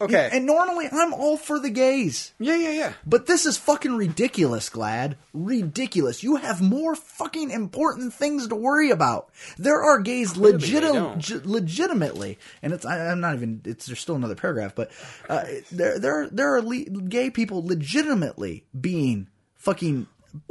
[0.00, 0.28] okay.
[0.32, 2.32] And normally I'm all for the gays.
[2.38, 2.92] yeah, yeah, yeah.
[3.06, 5.16] But this is fucking ridiculous, GLAAD.
[5.32, 6.22] Ridiculous.
[6.22, 9.30] You have more fucking important things to worry about.
[9.58, 13.60] There are gays legit- legitimately, and it's I, I'm not even.
[13.64, 14.90] It's there's still another paragraph, but
[15.28, 20.06] uh, there there there are le- gay people legitimately being fucking.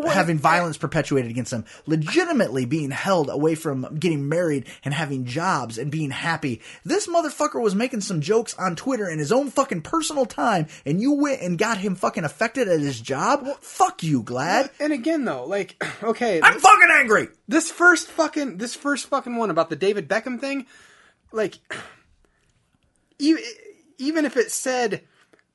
[0.06, 5.78] Having violence perpetuated against them, legitimately being held away from getting married and having jobs
[5.78, 6.62] and being happy.
[6.84, 11.02] This motherfucker was making some jokes on Twitter in his own fucking personal time, and
[11.02, 13.46] you went and got him fucking affected at his job?
[13.62, 14.70] Fuck you, GLAAD.
[14.80, 17.28] And again, though, like, okay, I'm fucking angry.
[17.48, 20.66] this first fucking this first fucking one about the David Beckham thing,
[21.32, 21.58] like,
[23.20, 25.04] even if it said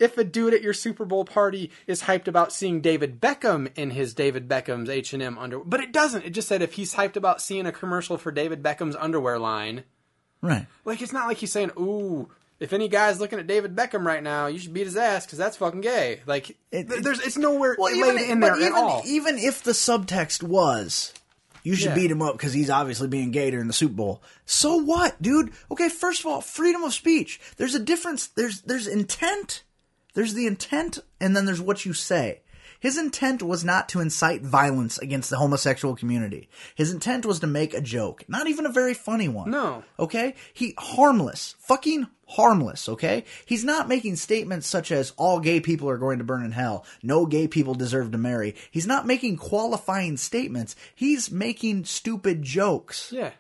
[0.01, 3.91] if a dude at your Super Bowl party is hyped about seeing David Beckham in
[3.91, 6.25] his David Beckham's H and M underwear, but it doesn't.
[6.25, 9.85] It just said if he's hyped about seeing a commercial for David Beckham's underwear line,
[10.43, 10.67] Right.
[10.85, 12.29] like it's not like he's saying, "Ooh."
[12.59, 15.39] If any guy's looking at David Beckham right now, you should beat his ass because
[15.39, 16.21] that's fucking gay.
[16.27, 19.03] Like, It- th- there's it's nowhere Well, laid even, in but there even, at all.
[19.07, 21.15] even if the subtext was,
[21.63, 21.95] you should Yeah.
[21.95, 24.23] beat him up because he's obviously being gay during the Super Bowl.
[24.45, 25.53] So what, dude?
[25.71, 27.41] Okay, first of all, freedom of speech.
[27.57, 28.27] There's a difference.
[28.27, 29.63] There's there's intent.
[30.15, 32.41] There's the intent, and then there's what you say.
[32.81, 36.49] His intent was not to incite violence against the homosexual community.
[36.75, 39.51] His intent was to make a joke, not even a very funny one.
[39.51, 39.85] No.
[39.99, 40.35] Okay?
[40.55, 43.25] He harmless, fucking harmless, okay?
[43.45, 46.87] He's not making statements such as all gay people are going to burn in hell,
[47.03, 48.55] no gay people deserve to marry.
[48.71, 50.75] He's not making qualifying statements.
[50.95, 53.13] He's making stupid jokes.
[53.13, 53.33] Yeah.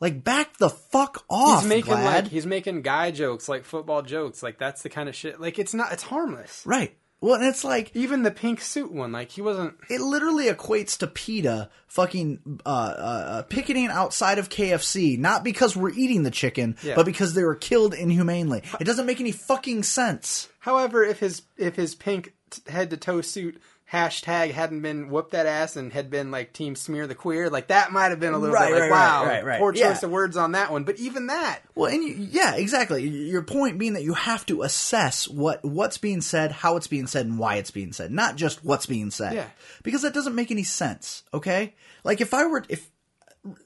[0.00, 4.42] Like back the fuck off, He's making like he's making guy jokes, like football jokes.
[4.42, 5.40] Like that's the kind of shit.
[5.40, 5.92] Like it's not.
[5.92, 6.62] It's harmless.
[6.66, 6.96] right.
[7.22, 9.12] Well, and it's like Even the pink suit one.
[9.12, 9.74] Like he wasn't.
[9.90, 15.76] it literally equates to PETA fucking uh, uh, uh, picketing outside of KFC, not because
[15.76, 16.94] we're eating the chicken, Yeah.
[16.94, 18.62] but because they were killed inhumanely.
[18.80, 20.48] It doesn't make any fucking sense.
[20.60, 23.60] However, if his if his pink t- head to toe suit
[23.92, 27.68] hashtag hadn't been whoop that ass and had been like team smear the queer, like
[27.68, 29.58] that might have been a little Right, bit like right, wow, right, right.
[29.58, 29.88] poor Yeah.
[29.88, 30.84] choice of words on that one.
[30.84, 33.08] But even that, Well, and you, yeah, exactly.
[33.08, 37.06] Your point being that you have to assess what what's being said, how it's being
[37.08, 39.34] said, and why it's being said, not just what's being said.
[39.34, 39.46] Yeah.
[39.82, 41.24] Because that doesn't make any sense.
[41.34, 42.88] Okay, like if I were if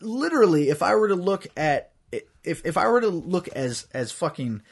[0.00, 1.92] literally if I were to look at
[2.42, 4.62] if if I were to look as as fucking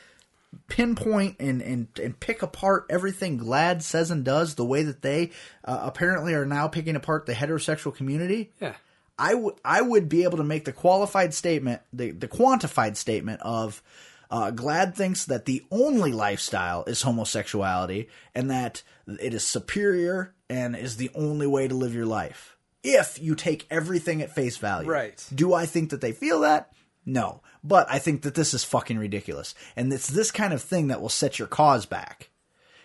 [0.68, 5.30] pinpoint and, and, and pick apart everything GLAAD says and does the way that they
[5.64, 8.52] uh, apparently are now picking apart the heterosexual community.
[8.60, 8.74] yeah,
[9.18, 13.40] I would I would be able to make the qualified statement, the the quantified statement
[13.42, 13.82] of
[14.30, 18.82] uh, GLAAD thinks that the only lifestyle is homosexuality and that
[19.20, 22.56] it is superior and is the only way to live your life.
[22.82, 25.24] If you take everything at face value, Right.
[25.34, 26.72] Do I think that they feel that?
[27.04, 30.88] No, but I think that this is fucking ridiculous, and it's this kind of thing
[30.88, 32.30] that will set your cause back.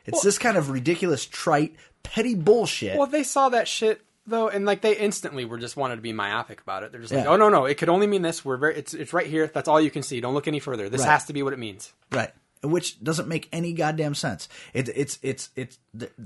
[0.05, 2.97] It's this kind of ridiculous, trite, petty bullshit.
[2.97, 6.13] Well, they saw that shit though, and like they instantly were just wanted to be
[6.13, 6.91] myopic about it.
[6.91, 7.29] They're just like, Yeah.
[7.31, 8.43] oh no, no, it could only mean this.
[8.45, 9.47] We're very, it's it's right here.
[9.47, 10.19] That's all you can see.
[10.21, 10.89] Don't look any further.
[10.89, 11.09] This Right.
[11.11, 11.93] has to be what it means.
[12.11, 12.31] Right.
[12.63, 14.49] Which doesn't make any goddamn sense.
[14.73, 15.77] It, it's it's it's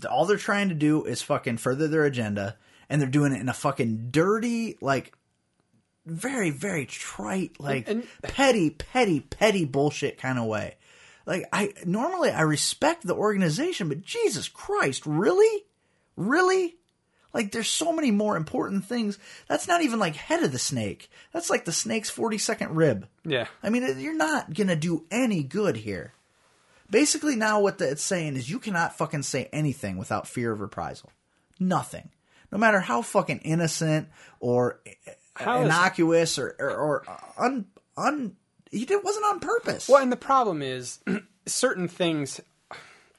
[0.10, 2.56] all they're trying to do is fucking further their agenda,
[2.90, 5.14] and they're doing it in a fucking dirty, like,
[6.06, 10.76] very very trite, like And- petty, petty, petty bullshit kind of way.
[11.26, 15.66] Like I normally I respect the organization, but Jesus Christ, really,
[16.16, 16.78] really.
[17.34, 19.18] Like there's so many more important things.
[19.48, 21.10] That's not even like head of the snake.
[21.32, 23.08] That's like the snake's 40 second rib.
[23.24, 23.46] Yeah.
[23.64, 26.14] I mean, you're not gonna do any good here.
[26.90, 30.60] Basically, now what the, it's saying is you cannot fucking say anything without fear of
[30.60, 31.10] reprisal.
[31.58, 32.10] Nothing,
[32.52, 34.10] no matter how fucking innocent
[34.42, 34.82] or
[35.36, 37.04] How is- innocuous or or, or
[37.38, 37.66] un
[37.98, 38.36] un.
[38.72, 39.90] He did wasn't on purpose.
[39.90, 41.00] Well, and the problem is
[41.46, 42.40] certain things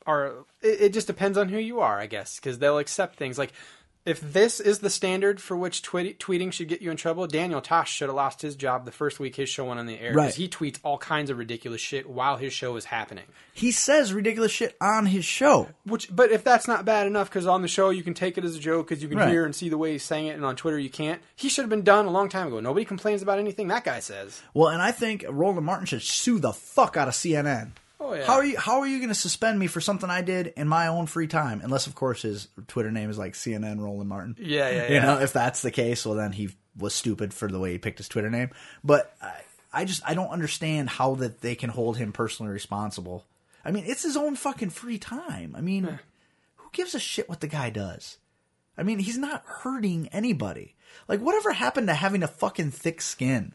[0.07, 0.33] are.
[0.63, 3.53] It, it just depends on who you are, I guess, because they'll accept things like.
[4.05, 7.61] If this is the standard for which tweet, tweeting should get you in trouble, Daniel
[7.61, 10.13] Tosh should have lost his job the first week his show went on the air
[10.13, 10.25] Right.
[10.25, 13.25] because he tweets all kinds of ridiculous shit while his show is happening.
[13.55, 15.69] He says ridiculous shit on his show.
[15.85, 18.45] Which, but if that's not bad enough, because on the show you can take it
[18.45, 19.29] as a joke because you can Right.
[19.31, 21.23] hear and see the way he's saying it, and on Twitter you can't.
[21.37, 22.59] He should have been done a long time ago.
[22.59, 24.43] Nobody complains about anything that guy says.
[24.53, 27.73] Well, and I think Roland Martin should sue the fuck out of CNN.
[28.05, 28.25] Oh, yeah.
[28.27, 28.59] How are you?
[28.59, 31.27] How are you going to suspend me for something I did in my own free
[31.29, 31.61] time?
[31.63, 34.37] Unless, of course, his Twitter name is like CNN Roland Martin.
[34.39, 35.03] Yeah, yeah, You yeah.
[35.05, 37.99] know, if that's the case, well, then he was stupid for the way he picked
[37.99, 38.51] his Twitter name.
[38.83, 39.41] But I,
[39.73, 43.25] I just I don't understand how that they can hold him personally responsible.
[43.65, 45.55] I mean, it's his own fucking free time.
[45.57, 45.99] I mean,
[46.57, 48.19] who gives a shit what the guy does?
[48.77, 50.75] I mean, he's not hurting anybody.
[51.07, 53.53] Like, whatever happened to having a fucking thick skin?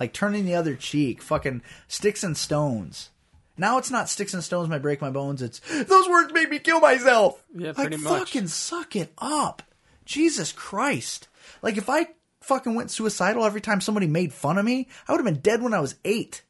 [0.00, 3.10] Like turning the other cheek, fucking sticks and stones.
[3.56, 5.40] Now it's not sticks and stones might break my bones.
[5.42, 7.42] It's those words made me kill myself.
[7.54, 8.18] Yeah, like, pretty much.
[8.18, 9.62] Fucking suck it up,
[10.04, 11.28] Jesus Christ!
[11.62, 12.08] Like if I
[12.40, 15.62] fucking went suicidal every time somebody made fun of me, I would have been dead
[15.62, 16.42] when I was eight.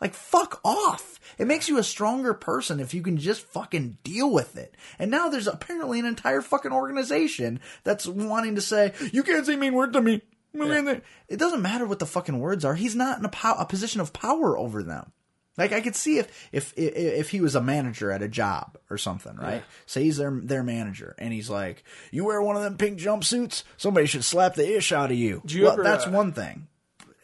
[0.00, 1.18] Like fuck off.
[1.38, 4.74] It makes you a stronger person if you can just fucking deal with it.
[4.98, 9.56] And now there's apparently an entire fucking organization that's wanting to say you can't say
[9.56, 10.22] mean words to me.
[10.54, 11.00] Yeah.
[11.28, 12.74] It doesn't matter what the fucking words are.
[12.74, 15.12] He's not in a, pow- a position of power over them.
[15.56, 18.98] Like I could see if if if, he was a manager at a job or
[18.98, 19.62] something, right?
[19.86, 23.62] Say he's their their manager, and he's like, "You wear one of them pink jumpsuits,
[23.76, 26.32] somebody should slap the ish out of you." Do you well, ever, that's uh, one
[26.32, 26.66] thing.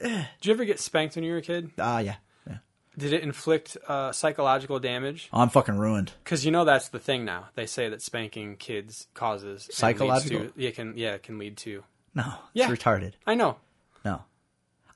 [0.00, 1.70] Did you ever get spanked when you were a kid?
[1.78, 2.16] Ah, yeah,
[2.48, 2.56] yeah.
[2.98, 5.28] Did it inflict uh, psychological damage?
[5.32, 6.12] I'm fucking ruined.
[6.24, 7.48] Because you know that's the thing now.
[7.54, 10.46] They say that spanking kids causes Psychological?
[10.46, 11.84] To, yeah, can yeah it can lead to.
[12.14, 12.68] No, Yeah.
[12.68, 13.12] retarded.
[13.26, 13.56] I know.
[14.04, 14.22] No.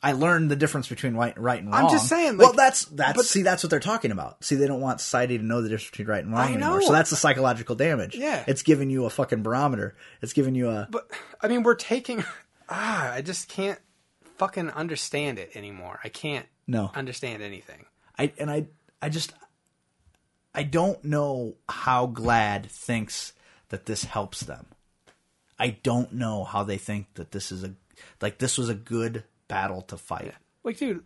[0.06, 1.84] I learned the difference between right, right and wrong.
[1.86, 4.44] I'm just saying, well, that's that's but- see, that's what they're talking about.
[4.44, 6.82] See, they don't want society to know the difference between right and wrong anymore.
[6.82, 8.14] So that's the psychological damage.
[8.14, 8.44] Yeah.
[8.46, 9.96] it's giving you a fucking barometer.
[10.22, 10.88] It's giving you a.
[10.90, 11.10] But
[11.40, 12.24] I mean, we're taking.
[12.68, 13.78] Ah, I just can't
[14.38, 16.00] fucking understand it anymore.
[16.02, 16.46] I can't.
[16.66, 16.90] No.
[16.96, 17.84] Understand anything.
[18.18, 18.66] I and I
[19.00, 19.32] I just
[20.52, 23.34] I don't know how GLAAD thinks
[23.68, 24.66] that this helps them.
[25.60, 27.74] I don't know how they think that this is a
[28.20, 30.34] like this was a good battle to fight.
[30.64, 31.04] Like, dude,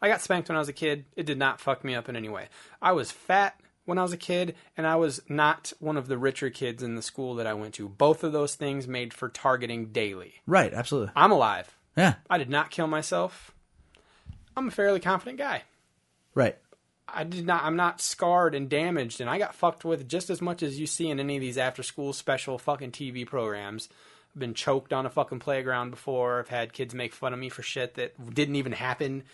[0.00, 1.04] I got spanked when I was a kid.
[1.16, 2.48] It did not fuck me up in any way.
[2.80, 6.18] I was fat when I was a kid, and I was not one of the
[6.18, 7.88] richer kids in the school that I went to.
[7.88, 10.34] Both of those things made for targeting daily.
[10.46, 11.12] Right, absolutely.
[11.16, 11.74] I'm alive.
[11.96, 13.52] Yeah, I did not kill myself.
[14.56, 15.62] I'm a fairly confident guy.
[16.34, 16.56] right.
[17.10, 17.64] I did not.
[17.64, 20.86] I'm not scarred and damaged, and I got fucked with just as much as you
[20.86, 23.88] see in any of these after-school special fucking TV programs.
[24.38, 26.40] Been choked on a fucking playground before.
[26.40, 29.24] I've had kids make fun of me for shit that didn't even happen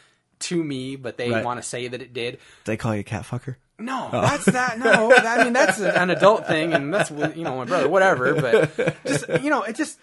[0.41, 1.45] to me, but they Right.
[1.45, 2.39] want to say that it did.
[2.65, 3.57] They call you cat fucker.
[3.79, 4.21] No, oh.
[4.21, 4.79] that's that.
[4.79, 8.35] No, I mean that's an adult thing, and that's you know my brother, whatever.
[8.35, 9.99] But just you know, it just.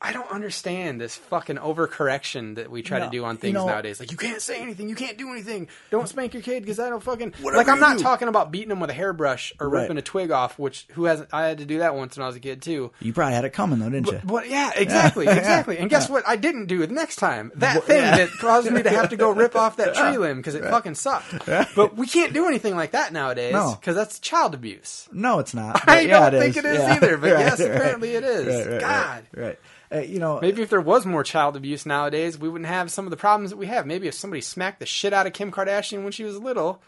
[0.00, 3.54] I don't understand this fucking overcorrection that we try No, to do on you things
[3.54, 4.00] know- nowadays.
[4.00, 5.68] Like you can't say anything, you can't do anything.
[5.90, 7.32] Don't spank your kid because I don't fucking.
[7.42, 8.02] Like I'm not do.
[8.02, 9.82] talking about beating them with a hairbrush or Right.
[9.82, 10.58] ripping a twig off.
[10.58, 11.30] Which who hasn't?
[11.32, 12.90] I had to do that once when I was a kid too.
[13.00, 14.20] You probably had it coming though, didn't you?
[14.24, 15.78] But yeah, exactly, exactly.
[15.78, 16.26] And guess what?
[16.28, 17.50] I didn't do it next time.
[17.54, 20.54] That thing that caused me to have to go rip off that tree limb because
[20.54, 21.34] it fucking sucked.
[21.74, 23.74] But we can't do anything like that nowadays No.
[23.80, 25.08] because that's child abuse.
[25.12, 25.88] no, it's not.
[25.88, 26.64] I yeah, don't think is.
[26.64, 26.94] it is Yeah.
[26.94, 28.46] either, but Right, yes, right, apparently it is.
[28.46, 29.22] Right, right, God.
[29.34, 29.58] right, right.
[29.94, 33.06] Uh, you know, Maybe if there was more child abuse nowadays, we wouldn't have some
[33.06, 33.86] of the problems that we have.
[33.86, 36.82] Maybe if somebody smacked the shit out of Kim Kardashian when she was little,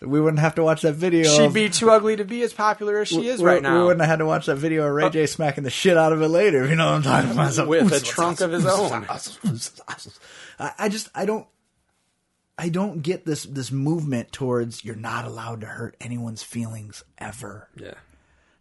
[0.00, 1.22] we wouldn't have to watch that video.
[1.30, 3.78] she'd of- be too ugly to be as popular as she is right now.
[3.78, 6.12] We wouldn't have had to watch that video of Ray J smacking the shit out
[6.12, 6.66] of it later.
[6.66, 7.52] You know what I'm talking about?
[7.52, 9.06] So- With a trunk of his own.
[10.58, 11.46] I, I just I don't
[12.58, 17.68] I don't get this this movement towards you're not allowed to hurt anyone's feelings ever.
[17.76, 17.94] Yeah.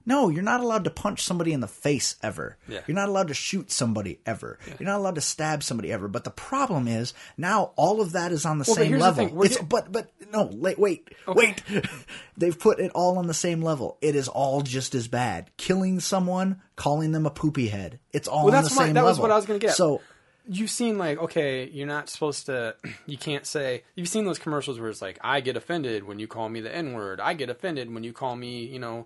[0.06, 2.58] No, you're not allowed to punch somebody in the face ever.
[2.68, 2.82] Yeah.
[2.88, 4.58] You're not allowed to shoot somebody ever.
[4.80, 6.08] You're not allowed to stab somebody ever.
[6.08, 9.28] But the problem is now all of that is on the Well, same the level.
[9.28, 11.62] thing, It's, get- but but no, wait, wait, wait.
[12.38, 13.98] They've put it all on the same level.
[14.02, 15.50] It is all just as bad.
[15.58, 18.00] Killing someone, calling them a poopy head.
[18.14, 19.12] It's all Well, on that's the my- same that level.
[19.12, 19.76] was what I was gonna get.
[19.76, 20.02] So
[20.48, 22.76] you've seen like okay you're not supposed to
[23.06, 26.28] you can't say you've seen those commercials where it's like i get offended when you
[26.28, 29.06] call me the n word i get offended when you call me you know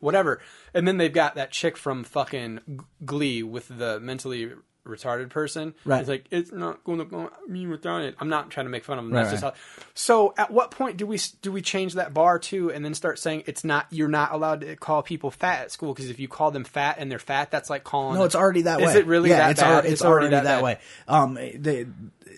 [0.00, 0.40] whatever.
[0.74, 4.52] And then they've got that chick from fucking glee with the mentally
[4.86, 6.00] retarded person Right.
[6.00, 8.84] it's like it's not going to go me without it i'm not trying to make
[8.84, 9.54] fun of them Right, that's just right.
[9.54, 12.94] how so at what point do we do we change that bar too and then
[12.94, 16.18] start saying it's not you're not allowed to call people fat at school because if
[16.20, 18.84] you call them fat and they're fat that's like calling No, it's already that way.
[18.86, 20.62] Is it really yeah, that it's already, it's already, that, bad.
[20.62, 20.78] way.
[21.08, 21.86] Um, they,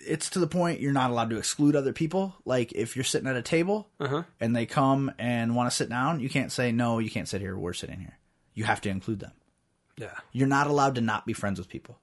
[0.07, 2.35] it's to the point you're not allowed to exclude other people.
[2.45, 4.23] Like if you're sitting at a table Uh-huh.
[4.39, 6.99] and they come and want to sit down, you can't say no.
[6.99, 7.57] You can't sit here.
[7.57, 8.17] We're sitting here.
[8.53, 9.31] You have to include them.
[9.97, 11.99] yeah You're not allowed to not be friends with people.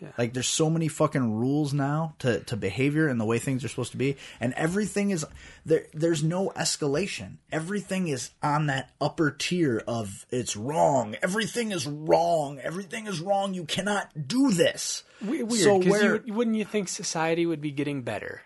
[0.00, 0.08] Yeah.
[0.18, 3.68] Like there's so many fucking rules now to, to behavior and the way things are
[3.68, 5.24] supposed to be, and everything is
[5.64, 5.86] there.
[5.94, 7.36] There's no escalation.
[7.50, 11.16] Everything is on that upper tier of it's wrong.
[11.22, 12.58] Everything is wrong.
[12.60, 13.54] Everything is wrong.
[13.54, 15.02] You cannot do this.
[15.26, 18.42] We- Weird, So where you, wouldn't you think society would be getting better?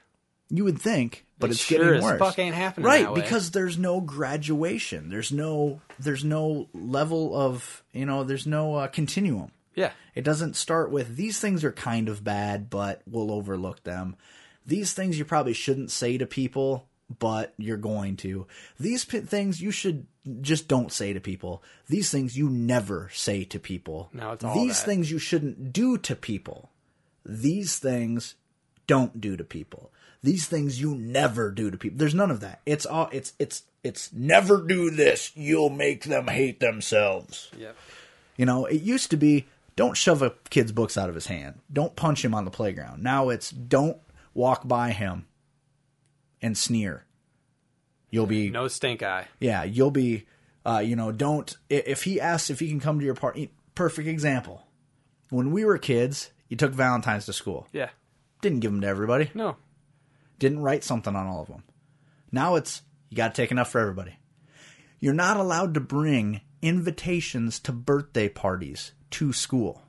[0.53, 2.19] you would think, but It it's sure getting as worse.
[2.19, 3.15] fuck ain't happening right?
[3.15, 5.09] Because there's no graduation.
[5.09, 8.25] There's no there's no level of you know.
[8.25, 9.53] There's no uh, continuum.
[9.75, 14.17] Yeah, It doesn't start with these things are kind of bad, but we'll overlook them.
[14.67, 16.87] These things you probably shouldn't say to people,
[17.19, 18.47] but you're going to.
[18.79, 20.07] These p- things you should
[20.43, 21.63] just don't say to people.
[21.89, 24.11] These things you never say to people.
[24.13, 24.87] No, it's all These that.
[24.87, 26.71] things you shouldn't do to people.
[27.25, 28.35] These things
[28.87, 29.93] don't do to people.
[30.23, 31.99] These things you never do to people.
[31.99, 32.61] There's none of that.
[32.67, 35.33] It's all it's it's it's never do this.
[35.35, 37.51] You'll make them hate themselves.
[37.57, 37.77] yep.
[38.37, 39.47] You know, it used to be
[39.81, 41.59] don't shove a kid's books out of his hand.
[41.73, 43.02] Don't punch him on the playground.
[43.02, 43.97] Now it's don't
[44.35, 45.24] walk by him
[46.43, 47.07] and sneer.
[48.11, 49.28] You'll be No stink eye.
[49.40, 50.27] yeah, you'll be
[50.66, 54.07] uh, you know, don't if he asks if he can come to your party perfect
[54.07, 54.66] example.
[55.31, 57.66] When we were kids, you took Valentine's to school.
[57.73, 57.89] Yeah.
[58.43, 59.31] Didn't give them to everybody.
[59.32, 59.57] No.
[60.39, 61.62] Didn't write something on all of them.
[62.31, 64.19] Now it's you got to take enough for everybody.
[64.98, 69.82] You're not allowed to bring invitations to birthday parties to school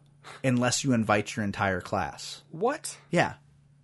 [0.44, 2.42] unless you invite your entire class.
[2.52, 2.98] What?
[3.10, 3.34] Yeah.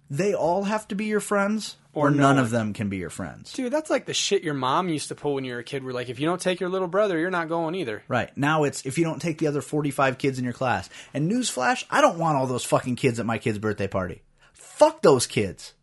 [0.09, 2.45] They all have to be your friends or, Or no none one.
[2.45, 3.51] of them can be your friends.
[3.53, 5.84] Dude, that's like the shit your mom used to pull when you were a kid.
[5.84, 8.03] Where like, if you don't take your little brother, you're not going either.
[8.07, 8.35] Right.
[8.38, 10.89] Now it's if you don't take the other 45 kids in your class.
[11.14, 14.22] And newsflash, I don't want all those fucking kids at my kid's birthday party.
[14.53, 15.73] Fuck those kids.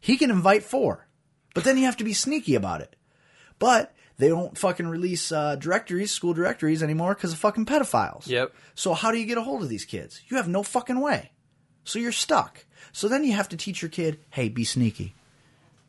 [0.00, 1.06] He can invite four.
[1.54, 2.96] But then you have to be sneaky about it.
[3.58, 8.26] But they don't fucking release uh, directories, school directories anymore because of fucking pedophiles.
[8.28, 8.52] Yep.
[8.74, 10.20] So how do you get a hold of these kids?
[10.28, 11.32] You have no fucking way.
[11.84, 12.64] So you're stuck.
[12.92, 15.14] So then you have to teach your kid, hey, be sneaky.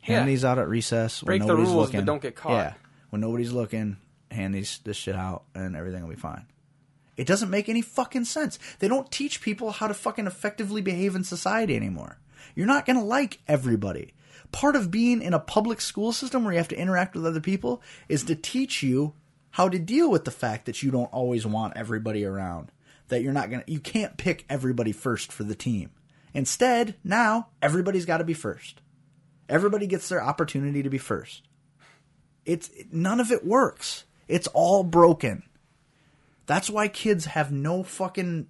[0.00, 0.26] Hand Yeah.
[0.26, 1.22] these out at recess.
[1.22, 2.04] when Break the nobody's rules, but looking.
[2.06, 2.50] don't get caught.
[2.52, 2.74] Yeah.
[3.10, 3.96] When nobody's looking,
[4.30, 6.46] hand these this shit out and everything will be fine.
[7.16, 8.58] It doesn't make any fucking sense.
[8.80, 12.18] They don't teach people how to fucking effectively behave in society anymore.
[12.54, 14.12] You're not going to like everybody.
[14.52, 17.40] Part of being in a public school system where you have to interact with other
[17.40, 19.14] people is to teach you
[19.50, 22.70] how to deal with the fact that you don't always want everybody around.
[23.08, 25.90] That you're not going to, you can't pick everybody first for the team.
[26.34, 28.80] Instead, now everybody's got to be first.
[29.48, 31.48] Everybody gets their opportunity to be first.
[32.44, 34.04] It's none of it works.
[34.28, 35.44] It's all broken.
[36.46, 38.48] That's why kids have no fucking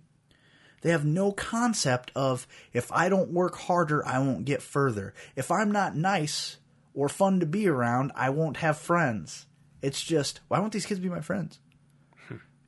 [0.83, 5.15] they have no concept of if I don't work harder, I won't get further.
[5.35, 6.59] If I'm not nice
[6.95, 9.47] or fun to be around, I won't have friends.
[9.83, 11.59] It's just, why won't these kids be my friends?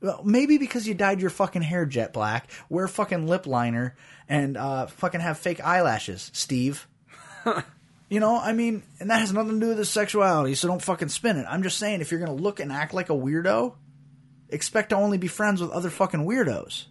[0.01, 3.97] Well, maybe because you dyed your fucking hair jet black, wear fucking lip liner,
[4.29, 6.87] and uh, fucking have fake eyelashes, Steve.
[8.09, 10.81] you know, I mean, and that has nothing to do with his sexuality, so don't
[10.81, 11.45] fucking spin it.
[11.49, 13.75] I'm just saying, if you're gonna look and act like a weirdo,
[14.47, 16.85] expect to only be friends with other fucking weirdos.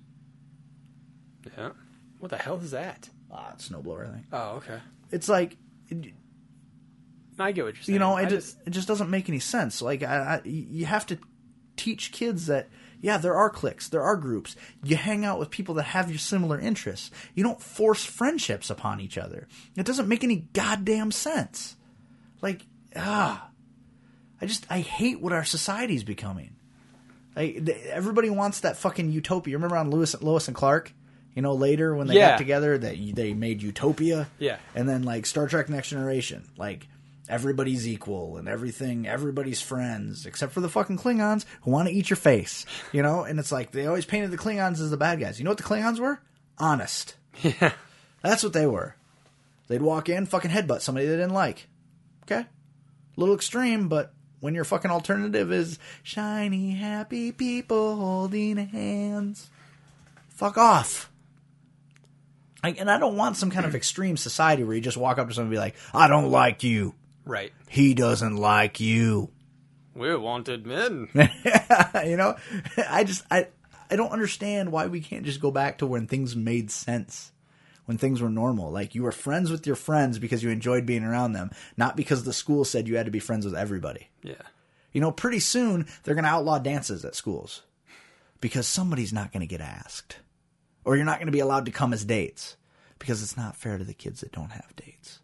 [1.57, 1.71] Yeah.
[2.19, 3.09] What the hell is that?
[3.33, 4.27] Ah, it's snowblower, I think.
[4.33, 4.79] Oh, okay.
[5.11, 5.57] It's like,
[5.89, 6.15] it-
[7.39, 7.95] I get what you're saying.
[7.95, 9.81] you know, it I just, it just doesn't make any sense.
[9.81, 11.19] Like, I, I, you have to
[11.77, 12.69] teach kids that,
[13.01, 14.57] yeah, there are cliques, there are groups.
[14.83, 17.13] You hang out with people that have your similar interests.
[17.37, 19.47] You don't force friendships upon each other.
[19.77, 21.77] It doesn't make any goddamn sense.
[22.43, 22.67] Like,
[22.97, 23.51] ah,
[24.41, 26.57] I just, I hate what our society's becoming.
[27.37, 29.55] Like, everybody wants that fucking utopia.
[29.57, 30.93] Remember on Lewis, Lois and Clark?
[31.39, 32.31] You know, later when they Yeah.
[32.31, 34.27] got together, that they made Utopia.
[34.41, 34.57] Yeah.
[34.75, 36.89] And then like Star Trek Next Generation, like
[37.29, 42.11] everybody's equal and everything, everybody's friends, except for the fucking Klingons who want to eat
[42.11, 42.67] your face.
[42.91, 45.39] You know, and it's like they always painted the Klingons as the bad guys.
[45.39, 46.19] You know what the Klingons were?
[46.59, 47.15] Honest.
[47.45, 47.71] Yeah.
[48.21, 48.97] That's what they were.
[49.69, 51.69] They'd walk in, fucking headbutt somebody they didn't like.
[52.25, 52.41] Okay?
[52.41, 52.47] A
[53.17, 59.51] little extreme, but when your fucking alternative is shiny, happy people holding hands,
[60.31, 61.13] fuck off.
[62.63, 65.29] I, and I don't want some kind of extreme society where you just walk up
[65.29, 66.95] to someone and be like, I don't like you.
[67.25, 67.53] Right.
[67.69, 69.31] He doesn't like you.
[69.95, 71.09] We're wanted men.
[71.15, 72.37] you know?
[72.89, 73.49] I just, I,
[73.91, 77.33] I don't understand why we can't just go back to when things made sense.
[77.87, 78.71] When things were normal.
[78.71, 82.23] Like you were friends with your friends because you enjoyed being around them, not because
[82.25, 84.09] the school said you had to be friends with everybody.
[84.23, 84.35] yeah.
[84.93, 87.63] You know, pretty soon they're going to outlaw dances at schools
[88.41, 90.17] because somebody's not going to get asked.
[90.89, 92.57] Or you're not going to be allowed to come as dates
[92.99, 95.21] because it's not fair to the kids that don't have dates.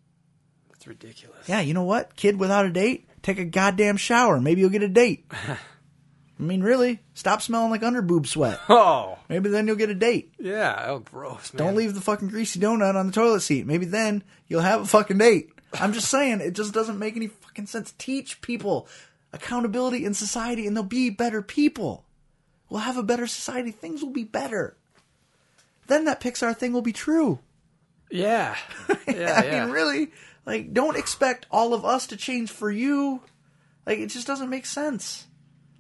[0.69, 1.49] That's ridiculous.
[1.49, 2.17] Yeah, you know what?
[2.17, 4.39] Kid without a date, take a goddamn shower.
[4.39, 5.25] Maybe you'll get a date.
[6.39, 7.01] I mean, really?
[7.15, 8.61] Stop smelling like underboob sweat.
[8.69, 9.17] Oh.
[9.31, 10.35] Maybe then you'll get a date.
[10.39, 10.85] Yeah.
[10.87, 11.65] Oh, gross, man.
[11.65, 13.67] Don't leave the fucking greasy donut on the toilet seat.
[13.67, 15.51] Maybe then you'll have a fucking date.
[15.81, 17.95] I'm just saying, it just doesn't make any fucking sense.
[17.97, 18.87] Teach people
[19.33, 22.05] accountability in society and they'll be better people.
[22.69, 23.71] We'll have a better society.
[23.71, 24.77] Things will be better.
[25.87, 27.41] Then that Pixar thing will be true.
[28.11, 28.57] Yeah.
[29.07, 29.35] Yeah.
[29.39, 29.65] I yeah.
[29.65, 30.13] mean, really,
[30.47, 33.21] like, don't expect all of us to change for you.
[33.87, 35.27] Like, it just doesn't make sense.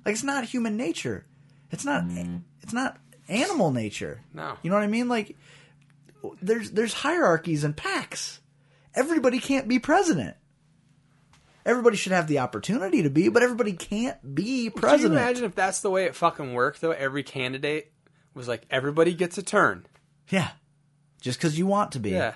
[0.04, 1.26] Like, it's not human nature.
[1.70, 2.04] It's not.
[2.04, 2.42] Mm.
[2.62, 2.98] It's not
[3.28, 4.20] animal nature.
[4.32, 4.56] No.
[4.62, 5.08] You know what I mean?
[5.08, 5.36] Like,
[6.42, 8.40] there's there's hierarchies and packs.
[8.94, 10.36] Everybody can't be president.
[11.66, 15.14] Everybody should have the opportunity to be, but everybody can't be Can you president.
[15.14, 16.90] imagine if that's the way it fucking worked, though?
[16.90, 17.90] Every candidate
[18.34, 19.86] was like, everybody gets a turn.
[20.28, 20.50] Yeah,
[21.20, 22.10] just because you want to be.
[22.10, 22.34] Yeah.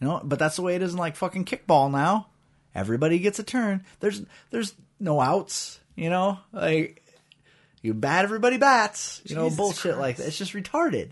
[0.00, 2.26] You know, but that's the way it is in like fucking kickball now.
[2.74, 3.84] Everybody gets a turn.
[4.00, 5.78] There's there's no outs.
[5.94, 7.04] You know, like
[7.82, 9.20] you bat, everybody bats.
[9.24, 10.26] You know, Jesus bullshit like that.
[10.26, 11.10] It's just retarded.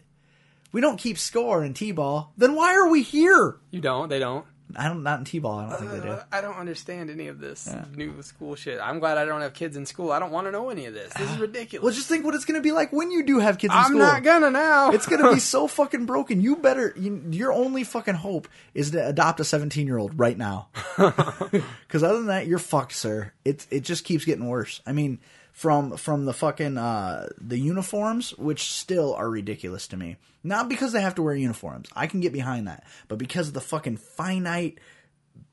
[0.73, 2.33] We don't keep score in t-ball.
[2.37, 3.57] Then why are we here?
[3.71, 4.09] You don't.
[4.09, 4.47] They don't.
[4.77, 5.03] I don't.
[5.03, 5.59] Not in t-ball.
[5.59, 6.09] I don't think they do.
[6.09, 8.79] Uh, I don't understand any of this new school shit.
[8.83, 10.13] I'm glad I don't have kids in school.
[10.13, 11.13] I don't want to know any of this.
[11.15, 11.85] This is ridiculous.
[11.85, 13.79] Well, just think what it's going to be like when you do have kids in
[13.79, 13.99] I'm school.
[13.99, 14.91] not gonna now.
[14.93, 16.41] It's going to be so fucking broken.
[16.41, 16.93] You better.
[16.97, 20.69] You, your only fucking hope is to adopt a 17 year old right now.
[21.91, 23.33] Because other than that, you're fucked, sir.
[23.45, 24.81] It it just keeps getting worse.
[24.87, 25.19] I mean,
[25.61, 30.17] from from the fucking uh, the uniforms, which still are ridiculous to me.
[30.43, 31.91] Not because they have to wear uniforms.
[31.95, 34.79] I can get behind that, but because of the fucking finite,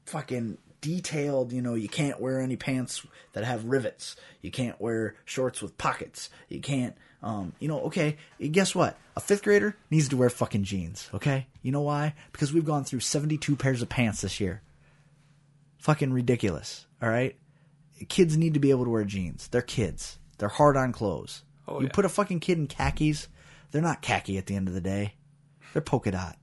[0.06, 1.52] fucking detailed.
[1.52, 4.16] You know, you can't wear any pants that have rivets.
[4.42, 6.30] You can't wear shorts with pockets.
[6.48, 6.96] You can't.
[7.22, 8.16] Um, you know, okay,
[8.52, 8.98] guess what?
[9.18, 11.48] A fifth grader needs to wear fucking jeans, okay?
[11.62, 12.14] You know why?
[12.32, 14.62] Because we've gone through 72 pairs of pants this year
[15.80, 16.86] fucking ridiculous.
[17.02, 17.36] All right,
[18.10, 19.48] kids need to be able to wear jeans.
[19.48, 20.20] They're kids.
[20.38, 21.44] They're hard on clothes.
[21.68, 21.92] Oh, you yeah.
[21.94, 23.28] put a fucking kid in khakis,
[23.72, 25.16] they're not khaki at the end of the day.
[25.74, 26.38] They're polka dot.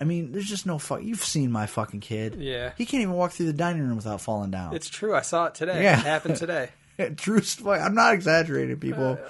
[0.00, 1.02] I mean, there's just no fuck.
[1.02, 2.36] You've seen my fucking kid.
[2.36, 2.72] Yeah.
[2.78, 4.74] he can't even walk through the dining room without falling down.
[4.74, 5.14] It's true.
[5.14, 5.82] I saw it today.
[5.82, 5.98] Yeah.
[5.98, 6.70] It happened today.
[7.16, 7.42] True.
[7.42, 9.18] st- I'm not exaggerating, people.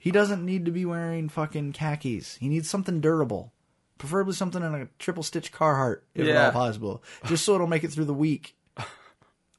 [0.00, 2.36] He doesn't need to be wearing fucking khakis.
[2.36, 3.52] He needs something durable.
[3.98, 7.82] preferably something in a triple stitch Carhartt, if at all possible, just so it'll make
[7.82, 8.56] it through the week.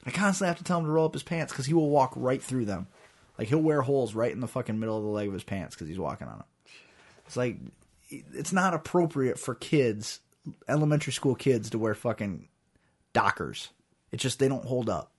[0.06, 2.14] I constantly have to tell him to roll up his pants because he will walk
[2.16, 2.88] right through them.
[3.38, 5.76] Like he'll wear holes right in the fucking middle of the leg of his pants
[5.76, 6.48] because he's walking on them.
[7.26, 7.58] It's like
[8.10, 10.20] it's not appropriate for kids,
[10.68, 12.48] elementary school kids, to wear fucking
[13.14, 13.70] Dockers.
[14.12, 15.12] It's just they don't hold up.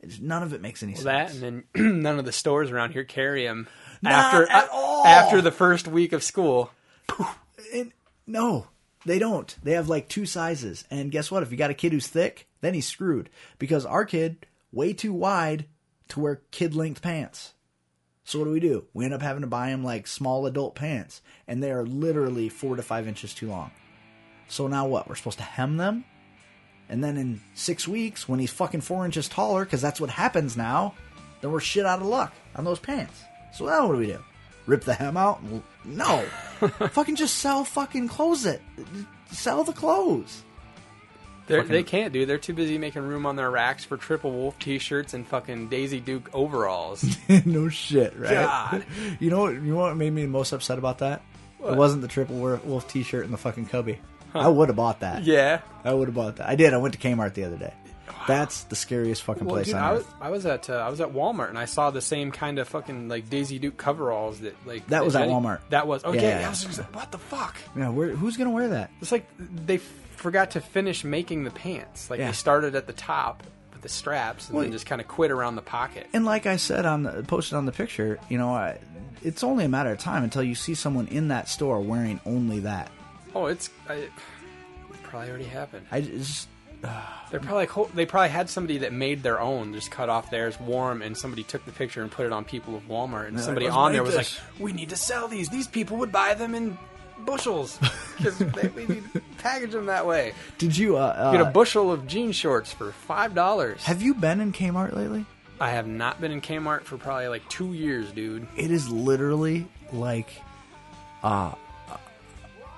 [0.00, 1.42] It's, none of it makes any that, sense.
[1.42, 3.66] and then none of the stores around here carry them
[4.02, 5.06] Not after uh, at all.
[5.06, 6.70] after the first week of school.
[7.72, 7.92] And
[8.26, 8.66] no,
[9.06, 9.56] they don't.
[9.62, 10.84] They have like two sizes.
[10.90, 11.42] And guess what?
[11.42, 13.30] If you got a kid who's thick, then he's screwed.
[13.58, 15.66] Because our kid, way too wide
[16.08, 17.54] to wear kid length pants.
[18.24, 18.86] So what do we do?
[18.92, 21.22] We end up having to buy him like small adult pants.
[21.46, 23.70] And they are literally four to five inches too long.
[24.48, 25.08] So now what?
[25.08, 26.04] We're supposed to hem them?
[26.88, 30.56] And then in six weeks, when he's fucking four inches taller, because that's what happens
[30.56, 30.94] now,
[31.40, 33.22] then we're shit out of luck on those pants.
[33.52, 34.22] So now what do we do?
[34.66, 35.40] Rip the hem out?
[35.84, 36.20] No.
[36.90, 38.60] fucking just sell fucking clothes it.
[39.30, 40.42] Sell the clothes.
[41.46, 42.26] They're, Fucking- they can't do.
[42.26, 46.00] They're too busy making room on their racks for Triple Wolf T-shirts and fucking Daisy
[46.00, 47.04] Duke overalls.
[47.44, 48.30] no shit, right?
[48.32, 48.84] God.
[49.20, 49.54] You know what?
[49.54, 51.22] You know what made me most upset about that?
[51.64, 53.98] It wasn't the triple wolf T-shirt and the fucking cubby.
[54.34, 55.22] I would have bought that.
[55.24, 55.60] yeah.
[55.84, 56.48] I would have bought that.
[56.48, 56.74] I did.
[56.74, 57.72] I went to Kmart the other day.
[58.26, 60.14] That's the scariest fucking Well, place dude, on I was, earth.
[60.20, 62.68] I was at uh, I was at Walmart and I saw the same kind of
[62.68, 65.60] fucking like Daisy Duke coveralls that like That was at Jenny- Walmart.
[65.70, 66.40] That was okay.
[66.40, 66.46] Yeah.
[66.46, 67.56] I was just like, what the fuck?
[67.76, 68.90] Yeah, where, who's gonna wear that?
[69.00, 72.10] It's like they forgot to finish making the pants.
[72.10, 72.26] Like Yeah.
[72.28, 73.42] they started at the top
[73.72, 76.06] with the straps and Well, then just kind of quit around the pocket.
[76.12, 78.78] And like I said on the posted on the picture, you know, I,
[79.22, 82.60] it's only a matter of time until you see someone in that store wearing only
[82.60, 82.90] that.
[83.34, 84.10] Oh, it's I, it
[85.04, 85.86] probably already happened.
[85.92, 86.48] I just
[87.30, 90.58] They're probably like, they probably had somebody that made their own, just cut off theirs,
[90.60, 93.66] warm, and somebody took the picture and put it on people of Walmart, and somebody
[93.66, 95.48] on there was this." like, "We need to sell these.
[95.48, 96.78] These people would buy them in
[97.24, 97.78] bushels
[98.16, 98.38] because
[98.74, 100.32] we need to package them that way.
[100.58, 103.82] did you uh, Get uh a bushel of jean shorts for five dollars.
[103.84, 105.24] have you been in Kmart lately?
[105.58, 108.46] I have not been in Kmart for probably like two years, dude.
[108.56, 110.30] It is literally like
[111.24, 111.52] uh,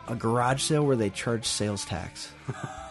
[0.07, 2.31] a garage sale where they charge sales tax.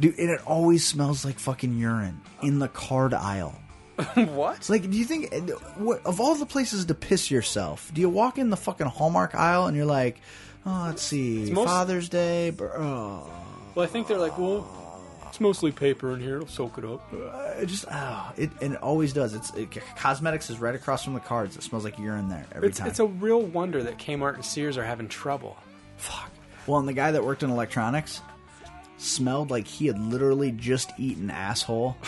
[0.00, 3.54] Dude, and it always smells like fucking urine in the card aisle.
[4.14, 4.56] what?
[4.56, 5.32] It's like, do you think,
[5.76, 9.36] what, of all the places to piss yourself, do you walk in the fucking Hallmark
[9.36, 10.20] aisle and you're like,
[10.66, 13.30] oh, let's see, most- Father's Day, br- oh,
[13.76, 14.66] Well, I think they're like, well,
[15.28, 16.36] it's mostly paper in here.
[16.36, 17.02] It'll soak it up.
[17.12, 19.32] Uh, it just, oh, it, and it always does.
[19.34, 21.56] It's it, cosmetics is right across from the cards.
[21.56, 22.88] It smells like urine there every It's, time.
[22.88, 25.56] it's a real wonder that Kmart and Sears are having trouble.
[25.98, 26.30] Fuck.
[26.66, 28.20] Well, and the guy that worked in electronics
[28.98, 31.96] smelled like he had literally just eaten asshole.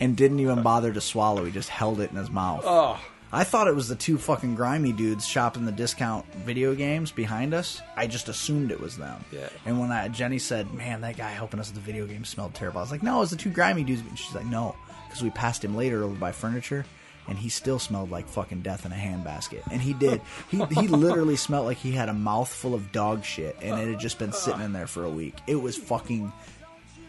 [0.00, 1.44] and didn't even bother to swallow.
[1.44, 2.62] He just held it in his mouth.
[2.64, 2.98] Oh,
[3.32, 7.54] I thought it was the two fucking grimy dudes shopping the discount video games behind
[7.54, 7.80] us.
[7.96, 9.24] I just assumed it was them.
[9.30, 9.48] Yeah.
[9.64, 12.54] And when I, Jenny said, "Man, that guy helping us with the video game smelled
[12.54, 14.74] terrible," I was like, "No, it was the two grimy dudes." And she's like, "No,"
[15.06, 16.84] because we passed him later over by furniture,
[17.30, 19.62] and he still smelled like fucking death in a handbasket.
[19.70, 20.20] And he did.
[20.50, 23.98] he he literally smelled like he had a mouthful of dog shit, and it had
[24.00, 25.36] just been sitting in there for a week.
[25.46, 26.30] It was fucking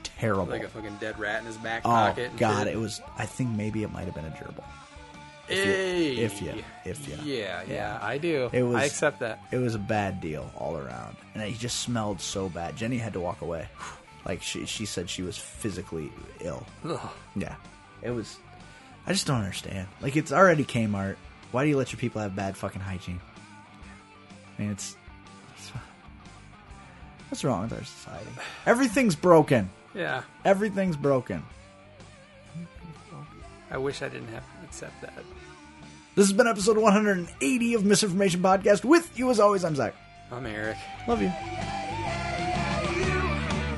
[0.03, 0.45] terrible.
[0.45, 2.29] like a fucking dead rat in his back oh pocket.
[2.29, 2.75] and god, shit.
[2.75, 3.01] it was.
[3.17, 4.63] I think maybe it might have been a gerbil.
[5.47, 6.15] Hey.
[6.15, 6.53] If you,
[6.85, 8.49] if you, Yeah, yeah, I do.
[8.53, 9.41] It was- I accept that.
[9.51, 12.77] It was a bad deal all around, and he just smelled so bad.
[12.77, 13.67] Jenny had to walk away.
[14.23, 16.11] Like she, she said she was physically
[16.41, 16.63] ill.
[16.87, 17.09] Ugh.
[17.35, 17.55] Yeah,
[18.03, 18.37] it was.
[19.05, 19.87] I just don't understand.
[20.01, 21.15] Like it's already Kmart.
[21.51, 23.19] Why do you let your people have bad fucking hygiene?
[24.57, 24.95] I mean, it's.
[25.57, 25.71] it's
[27.29, 28.29] what's wrong with our society?
[28.65, 29.69] Everything's broken.
[29.93, 31.43] Yeah, Everything's broken.
[33.69, 35.13] I wish I didn't have to accept that.
[36.15, 38.83] This has been episode 180 of Misinformation Podcast.
[38.83, 39.95] With you as always, I'm Zach.
[40.31, 40.77] I'm Eric.
[41.07, 41.31] Love you.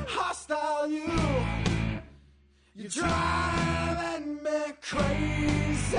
[0.08, 1.06] hostile you.
[4.44, 4.50] Me
[4.82, 5.96] crazy,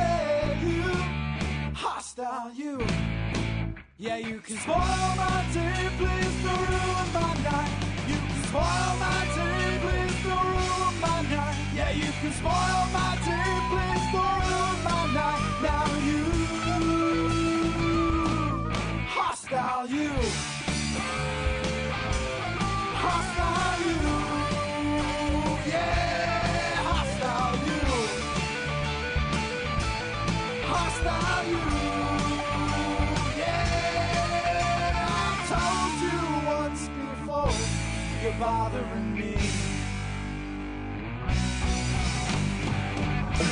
[0.62, 0.84] you.
[1.74, 2.78] Hostile you.
[3.98, 7.74] Yeah, you can spoil my day, please don't ruin my night.
[8.08, 11.58] You can spoil my day, please don't ruin my night.
[11.76, 15.44] Yeah, you can spoil my day, please don't ruin my night.
[15.66, 16.22] Now you,
[19.08, 20.12] hostile you.
[22.94, 23.35] Hostile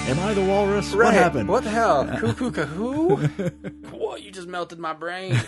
[0.05, 0.93] Am I the walrus?
[0.93, 1.05] Right.
[1.05, 1.49] What happened?
[1.49, 2.05] What the hell?
[2.19, 3.15] Cuckoo, who?
[3.91, 4.21] what?
[4.21, 5.39] You just melted my brain.